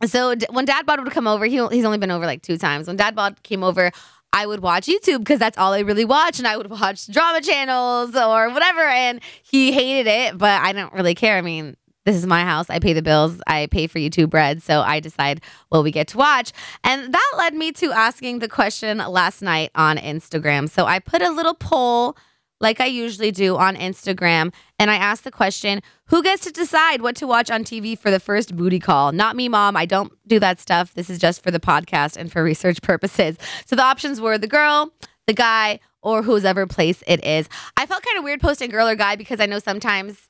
So 0.06 0.36
d- 0.36 0.46
when 0.52 0.66
Dad 0.66 0.86
Bod 0.86 1.04
would 1.04 1.12
come 1.12 1.28
over, 1.28 1.46
he, 1.46 1.66
he's 1.70 1.86
only 1.86 1.98
been 1.98 2.12
over 2.12 2.26
like 2.26 2.44
two 2.44 2.58
times. 2.58 2.88
When 2.88 2.98
Dad 2.98 3.16
Bod 3.16 3.42
came 3.42 3.64
over, 3.64 3.92
I 4.38 4.46
would 4.46 4.60
watch 4.60 4.86
YouTube 4.86 5.20
because 5.20 5.40
that's 5.40 5.58
all 5.58 5.74
I 5.74 5.80
really 5.80 6.06
watch, 6.06 6.38
and 6.38 6.48
I 6.48 6.58
would 6.58 6.70
watch 6.82 7.08
drama 7.08 7.42
channels 7.42 8.16
or 8.16 8.52
whatever. 8.52 8.82
And 8.82 9.20
he 9.42 9.72
hated 9.72 10.08
it, 10.08 10.38
but 10.38 10.62
I 10.62 10.74
don't 10.74 10.94
really 10.94 11.16
care. 11.16 11.38
I 11.38 11.42
mean, 11.42 11.76
this 12.06 12.16
is 12.16 12.28
my 12.28 12.44
house. 12.44 12.70
I 12.70 12.78
pay 12.78 12.94
the 12.94 13.02
bills. 13.02 13.42
I 13.48 13.66
pay 13.66 13.88
for 13.88 13.98
YouTube 13.98 14.32
Red. 14.32 14.62
So 14.62 14.82
I 14.82 15.00
decide 15.00 15.42
what 15.70 15.84
we 15.84 15.90
get 15.90 16.08
to 16.10 16.18
watch. 16.18 16.54
And 16.84 17.12
that 17.12 17.34
led 17.36 17.56
me 17.56 17.72
to 17.74 17.92
asking 17.92 18.40
the 18.40 18.48
question 18.48 19.00
last 19.00 19.42
night 19.42 19.72
on 19.74 19.98
Instagram. 19.98 20.70
So 20.70 20.86
I 20.86 21.00
put 21.00 21.24
a 21.24 21.32
little 21.32 21.56
poll 21.56 22.16
like 22.60 22.82
I 22.82 22.86
usually 22.86 23.32
do 23.32 23.58
on 23.58 23.76
Instagram. 23.76 24.54
And 24.80 24.90
I 24.90 24.96
asked 24.96 25.24
the 25.24 25.32
question 25.32 25.82
Who 26.06 26.24
gets 26.24 26.44
to 26.44 26.52
decide 26.52 27.02
what 27.02 27.16
to 27.18 27.28
watch 27.28 27.52
on 27.52 27.64
TV 27.64 27.98
for 27.98 28.12
the 28.12 28.20
first 28.20 28.56
booty 28.56 28.80
call? 28.80 29.12
Not 29.12 29.36
me, 29.36 29.50
mom. 29.50 29.76
I 29.76 29.86
don't 29.86 30.14
do 30.28 30.40
that 30.40 30.60
stuff. 30.60 30.94
This 30.94 31.10
is 31.10 31.20
just 31.20 31.44
for 31.44 31.52
the 31.52 31.60
podcast 31.60 32.18
and 32.18 32.32
for 32.32 32.44
research 32.44 32.82
purposes. 32.82 33.38
So 33.66 33.76
the 33.76 33.84
options 33.84 34.22
were 34.22 34.38
the 34.38 34.48
girl, 34.48 34.92
the 35.26 35.34
guy, 35.34 35.80
or 36.02 36.24
whose 36.24 36.46
ever 36.46 36.66
place 36.66 37.04
it 37.08 37.24
is. 37.24 37.50
I 37.76 37.86
felt 37.86 38.04
kind 38.04 38.18
of 38.18 38.24
weird 38.24 38.42
posting 38.42 38.70
girl 38.70 38.88
or 38.88 38.96
guy 38.96 39.16
because 39.16 39.40
I 39.40 39.46
know 39.46 39.60
sometimes, 39.60 40.30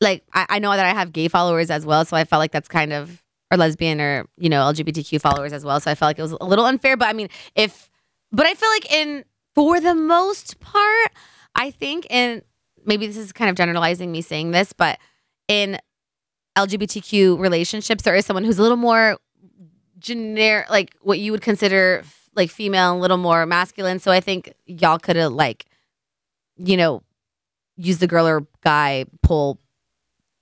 like, 0.00 0.22
I, 0.32 0.46
I 0.48 0.58
know 0.58 0.70
that 0.70 0.86
I 0.86 0.90
have 0.90 1.12
gay 1.12 1.28
followers 1.28 1.70
as 1.70 1.84
well. 1.84 2.04
So 2.04 2.16
I 2.16 2.24
felt 2.24 2.40
like 2.40 2.52
that's 2.52 2.68
kind 2.68 2.92
of, 2.92 3.22
or 3.50 3.56
lesbian 3.56 4.00
or, 4.00 4.26
you 4.36 4.48
know, 4.48 4.60
LGBTQ 4.60 5.20
followers 5.20 5.52
as 5.52 5.64
well. 5.64 5.80
So 5.80 5.90
I 5.90 5.94
felt 5.94 6.10
like 6.10 6.18
it 6.18 6.22
was 6.22 6.36
a 6.40 6.44
little 6.44 6.66
unfair. 6.66 6.96
But 6.96 7.08
I 7.08 7.14
mean, 7.14 7.28
if, 7.56 7.90
but 8.30 8.46
I 8.46 8.54
feel 8.54 8.68
like 8.68 8.92
in, 8.92 9.24
for 9.58 9.80
the 9.80 9.96
most 9.96 10.60
part, 10.60 11.10
I 11.56 11.72
think 11.72 12.06
in 12.10 12.42
maybe 12.86 13.08
this 13.08 13.16
is 13.16 13.32
kind 13.32 13.50
of 13.50 13.56
generalizing 13.56 14.12
me 14.12 14.22
saying 14.22 14.52
this, 14.52 14.72
but 14.72 15.00
in 15.48 15.80
LGBTQ 16.56 17.40
relationships, 17.40 18.04
there 18.04 18.14
is 18.14 18.24
someone 18.24 18.44
who's 18.44 18.60
a 18.60 18.62
little 18.62 18.76
more 18.76 19.18
generic, 19.98 20.70
like 20.70 20.94
what 21.00 21.18
you 21.18 21.32
would 21.32 21.40
consider 21.42 22.04
like 22.36 22.50
female, 22.50 22.96
a 22.96 23.00
little 23.00 23.16
more 23.16 23.46
masculine. 23.46 23.98
So 23.98 24.12
I 24.12 24.20
think 24.20 24.54
y'all 24.66 25.00
could 25.00 25.16
have 25.16 25.32
like, 25.32 25.64
you 26.56 26.76
know, 26.76 27.02
used 27.76 27.98
the 27.98 28.06
girl 28.06 28.28
or 28.28 28.46
guy 28.62 29.06
pull 29.24 29.58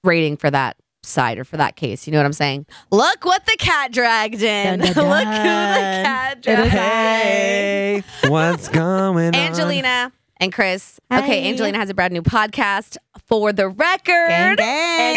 rating 0.04 0.36
for 0.36 0.50
that 0.50 0.76
side 1.06 1.38
or 1.38 1.44
for 1.44 1.56
that 1.56 1.76
case. 1.76 2.06
You 2.06 2.12
know 2.12 2.18
what 2.18 2.26
I'm 2.26 2.32
saying? 2.32 2.66
Look 2.90 3.24
what 3.24 3.44
the 3.46 3.56
cat 3.58 3.92
dragged 3.92 4.42
in. 4.42 4.80
Dun, 4.80 4.92
dun, 4.92 5.08
Look 5.08 5.26
who 5.26 5.32
the 5.32 6.02
cat 6.04 6.38
It 6.38 6.46
is 6.46 6.56
dragged. 6.56 6.72
Hey, 6.72 8.02
what's 8.28 8.68
going 8.68 9.28
on? 9.28 9.34
Angelina 9.34 10.12
and 10.38 10.52
Chris. 10.52 11.00
Okay, 11.12 11.48
Angelina 11.48 11.78
has 11.78 11.88
a 11.90 11.94
brand 11.94 12.12
new 12.12 12.22
podcast 12.22 12.96
for 13.26 13.52
the 13.52 13.68
record. 13.68 14.28
Gang, 14.28 14.56
gang. 14.56 15.16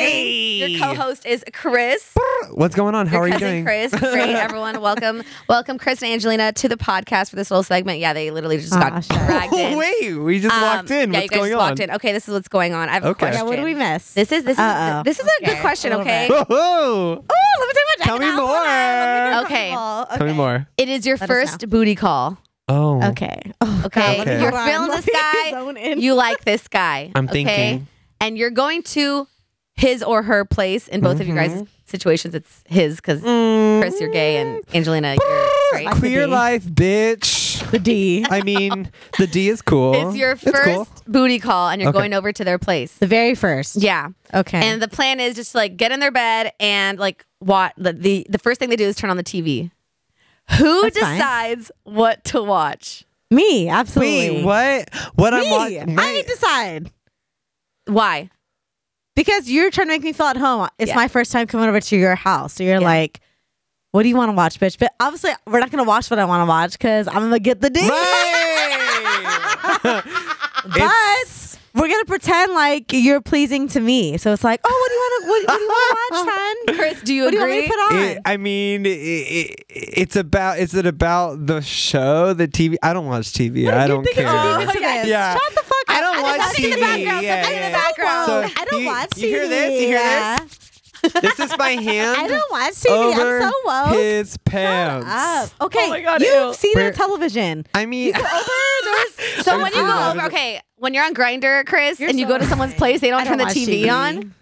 And 0.64 0.72
Your 0.72 0.80
co-host 0.80 1.26
is 1.26 1.44
Chris. 1.54 2.16
What's 2.54 2.74
going 2.76 2.96
on? 2.96 3.06
How 3.08 3.18
Your 3.18 3.26
are 3.26 3.28
you 3.30 3.38
doing? 3.40 3.64
Chris. 3.64 3.92
Great, 3.94 4.36
everyone. 4.36 4.82
Welcome, 4.82 5.22
welcome, 5.48 5.78
Chris 5.78 6.02
and 6.02 6.12
Angelina 6.12 6.52
to 6.54 6.68
the 6.68 6.76
podcast 6.78 7.30
for 7.30 7.36
this 7.36 7.52
little 7.52 7.64
segment. 7.64 8.00
Yeah, 8.00 8.14
they 8.14 8.32
literally 8.32 8.58
just 8.58 8.72
got 8.74 8.94
Aw, 8.94 9.00
dragged 9.28 9.54
in. 9.54 9.78
Wait, 9.78 10.16
we 10.16 10.40
just 10.40 10.56
Um, 10.56 10.62
walked 10.62 10.92
in. 10.92 11.14
Yeah, 11.14 11.20
What's 11.20 11.24
you 11.26 11.30
guys 11.30 11.38
going 11.38 11.52
just 11.52 11.82
on? 11.82 11.82
in. 11.90 11.96
Okay, 11.96 12.12
this 12.14 12.28
is 12.28 12.34
what's 12.34 12.48
going 12.48 12.74
on. 12.74 12.90
I 12.90 12.94
have 12.94 13.06
a 13.06 13.10
Okay. 13.10 13.20
question. 13.20 13.44
Yeah, 13.46 13.50
what 13.50 13.56
did 13.58 13.66
we 13.66 13.76
miss? 13.76 14.14
This 14.14 14.32
is 14.32 14.44
this 14.44 14.54
is 14.58 14.60
Uh-oh. 14.60 15.04
this 15.04 15.20
is 15.20 15.26
a 15.26 15.46
good 15.46 15.52
Okay, 15.54 15.62
question. 15.62 15.92
a 15.94 15.98
little 15.98 16.12
Okay, 16.12 16.28
bit. 16.30 16.48
Whoa! 16.50 17.24
Oh, 17.30 17.58
let 17.60 17.68
me 17.68 17.74
tell 17.74 17.84
you 17.84 17.86
what. 17.86 18.06
Tell 18.06 18.20
me 18.20 18.32
more. 18.36 19.44
Okay. 19.46 20.18
Tell 20.18 20.28
me 20.28 20.34
more. 20.34 20.68
it 20.78 20.90
is 20.90 21.06
your 21.06 21.18
Let 21.18 21.30
us 21.30 21.36
first 21.52 21.70
booty 21.70 21.96
call. 21.96 22.38
Oh, 22.68 23.02
Okay. 23.10 23.40
Okay, 23.86 24.02
God, 24.02 24.18
let 24.18 24.28
me 24.28 24.34
you're 24.34 24.52
hold 24.52 24.54
on. 24.56 24.68
feeling 24.68 24.90
Let 24.90 24.98
this 24.98 25.08
me 25.08 25.14
guy. 25.14 25.52
zone 25.52 25.78
in. 25.78 26.02
You 26.02 26.14
like 26.16 26.44
this 26.44 26.68
guy. 26.68 27.12
I'm 27.16 27.26
okay? 27.30 27.32
thinking. 27.46 27.88
And 28.20 28.38
you're 28.38 28.50
going 28.52 28.84
to 28.84 29.28
his 29.76 30.04
or 30.04 30.24
her 30.24 30.44
place 30.46 30.88
in 30.88 31.02
both 31.02 31.20
of 31.20 31.28
you 31.28 31.34
Mm-hmm. 31.34 31.60
guys' 31.60 31.68
situations. 31.86 32.36
It's 32.36 32.64
his 32.68 32.98
because 32.98 33.22
Chris, 33.22 34.00
you're 34.02 34.12
gay, 34.12 34.38
and 34.38 34.64
Angelina, 34.74 35.16
you're 35.20 35.50
straight. 35.70 35.88
Queer 35.92 36.28
life, 36.28 36.64
bitch. 36.66 37.48
the 37.72 37.80
D. 37.80 38.26
I 38.30 38.42
mean, 38.42 38.92
the 39.18 39.28
D 39.28 39.50
is 39.50 39.62
cool. 39.62 39.94
It's 39.94 40.16
your 40.18 40.36
cool. 40.36 40.52
first 40.54 41.06
booty 41.08 41.40
call, 41.40 41.70
and 41.70 41.82
you're 41.82 41.90
Okay. 41.90 41.98
going 42.00 42.14
over 42.14 42.32
to 42.34 42.44
their 42.44 42.58
place. 42.60 42.94
The 42.98 43.08
very 43.08 43.36
first. 43.36 43.78
Yeah, 43.78 44.10
Okay. 44.34 44.60
and 44.60 44.82
the 44.82 44.88
plan 44.88 45.20
is 45.20 45.36
just 45.36 45.52
to, 45.54 45.58
like 45.60 45.78
get 45.78 45.92
in 45.92 46.00
their 46.00 46.12
bed 46.12 46.52
and 46.60 46.98
like 47.00 47.26
what 47.40 47.74
the 47.78 47.94
the, 47.94 48.28
the 48.30 48.38
first 48.40 48.60
thing 48.60 48.70
they 48.70 48.76
do 48.76 48.86
is 48.86 48.96
turn 48.96 49.10
on 49.10 49.18
the 49.18 49.24
TV. 49.24 49.72
Who 50.58 50.82
That's 50.84 51.00
fine. 51.00 51.16
decides 51.18 51.72
what 51.84 52.24
to 52.26 52.42
watch? 52.44 53.06
me, 53.32 53.70
absolutely. 53.70 54.38
Wait, 54.38 54.44
what? 54.44 54.90
What 55.16 55.34
I'm 55.36 55.42
Me. 55.44 55.52
watching? 55.52 56.00
I 56.00 56.24
decide 56.28 56.92
Why? 57.94 58.30
because 59.16 59.50
you're 59.50 59.70
trying 59.70 59.88
to 59.88 59.92
make 59.94 60.04
me 60.04 60.14
feel 60.14 60.28
at 60.28 60.38
home. 60.38 60.70
It's 60.78 60.90
Yeah. 60.90 60.96
my 60.96 61.10
first 61.10 61.32
time 61.34 61.46
coming 61.46 61.68
over 61.68 61.82
to 61.82 61.98
your 61.98 62.16
house, 62.16 62.54
so 62.54 62.64
you're 62.64 62.80
Yeah. 62.80 62.88
like, 62.88 63.20
"What 63.92 64.04
do 64.04 64.10
you 64.10 64.16
want 64.16 64.30
to 64.30 64.34
watch, 64.34 64.58
bitch?" 64.62 64.80
But 64.80 64.94
obviously, 65.00 65.32
we're 65.46 65.60
not 65.60 65.72
gonna 65.72 65.84
watch 65.84 66.10
what 66.10 66.20
I 66.20 66.26
want 66.26 66.42
to 66.42 66.46
watch 66.46 66.72
because 66.74 67.08
I'm 67.10 67.16
gonna 67.16 67.40
get 67.40 67.60
the 67.60 67.70
D. 67.70 67.82
Right. 67.90 68.04
But 70.66 70.92
we're 71.80 71.88
gonna 71.88 72.06
pretend 72.06 72.54
like 72.54 72.92
you're 72.92 73.22
pleasing 73.22 73.68
to 73.70 73.80
me. 73.80 74.18
So 74.18 74.34
it's 74.34 74.44
like, 74.44 74.60
oh, 74.64 74.70
what 74.70 74.90
do 74.90 74.94
you 74.94 75.00
want 75.00 75.24
to 75.24 75.30
what, 75.30 75.48
what 75.48 75.58
do 75.58 75.64
you 75.64 75.70
want 75.70 75.86
to 75.90 76.16
watch, 76.16 76.36
son? 76.68 76.76
Chris, 76.78 77.02
do 77.04 77.14
you 77.14 77.24
What 77.26 77.32
do 77.32 77.38
you 77.38 77.42
want 77.42 77.52
agree? 77.52 77.62
me 77.62 77.68
to 77.68 77.74
put 77.74 77.94
on? 77.96 78.04
It- 78.04 78.22
I 78.26 78.38
mean, 78.38 78.86
it, 78.86 78.90
it, 78.90 79.66
it's 79.70 80.16
about. 80.16 80.60
Is 80.60 80.74
it 80.76 80.86
about 80.86 81.46
the 81.48 81.62
show, 81.62 82.34
the 82.34 82.48
TV? 82.48 82.76
I 82.84 82.94
don't 82.94 83.06
watch 83.08 83.28
TV. 83.34 83.72
I 83.72 83.88
don't 83.88 84.04
care. 84.06 84.14
it's 84.14 84.32
gonna 84.32 84.74
be 84.74 84.80
this? 84.80 85.08
Yeah. 85.08 85.34
Shut 85.34 85.56
the 85.56 85.62
fuck 85.62 85.90
up. 85.90 85.96
I 85.96 86.02
don't 86.02 86.22
watch 86.22 86.42
something 86.42 86.64
in 86.66 86.70
the 86.72 86.76
TV. 86.76 86.80
background, 86.82 87.24
yeah, 87.24 87.42
something 87.44 87.58
in 87.58 87.64
the 87.64 87.70
yeah. 87.70 87.84
background. 87.88 88.26
So 88.28 88.62
I 88.62 88.66
don't 88.66 88.82
you, 88.82 88.88
watch 88.88 89.18
You 89.18 89.28
hear 89.28 89.48
this? 89.48 89.72
You 89.82 89.88
hear 89.88 89.98
Yeah. 89.98 90.40
this? 90.40 90.60
This 91.02 91.40
is 91.40 91.58
my 91.58 91.70
hand. 91.88 92.18
I 92.20 92.28
don't 92.28 92.52
watch 92.52 92.74
TV. 92.74 92.92
over 93.18 93.38
I'm 93.42 93.50
so 93.50 93.54
woke. 93.66 93.94
his 94.00 94.38
pants. 94.40 95.08
Up. 95.10 95.50
Okay, 95.68 95.86
Oh 95.86 95.90
my 95.90 96.02
God, 96.02 96.22
you've 96.22 96.48
ew. 96.48 96.54
seen 96.54 96.72
it 96.72 96.76
Where- 96.76 96.88
on 96.88 96.94
television. 96.94 97.66
I 97.74 97.86
mean, 97.86 98.14
So 99.44 99.58
when 99.62 99.72
you 99.74 99.82
go 99.82 99.88
Oh. 99.96 100.12
over, 100.12 100.22
okay, 100.28 100.60
when 100.80 100.94
you're 100.94 101.04
on 101.06 101.14
Grindr, 101.14 101.66
Chris, 101.66 102.00
You're 102.00 102.10
and 102.10 102.20
you 102.20 102.26
so 102.26 102.32
go 102.34 102.38
to 102.40 102.46
someone's 102.46 102.74
place, 102.74 103.02
they 103.02 103.10
don't 103.10 103.22
I 103.22 103.26
turn 103.26 103.38
don't 103.38 103.48
the 103.48 103.54
watch 103.54 103.56
TV, 103.56 103.84
TV. 103.86 103.92
on. 103.92 104.36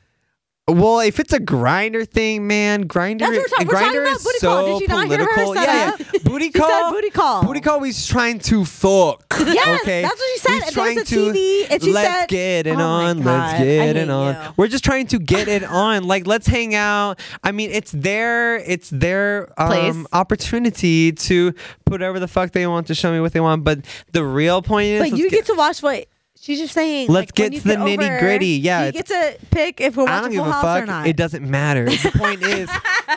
well, 0.70 1.00
if 1.00 1.20
it's 1.20 1.32
a 1.32 1.40
Grindr 1.40 2.06
thing, 2.08 2.46
man, 2.46 2.88
Grindr. 2.90 3.20
That's 3.20 3.32
what 3.32 3.38
we're 3.38 3.48
talking- 3.48 3.68
we're 3.68 3.74
talking 3.74 3.88
Grindr 4.00 4.02
about 4.04 4.18
is 4.18 4.24
booty 4.24 4.38
so 4.40 4.48
call. 4.50 4.66
Did 4.80 4.82
you 4.82 4.88
not 4.90 5.08
hear 5.08 5.18
her 5.20 5.34
political. 5.34 5.54
set 5.56 5.68
yeah, 5.76 5.92
up? 5.94 6.00
yeah. 6.14 6.20
booty 6.26 6.46
She 6.46 6.52
call. 6.52 6.70
said 6.70 6.92
booty 6.92 7.10
call. 7.10 7.44
Booty 7.46 7.62
call. 7.62 7.80
We's 7.80 8.06
trying 8.08 8.40
to 8.40 8.66
fuck. 8.66 9.24
Yes, 9.48 9.82
okay? 9.82 10.02
that's 10.02 10.20
what 10.20 10.30
she 10.34 10.40
said. 10.40 10.52
We's 10.52 10.64
And 10.64 10.74
trying 10.74 10.96
there's 10.96 11.12
a 11.12 11.16
to 11.16 11.32
TV, 11.32 11.68
and 11.72 11.84
she 11.84 11.94
let's 11.94 12.20
said- 12.20 12.28
get 12.28 12.68
it 12.68 12.74
Oh 12.74 12.76
my 12.76 12.84
on. 12.84 13.18
God, 13.22 13.26
Let's 13.26 13.54
I 13.54 13.58
get 13.60 13.66
hate 13.88 13.96
it 13.96 14.10
on. 14.10 14.36
you. 14.36 14.42
We're 14.58 14.68
just 14.68 14.84
trying 14.84 15.08
to 15.08 15.20
get 15.20 15.48
it 15.48 15.64
on. 15.64 16.04
Like, 16.04 16.28
let's 16.28 16.48
hang 16.48 16.76
out. 16.76 17.20
I 17.44 17.52
mean, 17.54 17.70
it's 17.72 17.92
their 17.92 18.58
it's 18.58 18.90
their 18.90 19.46
Place. 19.58 19.94
um, 19.96 20.06
opportunity 20.12 21.14
to 21.14 21.54
put 21.86 21.92
whatever 21.94 22.20
the 22.20 22.28
fuck 22.28 22.52
they 22.52 22.68
want 22.68 22.88
to 22.88 22.96
show 22.96 23.12
me 23.14 23.20
what 23.22 23.32
they 23.32 23.40
want. 23.40 23.64
But 23.64 23.86
the 24.12 24.26
real 24.26 24.62
point 24.62 24.88
is, 24.88 25.00
But 25.02 25.10
let's 25.12 25.22
you 25.24 25.30
get 25.30 25.46
to 25.46 25.54
watch 25.54 25.82
what 25.82 26.08
she's 26.48 26.60
just 26.60 26.74
saying. 26.74 27.10
Let's 27.10 27.28
like, 27.28 27.34
get 27.36 27.44
when 27.44 27.52
you 27.54 27.60
to 27.62 27.68
the 27.68 27.78
over, 27.80 27.88
nitty-gritty. 27.90 28.48
Yeah, 28.48 28.82
you 28.84 28.88
it's- 28.90 29.08
get 29.10 29.40
to 29.40 29.46
pick 29.48 29.82
if 29.82 29.96
we're 29.98 30.04
I 30.08 30.22
watching 30.22 30.22
don't 30.24 30.32
give 30.32 30.40
Full 30.40 30.50
a 30.50 30.52
House 30.54 30.64
fuck. 30.64 30.84
or 30.84 30.86
not. 30.88 31.08
It 31.08 31.16
doesn't 31.18 31.48
matter. 31.50 31.86
The 31.86 32.12
point 32.18 32.42
is, 32.44 32.70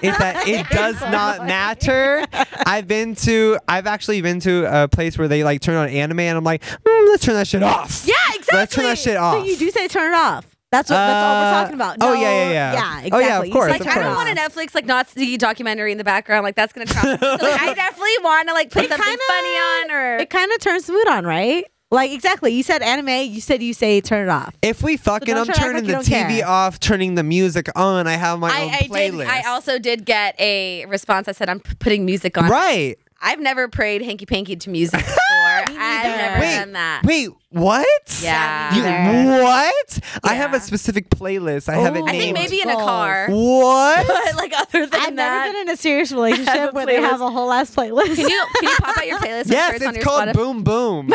is 0.03 0.19
that 0.19 0.47
it 0.47 0.69
does 0.69 1.01
not 1.01 1.47
matter. 1.47 2.25
I've 2.67 2.87
been 2.87 3.15
to, 3.17 3.59
I've 3.69 3.87
actually 3.87 4.21
been 4.21 4.41
to 4.41 4.83
a 4.83 4.89
place 4.89 5.17
where 5.17 5.29
they 5.29 5.45
like 5.45 5.61
turn 5.61 5.77
on 5.77 5.89
anime, 5.89 6.21
and 6.21 6.37
I'm 6.37 6.45
like, 6.45 6.63
mm, 6.63 7.09
let's 7.09 7.25
turn 7.25 7.35
that 7.37 7.47
shit 7.47 7.63
off. 7.63 8.03
Yeah, 8.05 8.15
exactly. 8.35 8.59
Let's 8.59 8.75
turn 8.75 8.85
that 8.85 8.99
shit 8.99 9.17
off. 9.17 9.35
So 9.39 9.45
you 9.45 9.57
do 9.57 9.71
say 9.71 9.89
turn 9.89 10.13
it 10.13 10.17
off. 10.17 10.47
That's 10.73 10.89
what. 10.89 10.95
that's 10.97 11.25
all 11.25 11.41
we're 11.43 11.49
Uh, 11.49 11.63
talking 11.63 11.75
about. 11.75 11.97
oh, 12.01 12.15
No, 12.15 12.21
yeah, 12.21 12.31
yeah, 12.31 12.51
yeah. 12.53 12.73
Yeah, 12.73 12.81
Oh, 12.81 13.07
exactly. 13.07 13.25
yeah, 13.27 13.43
of 13.43 13.51
course, 13.51 13.71
Like 13.73 13.81
of 13.81 13.87
I 13.89 13.91
it 13.91 14.03
don't 14.05 14.15
want 14.15 14.29
a. 14.31 14.35
Netflix 14.41 14.73
like 14.75 14.87
Nazi 14.87 15.37
documentary 15.37 15.91
in 15.91 15.99
the 15.99 16.05
background. 16.05 16.45
Like 16.45 16.55
that's 16.55 16.73
gonna 16.73 16.87
traumatize. 16.87 17.19
so, 17.41 17.45
like 17.45 17.61
I 17.61 17.75
definitely 17.75 18.11
want 18.23 18.47
to 18.49 18.55
like 18.55 18.71
put 18.71 18.85
It 18.85 18.89
something 18.91 19.05
kinda- 19.05 19.23
funny 19.27 19.49
on 19.49 19.91
or 19.91 20.17
It 20.19 20.31
kind 20.31 20.51
of 20.53 20.61
turns 20.61 20.87
the 20.87 20.93
mood 20.93 21.09
on, 21.09 21.25
right? 21.25 21.65
Like 21.91 22.13
exactly. 22.13 22.53
You 22.53 22.63
said 22.63 22.83
anime. 22.83 23.09
You 23.33 23.41
said 23.41 23.63
you 23.63 23.75
say 23.75 24.01
turn 24.01 24.29
it 24.29 24.31
off. 24.31 24.55
If 24.63 24.83
we 24.83 24.97
fucking, 24.97 25.35
don't 25.35 25.39
I'm 25.39 25.47
try 25.47 25.55
to 25.55 25.61
act 25.61 25.67
turning 25.73 25.93
like 25.93 26.05
the 26.05 26.11
you 26.11 26.17
TV 26.25 26.39
care. 26.39 26.47
off, 26.49 26.79
turning 26.79 27.17
the 27.17 27.25
music 27.25 27.69
on. 27.75 28.07
I 28.07 28.13
have 28.13 28.39
my 28.39 28.49
own 28.63 28.69
I, 28.71 28.75
I 28.75 28.83
playlist. 28.89 29.19
did. 29.19 29.27
I 29.29 29.43
also 29.51 29.79
did 29.79 30.05
get 30.05 30.39
a 30.41 30.87
response. 30.87 31.27
I 31.27 31.33
said 31.33 31.49
I'm 31.49 31.59
p- 31.61 31.75
putting 31.79 32.05
music 32.07 32.39
on. 32.39 32.49
right. 32.49 32.97
I've 33.23 33.41
never 33.41 33.69
prayed 33.69 34.01
hanky 34.03 34.25
panky 34.25 34.57
to 34.57 34.71
music 34.71 35.01
before. 35.05 35.17
I've 35.37 35.69
never 35.77 36.41
Wait, 36.41 36.55
done 36.57 36.73
that. 36.73 37.03
wait, 37.05 37.29
what? 37.51 38.21
Yeah. 38.23 38.75
You, 38.75 38.83
Neither. 38.83 39.43
what? 39.43 39.99
I 40.23 40.35
have 40.35 40.55
a 40.55 40.61
specific 40.61 41.11
playlist. 41.11 41.69
I 41.69 41.77
have 41.77 41.97
it 41.97 42.01
Oh. 42.03 42.07
I 42.07 42.13
think 42.13 42.35
maybe 42.35 42.61
in 42.63 42.71
a 42.71 42.75
car. 42.77 43.27
What? 43.31 44.07
But 44.07 44.37
like 44.37 44.53
other 44.57 44.87
than 44.87 45.01
I've 45.01 45.17
that, 45.17 45.45
never 45.47 45.53
been 45.53 45.63
in 45.63 45.69
a 45.71 45.77
serious 45.77 46.13
relationship 46.13 46.71
a 46.71 46.73
where 46.73 46.87
they 46.87 47.01
have 47.01 47.21
a 47.21 47.31
whole 47.31 47.51
ass 47.53 47.75
playlist. 47.75 48.17
can 48.17 48.29
you 48.29 48.45
can 48.55 48.63
you 48.63 48.77
pop 48.79 48.97
out 48.99 49.07
your 49.07 49.19
playlist? 49.19 49.51
Yes, 49.51 49.67
sure 49.69 49.77
it's, 49.77 49.87
on 49.87 49.95
it's 49.97 49.97
your 49.97 50.05
called 50.05 50.29
Spotify. 50.29 50.35
Boom 50.35 50.63
Boom. 50.65 51.13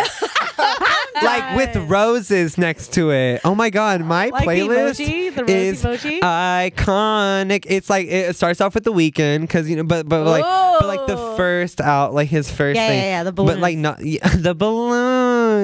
like 1.23 1.55
with 1.55 1.75
roses 1.89 2.57
next 2.57 2.93
to 2.93 3.11
it. 3.11 3.41
Oh 3.43 3.55
my 3.55 3.69
god, 3.69 4.01
my 4.01 4.27
Like 4.29 4.45
the 4.45 4.51
playlist 4.51 4.99
emoji, 5.05 5.35
the 5.35 5.41
rosy 5.43 5.53
is 5.53 5.83
emoji? 5.83 6.19
iconic. 6.19 7.65
It's 7.67 7.89
like 7.89 8.07
it 8.07 8.35
starts 8.35 8.61
off 8.61 8.75
with 8.75 8.83
The 8.83 8.93
Weeknd 8.93 9.41
because 9.41 9.69
you 9.69 9.75
know, 9.77 9.83
but 9.83 10.07
but 10.07 10.25
like 10.25 10.43
but 10.43 10.87
like 10.87 11.07
the 11.07 11.17
first 11.37 11.81
out, 11.81 12.13
like 12.13 12.27
his 12.29 12.49
first 12.51 12.75
Yeah, 12.75 12.87
thing. 12.87 12.99
yeah, 12.99 13.05
yeah, 13.05 13.23
the 13.23 13.31
balloon. 13.31 13.55
But 13.55 13.61
like 13.61 13.77
not 13.77 14.03
yeah, 14.05 14.27
the 14.35 14.53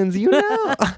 balloons. 0.02 0.16
You 0.16 0.30
know, 0.30 0.38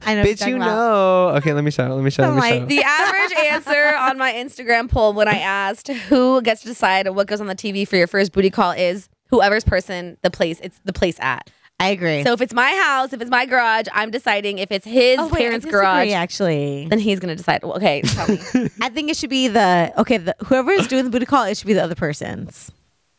I 0.02 0.14
know 0.14 0.20
what 0.20 0.26
you're 0.26 0.36
bitch. 0.36 0.48
You 0.48 0.56
about. 0.56 0.66
know. 0.66 1.28
Okay, 1.36 1.52
let 1.52 1.64
me 1.64 1.70
show. 1.70 1.94
Let 1.94 2.04
me 2.04 2.10
show. 2.10 2.24
I'm 2.24 2.36
Let 2.36 2.36
me 2.36 2.40
like, 2.40 2.60
show. 2.60 2.66
The 2.66 2.82
average 2.82 3.38
answer 3.38 3.96
on 3.96 4.18
my 4.18 4.32
Instagram 4.32 4.90
poll 4.90 5.12
when 5.12 5.28
I 5.28 5.38
asked 5.38 5.88
who 5.88 6.42
gets 6.42 6.62
to 6.62 6.68
decide 6.68 7.08
what 7.10 7.26
goes 7.26 7.40
on 7.40 7.46
the 7.46 7.54
TV 7.54 7.86
for 7.86 7.96
your 7.96 8.06
first 8.06 8.32
booty 8.32 8.50
call 8.50 8.72
is 8.72 9.08
whoever's 9.30 9.64
person, 9.64 10.16
the 10.22 10.30
place, 10.30 10.60
it's 10.62 10.80
the 10.84 10.92
place 10.92 11.16
at. 11.20 11.50
I 11.80 11.88
agree. 11.88 12.22
So 12.22 12.32
if 12.32 12.40
it's 12.40 12.54
my 12.54 12.70
house, 12.70 13.12
if 13.12 13.20
it's 13.20 13.30
my 13.30 13.46
garage, 13.46 13.86
I'm 13.92 14.12
deciding 14.12 14.58
if 14.58 14.70
it's 14.70 14.86
his 14.86 15.18
oh, 15.18 15.26
wait, 15.26 15.40
parents' 15.40 15.66
I 15.66 15.70
garage, 15.70 16.12
actually. 16.12 16.86
then 16.88 17.00
he's 17.00 17.18
gonna 17.18 17.34
decide. 17.34 17.64
Well, 17.64 17.74
okay, 17.74 18.00
tell 18.02 18.28
me. 18.28 18.38
I 18.80 18.88
think 18.90 19.10
it 19.10 19.16
should 19.16 19.30
be 19.30 19.48
the 19.48 19.92
okay. 19.98 20.18
The, 20.18 20.36
whoever 20.46 20.70
is 20.70 20.86
doing 20.86 21.04
the 21.04 21.10
booty 21.10 21.26
call, 21.26 21.44
it 21.44 21.56
should 21.56 21.66
be 21.66 21.74
the 21.74 21.82
other 21.82 21.96
person's. 21.96 22.70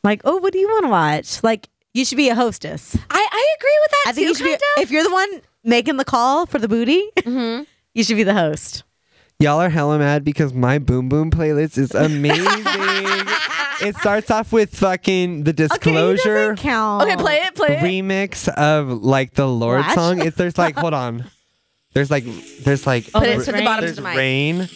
Like, 0.05 0.21
oh, 0.23 0.37
what 0.37 0.53
do 0.53 0.59
you 0.59 0.67
want 0.67 0.85
to 0.85 0.89
watch? 0.89 1.43
Like, 1.43 1.67
you 1.93 2.05
should 2.05 2.17
be 2.17 2.29
a 2.29 2.35
hostess. 2.35 2.95
I, 3.09 3.27
I 3.31 3.55
agree 3.57 3.79
with 3.83 3.91
that 3.91 4.03
I 4.07 4.11
think 4.11 4.25
too. 4.25 4.29
you 4.29 4.35
should 4.35 4.43
be. 4.45 4.53
of. 4.53 4.83
If 4.83 4.91
you're 4.91 5.03
the 5.03 5.11
one 5.11 5.41
making 5.65 5.97
the 5.97 6.05
call 6.05 6.45
for 6.45 6.59
the 6.59 6.67
booty, 6.67 7.03
Mm-hmm. 7.17 7.63
you 7.93 8.03
should 8.03 8.17
be 8.17 8.23
the 8.23 8.33
host. 8.33 8.83
Y'all 9.39 9.59
are 9.59 9.69
hella 9.69 9.99
mad 9.99 10.23
because 10.23 10.53
my 10.53 10.79
Boom 10.79 11.09
Boom 11.09 11.29
playlist 11.29 11.77
is 11.77 11.93
amazing. 11.93 12.45
it 13.81 13.95
starts 13.97 14.31
off 14.31 14.53
with 14.53 14.73
fucking 14.75 15.43
the 15.43 15.51
disclosure 15.51 16.51
doesn't 16.51 16.57
count. 16.63 17.03
okay, 17.03 17.17
play 17.17 17.35
it, 17.43 17.53
play 17.55 17.75
it. 17.77 17.79
remix 17.83 18.47
of 18.47 19.03
like 19.03 19.33
the 19.33 19.47
Lord 19.47 19.83
Flash? 19.83 19.95
song. 19.95 20.25
It's 20.25 20.37
there's 20.37 20.57
like 20.57 20.77
hold 20.77 20.93
on. 20.93 21.25
There's 21.93 22.09
like 22.09 22.23
there's 22.63 22.87
like 22.87 23.11
Put 23.11 23.23
it 23.23 23.25
there's 23.27 23.45
the 23.45 23.53
rain. 23.53 23.65
bottom 23.65 23.85
there's 23.85 23.97
the 23.97 24.03
rain. 24.03 24.69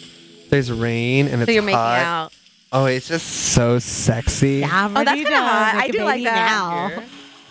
There's 0.50 0.70
rain 0.72 1.28
and 1.28 1.40
it's 1.42 1.48
So 1.48 1.52
you're 1.52 1.62
making 1.62 1.78
hot. 1.78 1.98
out. 2.00 2.32
Oh, 2.72 2.84
it's 2.84 3.08
just 3.08 3.26
so 3.26 3.78
sexy. 3.78 4.58
Yeah, 4.58 4.88
Oh, 4.94 5.04
that's 5.04 5.10
kinda 5.22 5.36
hot. 5.36 5.74
make 5.76 5.84
I 5.84 5.86
a 5.86 5.92
do 5.92 6.04
like 6.04 6.24
that. 6.24 6.34
Now. 6.50 7.02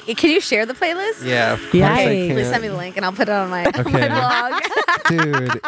Can 0.18 0.30
you 0.32 0.41
share 0.41 0.66
the 0.66 0.74
playlist? 0.74 1.24
Yeah, 1.26 1.53
of 1.53 1.60
course 1.62 1.74
Yikes. 1.74 1.84
I 1.84 2.05
Please 2.05 2.28
can. 2.28 2.36
Please 2.36 2.49
send 2.49 2.62
me 2.64 2.68
the 2.70 2.78
link 2.78 2.97
and 2.97 3.05
I'll 3.05 3.12
put 3.12 3.30
it 3.30 3.32
on 3.34 3.49
my, 3.49 3.66
Okay. 3.78 3.84
my 3.84 4.07
blog. 4.07 4.62
dude. 5.07 5.62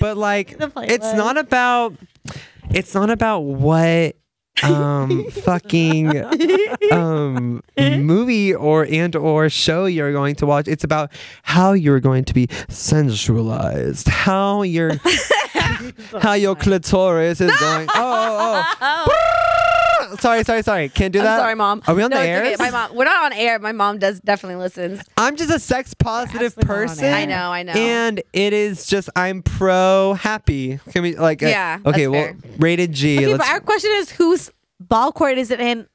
But 0.00 0.16
like, 0.16 0.56
it's 0.58 1.14
not 1.14 1.36
about. 1.36 1.94
It's 2.70 2.94
not 2.94 3.10
about 3.10 3.40
what 3.40 4.16
um 4.62 5.24
fucking 5.30 6.24
um 6.92 7.62
movie 7.78 8.54
or 8.54 8.84
and 8.84 9.16
or 9.16 9.48
show 9.48 9.86
you're 9.86 10.12
going 10.12 10.34
to 10.34 10.44
watch 10.46 10.68
it's 10.68 10.84
about 10.84 11.10
how 11.42 11.72
you're 11.72 12.00
going 12.00 12.22
to 12.22 12.34
be 12.34 12.46
sensualized 12.68 14.06
how 14.08 14.60
your 14.62 14.92
how 16.20 16.34
your 16.34 16.54
clitoris 16.54 17.40
is 17.40 17.50
going 17.58 17.88
oh, 17.94 18.62
oh, 18.80 19.06
oh. 19.08 19.41
Sorry 20.20 20.44
sorry 20.44 20.62
sorry 20.62 20.88
can't 20.88 21.12
do 21.12 21.18
I'm 21.20 21.24
that 21.24 21.38
sorry, 21.38 21.54
mom. 21.54 21.82
are 21.86 21.94
we 21.94 22.02
on 22.02 22.10
no, 22.10 22.18
the 22.20 22.26
air? 22.26 22.42
Okay. 22.44 22.56
My 22.58 22.70
mom. 22.70 22.94
We're 22.96 23.04
not 23.04 23.24
on 23.24 23.32
air. 23.32 23.58
My 23.58 23.72
mom 23.72 23.98
does 23.98 24.20
definitely 24.20 24.56
listens. 24.62 25.02
i'm 25.16 25.36
just 25.36 25.50
a 25.50 25.58
sex 25.58 25.94
positive 25.94 26.54
absolutely 26.56 26.68
not 26.68 26.80
on 26.80 26.88
person. 26.88 27.14
I 27.14 27.24
know. 27.24 27.50
I 27.50 27.62
know. 27.62 27.72
and 27.72 28.22
it 28.32 28.52
is 28.52 28.86
just 28.86 29.08
I'm 29.16 29.42
pro 29.42 30.14
happy. 30.14 30.78
Can 30.90 31.02
we 31.02 31.16
like 31.16 31.42
uh, 31.42 31.46
Yeah, 31.46 31.78
okay, 31.84 32.08
well 32.08 32.24
fair. 32.24 32.36
rated 32.58 32.92
G. 32.92 33.16
Okay, 33.18 33.26
let's 33.28 33.38
but 33.38 33.48
our 33.52 33.60
question 33.60 33.90
is, 33.94 34.10
whose 34.10 34.50
ball 34.80 35.12
court 35.12 35.38
is 35.38 35.50
it 35.50 35.60
in? 35.60 35.86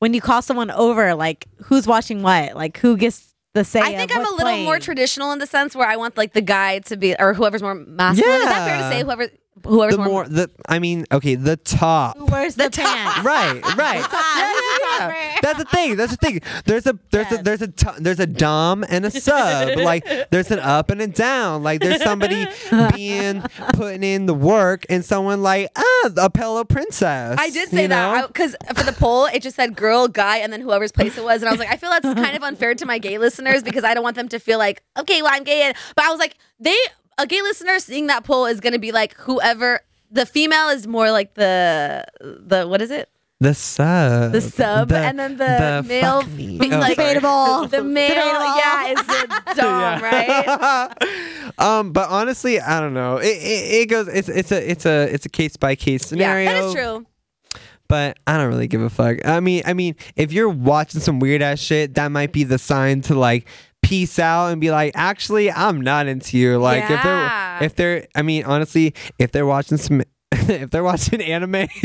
When 0.00 0.14
you 0.14 0.20
call 0.20 0.42
someone 0.42 0.70
over, 0.70 1.14
like 1.14 1.46
who's 1.64 1.86
watching 1.86 2.22
what? 2.22 2.54
Like 2.54 2.78
who 2.78 2.96
gets 2.96 3.34
the 3.54 3.64
say? 3.64 3.80
I 3.80 3.96
think 3.96 4.10
of 4.12 4.18
I'm 4.18 4.26
a 4.26 4.30
little 4.30 4.38
playing? 4.44 4.64
more 4.64 4.78
traditional 4.78 5.32
in 5.32 5.40
the 5.40 5.46
sense 5.46 5.74
where 5.74 5.88
I 5.88 5.96
want 5.96 6.16
like 6.16 6.34
the 6.34 6.40
guy 6.40 6.78
to 6.80 6.96
be 6.96 7.16
or 7.18 7.34
whoever's 7.34 7.62
more 7.62 7.74
masculine. 7.74 8.30
Yeah. 8.30 8.38
Is 8.38 8.44
that 8.44 8.66
fair 8.68 8.78
to 8.78 8.88
say? 8.94 9.02
Whoever 9.02 9.28
whoever's 9.64 9.96
the 9.96 10.02
more, 10.02 10.08
more 10.08 10.28
the 10.28 10.50
I 10.68 10.78
mean, 10.78 11.06
okay, 11.12 11.34
the 11.34 11.56
top. 11.56 12.18
Who 12.18 12.26
wears 12.26 12.54
the, 12.54 12.70
pants? 12.70 13.18
Right, 13.24 13.62
right. 13.76 14.06
Yeah, 14.12 14.78
yeah, 14.98 15.08
yeah. 15.08 15.38
That's 15.42 15.58
the 15.58 15.64
thing. 15.64 15.96
That's 15.96 16.12
the 16.12 16.16
thing. 16.16 16.40
There's 16.64 16.86
a 16.86 16.98
there's 17.10 17.32
a 17.32 17.42
there's 17.42 17.62
a 17.62 17.68
t- 17.68 17.98
there's 17.98 18.20
a 18.20 18.26
dom 18.26 18.84
and 18.88 19.04
a 19.04 19.10
sub. 19.10 19.76
like 19.78 20.04
there's 20.30 20.50
an 20.50 20.58
up 20.60 20.90
and 20.90 21.00
a 21.00 21.06
down. 21.06 21.62
Like 21.62 21.80
there's 21.80 22.02
somebody 22.02 22.46
being 22.94 23.42
putting 23.74 24.02
in 24.02 24.26
the 24.26 24.34
work 24.34 24.86
and 24.88 25.04
someone 25.04 25.42
like 25.42 25.70
ah 25.76 26.10
a 26.16 26.30
pillow 26.30 26.64
princess. 26.64 27.36
I 27.38 27.50
did 27.50 27.68
say 27.70 27.86
that 27.86 28.28
because 28.28 28.56
for 28.74 28.84
the 28.84 28.92
poll 28.92 29.26
it 29.26 29.42
just 29.42 29.56
said 29.56 29.76
girl, 29.76 30.08
guy, 30.08 30.38
and 30.38 30.52
then 30.52 30.60
whoever's 30.60 30.92
place 30.92 31.18
it 31.18 31.24
was, 31.24 31.42
and 31.42 31.48
I 31.48 31.52
was 31.52 31.58
like, 31.58 31.70
I 31.70 31.76
feel 31.76 31.90
that's 31.90 32.14
kind 32.14 32.36
of 32.36 32.42
unfair 32.42 32.74
to 32.74 32.86
my 32.86 32.98
gay 32.98 33.18
listeners 33.18 33.62
because 33.62 33.84
I 33.84 33.94
don't 33.94 34.02
want 34.04 34.16
them 34.16 34.28
to 34.28 34.38
feel 34.38 34.58
like, 34.58 34.82
okay, 34.98 35.22
well 35.22 35.32
I'm 35.32 35.44
gay, 35.44 35.62
and 35.62 35.76
but 35.96 36.04
I 36.04 36.10
was 36.10 36.18
like, 36.18 36.36
they 36.60 36.76
a 37.18 37.26
gay 37.26 37.42
listener 37.42 37.78
seeing 37.78 38.06
that 38.06 38.24
poll 38.24 38.46
is 38.46 38.60
gonna 38.60 38.78
be 38.78 38.92
like 38.92 39.14
whoever 39.16 39.80
the 40.10 40.24
female 40.24 40.68
is 40.70 40.86
more 40.86 41.10
like 41.10 41.34
the 41.34 42.04
the 42.20 42.66
what 42.66 42.80
is 42.80 42.90
it 42.90 43.08
The 43.40 43.54
sub. 43.54 44.32
the 44.32 44.40
sub, 44.40 44.88
The- 44.88 44.98
and 44.98 45.18
then 45.18 45.36
the, 45.36 45.84
male 45.86 46.22
being 46.36 46.72
Oh, 46.74 46.78
like 46.78 46.96
sorry. 46.96 47.14
Debatable. 47.14 47.68
the 47.68 47.84
male, 47.84 48.08
Debatable. 48.08 48.56
yeah, 48.56 48.92
is 48.92 49.06
the 49.06 49.54
dom, 49.60 50.02
right? 50.02 51.52
um, 51.58 51.92
but 51.92 52.08
honestly, 52.08 52.60
I 52.60 52.80
don't 52.80 52.94
know. 52.94 53.18
It, 53.18 53.26
it, 53.36 53.82
it 53.82 53.86
goes. 53.88 54.08
It's 54.08 54.28
it's 54.28 54.50
a 54.52 54.70
it's 54.70 54.86
a 54.86 55.12
it's 55.14 55.26
a 55.26 55.28
case 55.28 55.56
by 55.56 55.74
case 55.76 56.06
scenario. 56.06 56.50
Yeah, 56.50 56.60
that 56.62 56.66
is 56.68 56.74
true. 56.74 57.06
But 57.88 58.18
I 58.26 58.36
don't 58.36 58.48
really 58.48 58.66
give 58.68 58.82
a 58.82 58.90
fuck. 58.90 59.16
I 59.24 59.40
mean, 59.40 59.62
I 59.64 59.72
mean, 59.72 59.94
if 60.14 60.30
you're 60.30 60.48
watching 60.50 61.00
some 61.00 61.20
weird 61.20 61.40
ass 61.40 61.58
shit, 61.58 61.94
that 61.94 62.12
might 62.12 62.32
be 62.32 62.44
the 62.44 62.58
sign 62.58 63.00
to 63.02 63.14
like 63.14 63.46
peace 63.88 64.18
out 64.18 64.48
and 64.48 64.60
be 64.60 64.70
like, 64.70 64.92
actually, 64.94 65.50
I'm 65.50 65.80
not 65.80 66.06
into 66.06 66.36
you. 66.36 66.58
Like 66.58 66.90
if 66.90 67.02
they're 67.02 67.58
if 67.62 67.74
they're, 67.74 68.06
I 68.14 68.22
mean, 68.22 68.44
honestly, 68.44 68.94
if 69.18 69.32
they're 69.32 69.46
watching 69.46 69.78
some. 69.78 70.02
if 70.48 70.70
they're 70.70 70.84
watching 70.84 71.22
anime, 71.22 71.54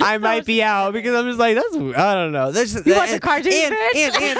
I 0.00 0.18
might 0.20 0.44
be 0.44 0.62
out 0.62 0.92
because 0.92 1.14
I'm 1.14 1.26
just 1.26 1.38
like 1.38 1.54
that's 1.54 1.74
I 1.74 2.14
don't 2.14 2.32
know. 2.32 2.50
There's 2.50 2.74
You 2.86 2.94
watch 2.94 3.12
a 3.12 3.20
cartoon, 3.20 3.52
and, 3.52 3.74
bitch? 3.74 3.96
and, 3.96 4.14
and, 4.16 4.38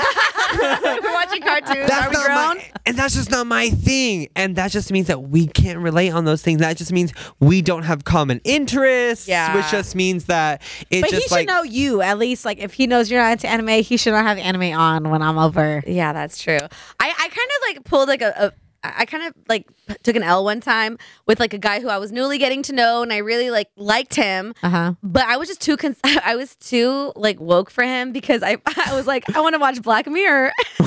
We're 1.04 1.12
watching 1.12 1.42
cartoons. 1.42 1.88
that's 1.88 2.12
not 2.12 2.24
grown? 2.24 2.56
my, 2.56 2.70
and 2.86 2.96
that's 2.96 3.14
just 3.14 3.30
not 3.30 3.46
my 3.46 3.70
thing. 3.70 4.28
And 4.34 4.56
that 4.56 4.72
just 4.72 4.90
means 4.90 5.06
that 5.06 5.24
we 5.24 5.46
can't 5.46 5.78
relate 5.78 6.10
on 6.10 6.24
those 6.24 6.42
things. 6.42 6.60
That 6.60 6.76
just 6.76 6.90
means 6.92 7.12
we 7.38 7.62
don't 7.62 7.84
have 7.84 8.04
common 8.04 8.40
interests. 8.44 9.28
Yeah. 9.28 9.54
Which 9.54 9.70
just 9.70 9.94
means 9.94 10.24
that 10.24 10.62
it 10.90 11.02
But 11.02 11.10
he 11.10 11.20
should 11.20 11.30
like 11.30 11.46
know 11.46 11.62
you 11.62 12.00
at 12.00 12.18
least. 12.18 12.44
Like 12.44 12.58
if 12.58 12.72
he 12.72 12.86
knows 12.86 13.10
you're 13.10 13.22
not 13.22 13.32
into 13.32 13.46
anime, 13.48 13.82
he 13.82 13.96
should 13.96 14.12
not 14.12 14.24
have 14.24 14.38
anime 14.38 14.76
on 14.76 15.10
when 15.10 15.22
I'm 15.22 15.38
over. 15.38 15.82
Yeah, 15.86 16.12
that's 16.12 16.42
true. 16.42 16.58
I, 16.58 16.68
I 17.00 17.28
kind 17.28 17.32
of 17.32 17.68
like 17.68 17.84
pulled 17.84 18.08
like 18.08 18.22
a, 18.22 18.34
a 18.36 18.52
I 18.84 19.04
kind 19.06 19.24
of 19.24 19.34
like 19.48 19.66
took 20.04 20.14
an 20.16 20.22
L 20.22 20.44
one 20.44 20.60
time 20.60 20.98
with 21.26 21.40
like 21.40 21.52
a 21.52 21.58
guy 21.58 21.80
who 21.80 21.88
I 21.88 21.98
was 21.98 22.12
newly 22.12 22.38
getting 22.38 22.62
to 22.64 22.72
know 22.72 23.02
and 23.02 23.12
I 23.12 23.18
really 23.18 23.50
like 23.50 23.68
liked 23.76 24.14
him. 24.14 24.54
Uh 24.62 24.68
huh. 24.70 24.94
But 25.02 25.24
I 25.26 25.36
was 25.36 25.48
just 25.48 25.60
too 25.60 25.76
con- 25.76 25.96
I 26.04 26.36
was 26.36 26.54
too 26.56 27.12
like 27.16 27.40
woke 27.40 27.70
for 27.70 27.82
him 27.84 28.12
because 28.12 28.42
I 28.42 28.58
I 28.86 28.94
was 28.94 29.06
like 29.06 29.34
I 29.36 29.40
want 29.40 29.54
to 29.54 29.58
watch 29.58 29.82
Black 29.82 30.06
Mirror. 30.06 30.52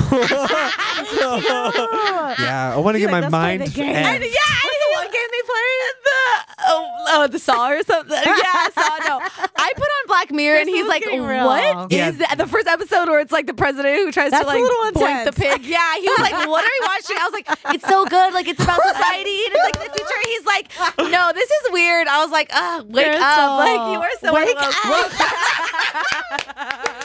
yeah, 1.12 2.72
I 2.74 2.76
want 2.78 2.94
to 2.94 2.98
get 3.00 3.10
like, 3.10 3.12
my 3.12 3.20
"Let's 3.20 3.30
play 3.30 3.58
mind. 3.58 3.62
the 3.62 3.68
game." 3.70 3.90
yeah, 3.94 4.08
I 4.08 4.68
what 4.94 5.10
game 5.12 5.28
they 5.30 5.42
play? 5.42 5.70
The 6.04 6.64
oh, 6.68 7.04
oh 7.08 7.26
the 7.28 7.38
Saw 7.38 7.70
or 7.70 7.82
something. 7.82 8.12
Yeah, 8.24 8.68
Saw. 8.74 8.96
No, 9.08 9.20
I 9.56 9.72
put 9.74 9.82
on 9.84 10.06
Black 10.06 10.30
Mirror 10.30 10.60
and 10.60 10.68
he's 10.68 10.86
like, 10.86 11.02
getting 11.02 11.22
real. 11.24 11.46
"What 11.46 11.90
is 11.92 11.98
Yeah. 11.98 12.10
that?" 12.12 12.38
The 12.38 12.46
first 12.46 12.66
episode 12.66 13.08
where 13.08 13.20
it's 13.20 13.32
like 13.32 13.46
the 13.46 13.54
president 13.54 13.96
who 13.96 14.12
tries 14.12 14.30
That's 14.30 14.44
to 14.44 14.48
a 14.48 14.52
like 14.52 14.60
little 14.62 14.92
boink 14.92 15.24
the 15.24 15.32
pig. 15.32 15.64
Yeah, 15.64 15.94
he 15.96 16.02
was 16.08 16.18
like, 16.20 16.32
"What 16.48 16.64
are 16.64 16.68
we 16.68 16.86
watching?" 16.86 17.16
I 17.18 17.24
was 17.24 17.32
like, 17.32 17.74
"It's 17.74 17.81
so 17.88 18.04
good. 18.06 18.32
Like 18.34 18.48
it's 18.48 18.62
about 18.62 18.80
society 18.82 19.38
and 19.46 19.54
it's 19.54 19.64
like 19.64 19.74
the 19.84 19.90
future." 19.92 20.20
He's 20.24 20.46
like, 20.46 20.70
"No, 21.10 21.32
this 21.34 21.50
is 21.50 21.72
weird." 21.72 22.06
I 22.08 22.22
was 22.22 22.30
like, 22.30 22.50
"Ah, 22.52 22.82
wake 22.86 23.06
up! 23.06 23.58
Like 23.58 23.92
you 23.92 24.00
are 24.00 24.10
so 24.20 24.32
Wake 24.34 24.56
unwoke." 24.56 25.12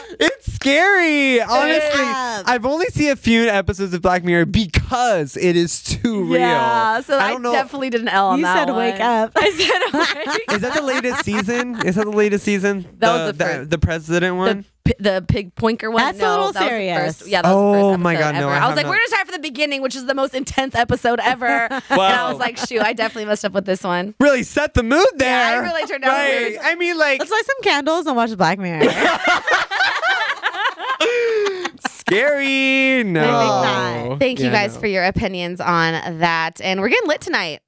It's 0.19 0.53
scary. 0.53 1.41
Honestly, 1.41 2.01
up. 2.03 2.43
I've 2.47 2.65
only 2.65 2.88
seen 2.88 3.11
a 3.11 3.15
few 3.15 3.43
episodes 3.47 3.93
of 3.93 4.01
Black 4.01 4.23
Mirror 4.23 4.45
because 4.47 5.38
it 5.38 5.55
is 5.55 5.84
too 5.84 6.23
real. 6.23 6.39
Yeah, 6.41 7.01
so 7.01 7.19
I, 7.19 7.32
don't 7.32 7.41
know. 7.43 7.51
definitely 7.51 7.91
did 7.91 8.01
an 8.01 8.07
L 8.07 8.30
on 8.30 8.39
You 8.39 8.45
that 8.45 8.67
said 8.67 8.75
wake 8.75 8.99
up. 8.99 9.34
I 9.36 9.51
said 9.51 10.25
wake 10.25 10.51
Is 10.53 10.61
that 10.61 10.73
the 10.73 10.82
latest 10.82 11.23
season? 11.23 11.86
Is 11.86 11.95
that 11.95 12.05
the 12.05 12.11
latest 12.11 12.45
season? 12.45 12.88
That 12.97 13.13
was 13.13 13.28
the 13.28 13.38
the, 13.38 13.43
first- 13.45 13.69
the 13.69 13.78
president 13.78 14.38
one. 14.38 14.65
Pi- 14.88 14.96
the 15.00 15.26
pig 15.28 15.54
poinker 15.56 15.92
one. 15.92 16.02
That's 16.04 16.20
a 16.20 16.30
little 16.30 16.38
that 16.38 16.46
was 16.46 16.54
the 16.56 16.68
serious. 16.68 17.18
first- 17.20 17.28
yeah, 17.30 17.42
that 17.42 17.54
was 17.54 17.56
the 17.56 17.80
Oh 17.80 17.92
first 17.94 18.00
my 18.02 18.14
episode 18.16 18.32
God, 18.32 18.40
no, 18.40 18.48
ever. 18.50 18.52
I 18.52 18.58
I, 18.66 18.68
was 18.68 18.76
like, 18.76 18.86
not- 18.86 18.90
we're 18.90 18.96
gonna 18.98 19.08
start 19.08 19.28
from 19.28 19.34
the 19.34 19.48
beginning, 19.48 19.82
which 19.82 19.96
is 19.96 20.06
the 20.06 20.16
most 20.16 20.34
intense 20.34 20.76
episode 20.76 21.20
ever. 21.22 21.46
and 21.72 21.82
I 21.90 22.30
was 22.30 22.40
like, 22.40 22.58
shoot, 22.58 22.82
I 22.82 22.94
definitely 22.94 23.26
messed 23.26 23.46
up 23.46 23.52
with 23.54 23.66
this 23.66 23.84
one. 23.84 24.16
Really 24.20 24.44
set 24.44 24.74
the 24.74 24.84
mood 24.84 25.06
there. 25.16 25.30
Yeah, 25.54 25.60
I 25.60 25.64
really 25.64 25.86
turned 25.88 26.04
out 26.04 26.10
right. 26.12 26.30
weird. 26.52 26.60
I 26.64 26.76
mean, 26.76 26.98
like 26.98 27.20
Let's 27.20 27.32
light 27.32 27.46
some 27.46 27.62
candles 27.64 28.08
and 28.08 28.16
watch 28.16 28.36
Black 28.38 28.60
Mirror. 28.60 28.90
scary. 31.90 33.04
No. 33.04 33.22
not. 33.22 34.20
Thank 34.20 34.40
you 34.40 34.50
guys 34.50 34.74
no. 34.76 34.80
for 34.80 34.88
your 34.88 35.04
opinions 35.04 35.60
on 35.62 36.20
that, 36.20 36.62
and 36.62 36.80
we're 36.80 36.90
getting 36.90 37.08
lit 37.08 37.22
tonight. 37.22 37.62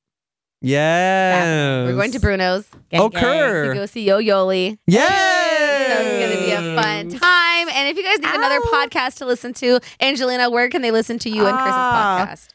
Yes. 0.61 1.87
We're 1.87 1.95
going 1.95 2.11
to 2.11 2.19
Bruno's 2.19 2.67
Gang, 2.89 3.01
Oh, 3.01 3.09
gang. 3.09 3.69
to 3.69 3.73
go 3.73 3.85
see 3.85 4.03
Yo 4.03 4.19
Yoli. 4.19 4.77
Yes. 4.87 5.07
So 5.07 6.01
it's 6.03 6.19
going 6.19 6.37
to 6.37 6.45
be 6.45 6.51
a 6.51 6.75
fun 6.81 7.09
time. 7.19 7.69
And 7.73 7.87
if 7.89 7.97
you 7.97 8.03
guys 8.03 8.19
need 8.19 8.33
another 8.35 8.59
podcast 8.61 9.15
to 9.19 9.25
listen 9.25 9.53
to, 9.55 9.79
Angelina, 10.01 10.49
where 10.49 10.69
can 10.69 10.81
they 10.81 10.91
listen 10.91 11.17
to 11.19 11.29
you 11.29 11.45
and 11.45 11.55
Chris's 11.57 11.73
Ah. 11.75 12.27
podcast? 12.29 12.47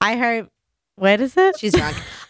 I 0.00 0.16
heard. 0.16 0.48
What 0.96 1.20
is 1.20 1.36
it? 1.36 1.58
She's 1.58 1.72
drunk. 1.72 1.96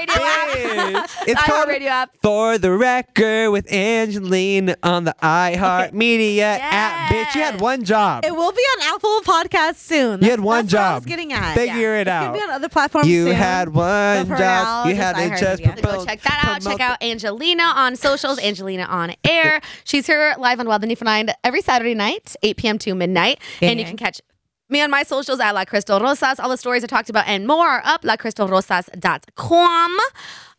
iHeartRadio 0.00 0.94
app. 0.94 1.10
It's 1.26 1.42
called 1.42 1.68
iHeartRadio 1.68 1.86
app. 1.86 2.16
For 2.22 2.58
the 2.58 2.70
Record 2.72 3.50
with 3.50 3.70
Angeline 3.72 4.74
on 4.82 5.04
the 5.04 5.14
iHeart 5.22 5.92
Media 5.92 6.46
app. 6.60 7.10
Bitch, 7.12 7.34
you 7.34 7.40
had 7.42 7.60
one 7.60 7.84
job. 7.84 8.24
It 8.24 8.34
will 8.34 8.52
be 8.52 8.60
on 8.60 8.94
Apple 8.94 9.20
Podcasts 9.22 9.76
soon. 9.76 10.22
You 10.22 10.30
had 10.30 10.40
one 10.40 10.66
that's 10.66 10.74
what 10.74 10.80
I 10.82 10.94
was 10.94 11.02
job. 11.04 11.08
getting 11.08 11.32
at. 11.32 11.54
Figure 11.54 11.96
it 11.96 12.02
It's 12.02 12.10
out. 12.10 12.20
gonna 12.26 12.38
be 12.38 12.42
on 12.44 12.50
other 12.50 12.68
platforms 12.68 13.08
You 13.08 13.24
soon. 13.26 13.34
had 13.34 13.68
one 13.70 14.26
for 14.26 14.36
job. 14.36 14.38
now, 14.38 14.84
you 14.86 14.94
just 14.94 15.02
had 15.02 15.16
to 15.16 15.22
iHeartMedia. 15.22 15.40
just 15.40 15.82
So 15.82 15.90
So 15.90 15.96
go 15.98 16.04
check 16.04 16.20
that 16.22 16.44
out. 16.44 16.62
promote 16.62 16.78
Check 16.78 16.80
out 16.90 17.02
Angelina 17.02 17.62
on 17.64 17.96
socials, 17.96 18.38
Angelina 18.38 18.84
on 18.84 19.14
air. 19.24 19.60
She's 19.84 20.06
here 20.06 20.34
live 20.38 20.60
on 20.60 20.66
Wild 20.68 20.82
and 20.82 20.88
Newfoundland 20.88 21.34
every 21.44 21.62
Saturday 21.62 21.94
night, 21.94 22.36
8 22.42 22.56
p.m. 22.56 22.78
to 22.78 22.94
midnight. 22.94 23.40
And 23.62 23.78
you 23.78 23.84
can 23.84 23.96
catch 23.96 24.20
me 24.68 24.80
on 24.80 24.90
my 24.90 25.02
socials 25.02 25.40
at 25.40 25.52
La 25.54 25.64
Crystal 25.64 26.00
Rosas. 26.00 26.40
All 26.40 26.48
the 26.48 26.56
stories 26.56 26.82
I 26.82 26.86
talked 26.86 27.10
about 27.10 27.26
and 27.26 27.46
more 27.46 27.66
are 27.66 27.82
up, 27.84 28.02
lacrystalrosas.com. 28.02 29.90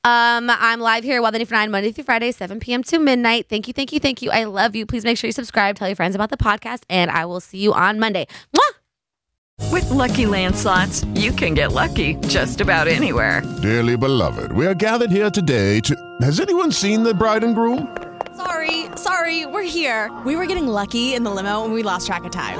Um, 0.04 0.50
I'm 0.50 0.80
live 0.80 1.04
here 1.04 1.22
Wild 1.22 1.36
and 1.36 1.42
Newfoundland 1.42 1.72
Monday 1.72 1.92
through 1.92 2.06
Friday, 2.06 2.32
7 2.32 2.60
p.m. 2.60 2.84
to 2.84 3.00
midnight. 3.00 3.48
Thank 3.50 3.68
you, 3.68 3.74
thank 3.74 3.92
you, 3.92 4.00
thank 4.00 4.22
you. 4.22 4.32
I 4.32 4.46
love 4.46 4.76
you. 4.76 4.86
Please 4.86 5.04
make 5.04 5.18
sure 5.18 5.28
you 5.28 5.34
subscribe, 5.34 5.76
tell 5.76 5.90
your 5.90 5.96
friends 5.98 6.16
about 6.16 6.30
the 6.30 6.38
podcast, 6.38 6.84
and 6.90 7.12
I 7.12 7.26
will 7.26 7.42
see 7.42 7.58
you 7.60 7.74
on 7.74 8.00
Monday. 8.00 8.28
Mwah! 8.56 9.72
With 9.72 9.86
LuckyLand 9.86 10.54
Slots, 10.56 11.04
you 11.20 11.32
can 11.32 11.56
get 11.56 11.74
lucky 11.74 12.16
just 12.28 12.62
about 12.62 12.88
anywhere. 12.88 13.42
Dearly 13.62 13.98
beloved, 13.98 14.52
we 14.54 14.66
are 14.66 14.76
gathered 14.76 15.12
here 15.12 15.30
today 15.30 15.80
to. 15.82 15.96
Has 16.22 16.40
anyone 16.40 16.72
seen 16.72 17.04
the 17.04 17.14
bride 17.14 17.44
and 17.44 17.56
groom? 17.56 17.98
Sorry, 18.38 18.86
sorry, 18.96 19.46
we're 19.48 19.64
here. 19.64 20.16
We 20.26 20.36
were 20.36 20.46
getting 20.46 20.68
lucky 20.68 21.16
in 21.16 21.24
the 21.24 21.32
limo 21.32 21.66
and 21.66 21.74
we 21.74 21.82
lost 21.84 22.06
track 22.06 22.24
of 22.24 22.32
time. 22.32 22.60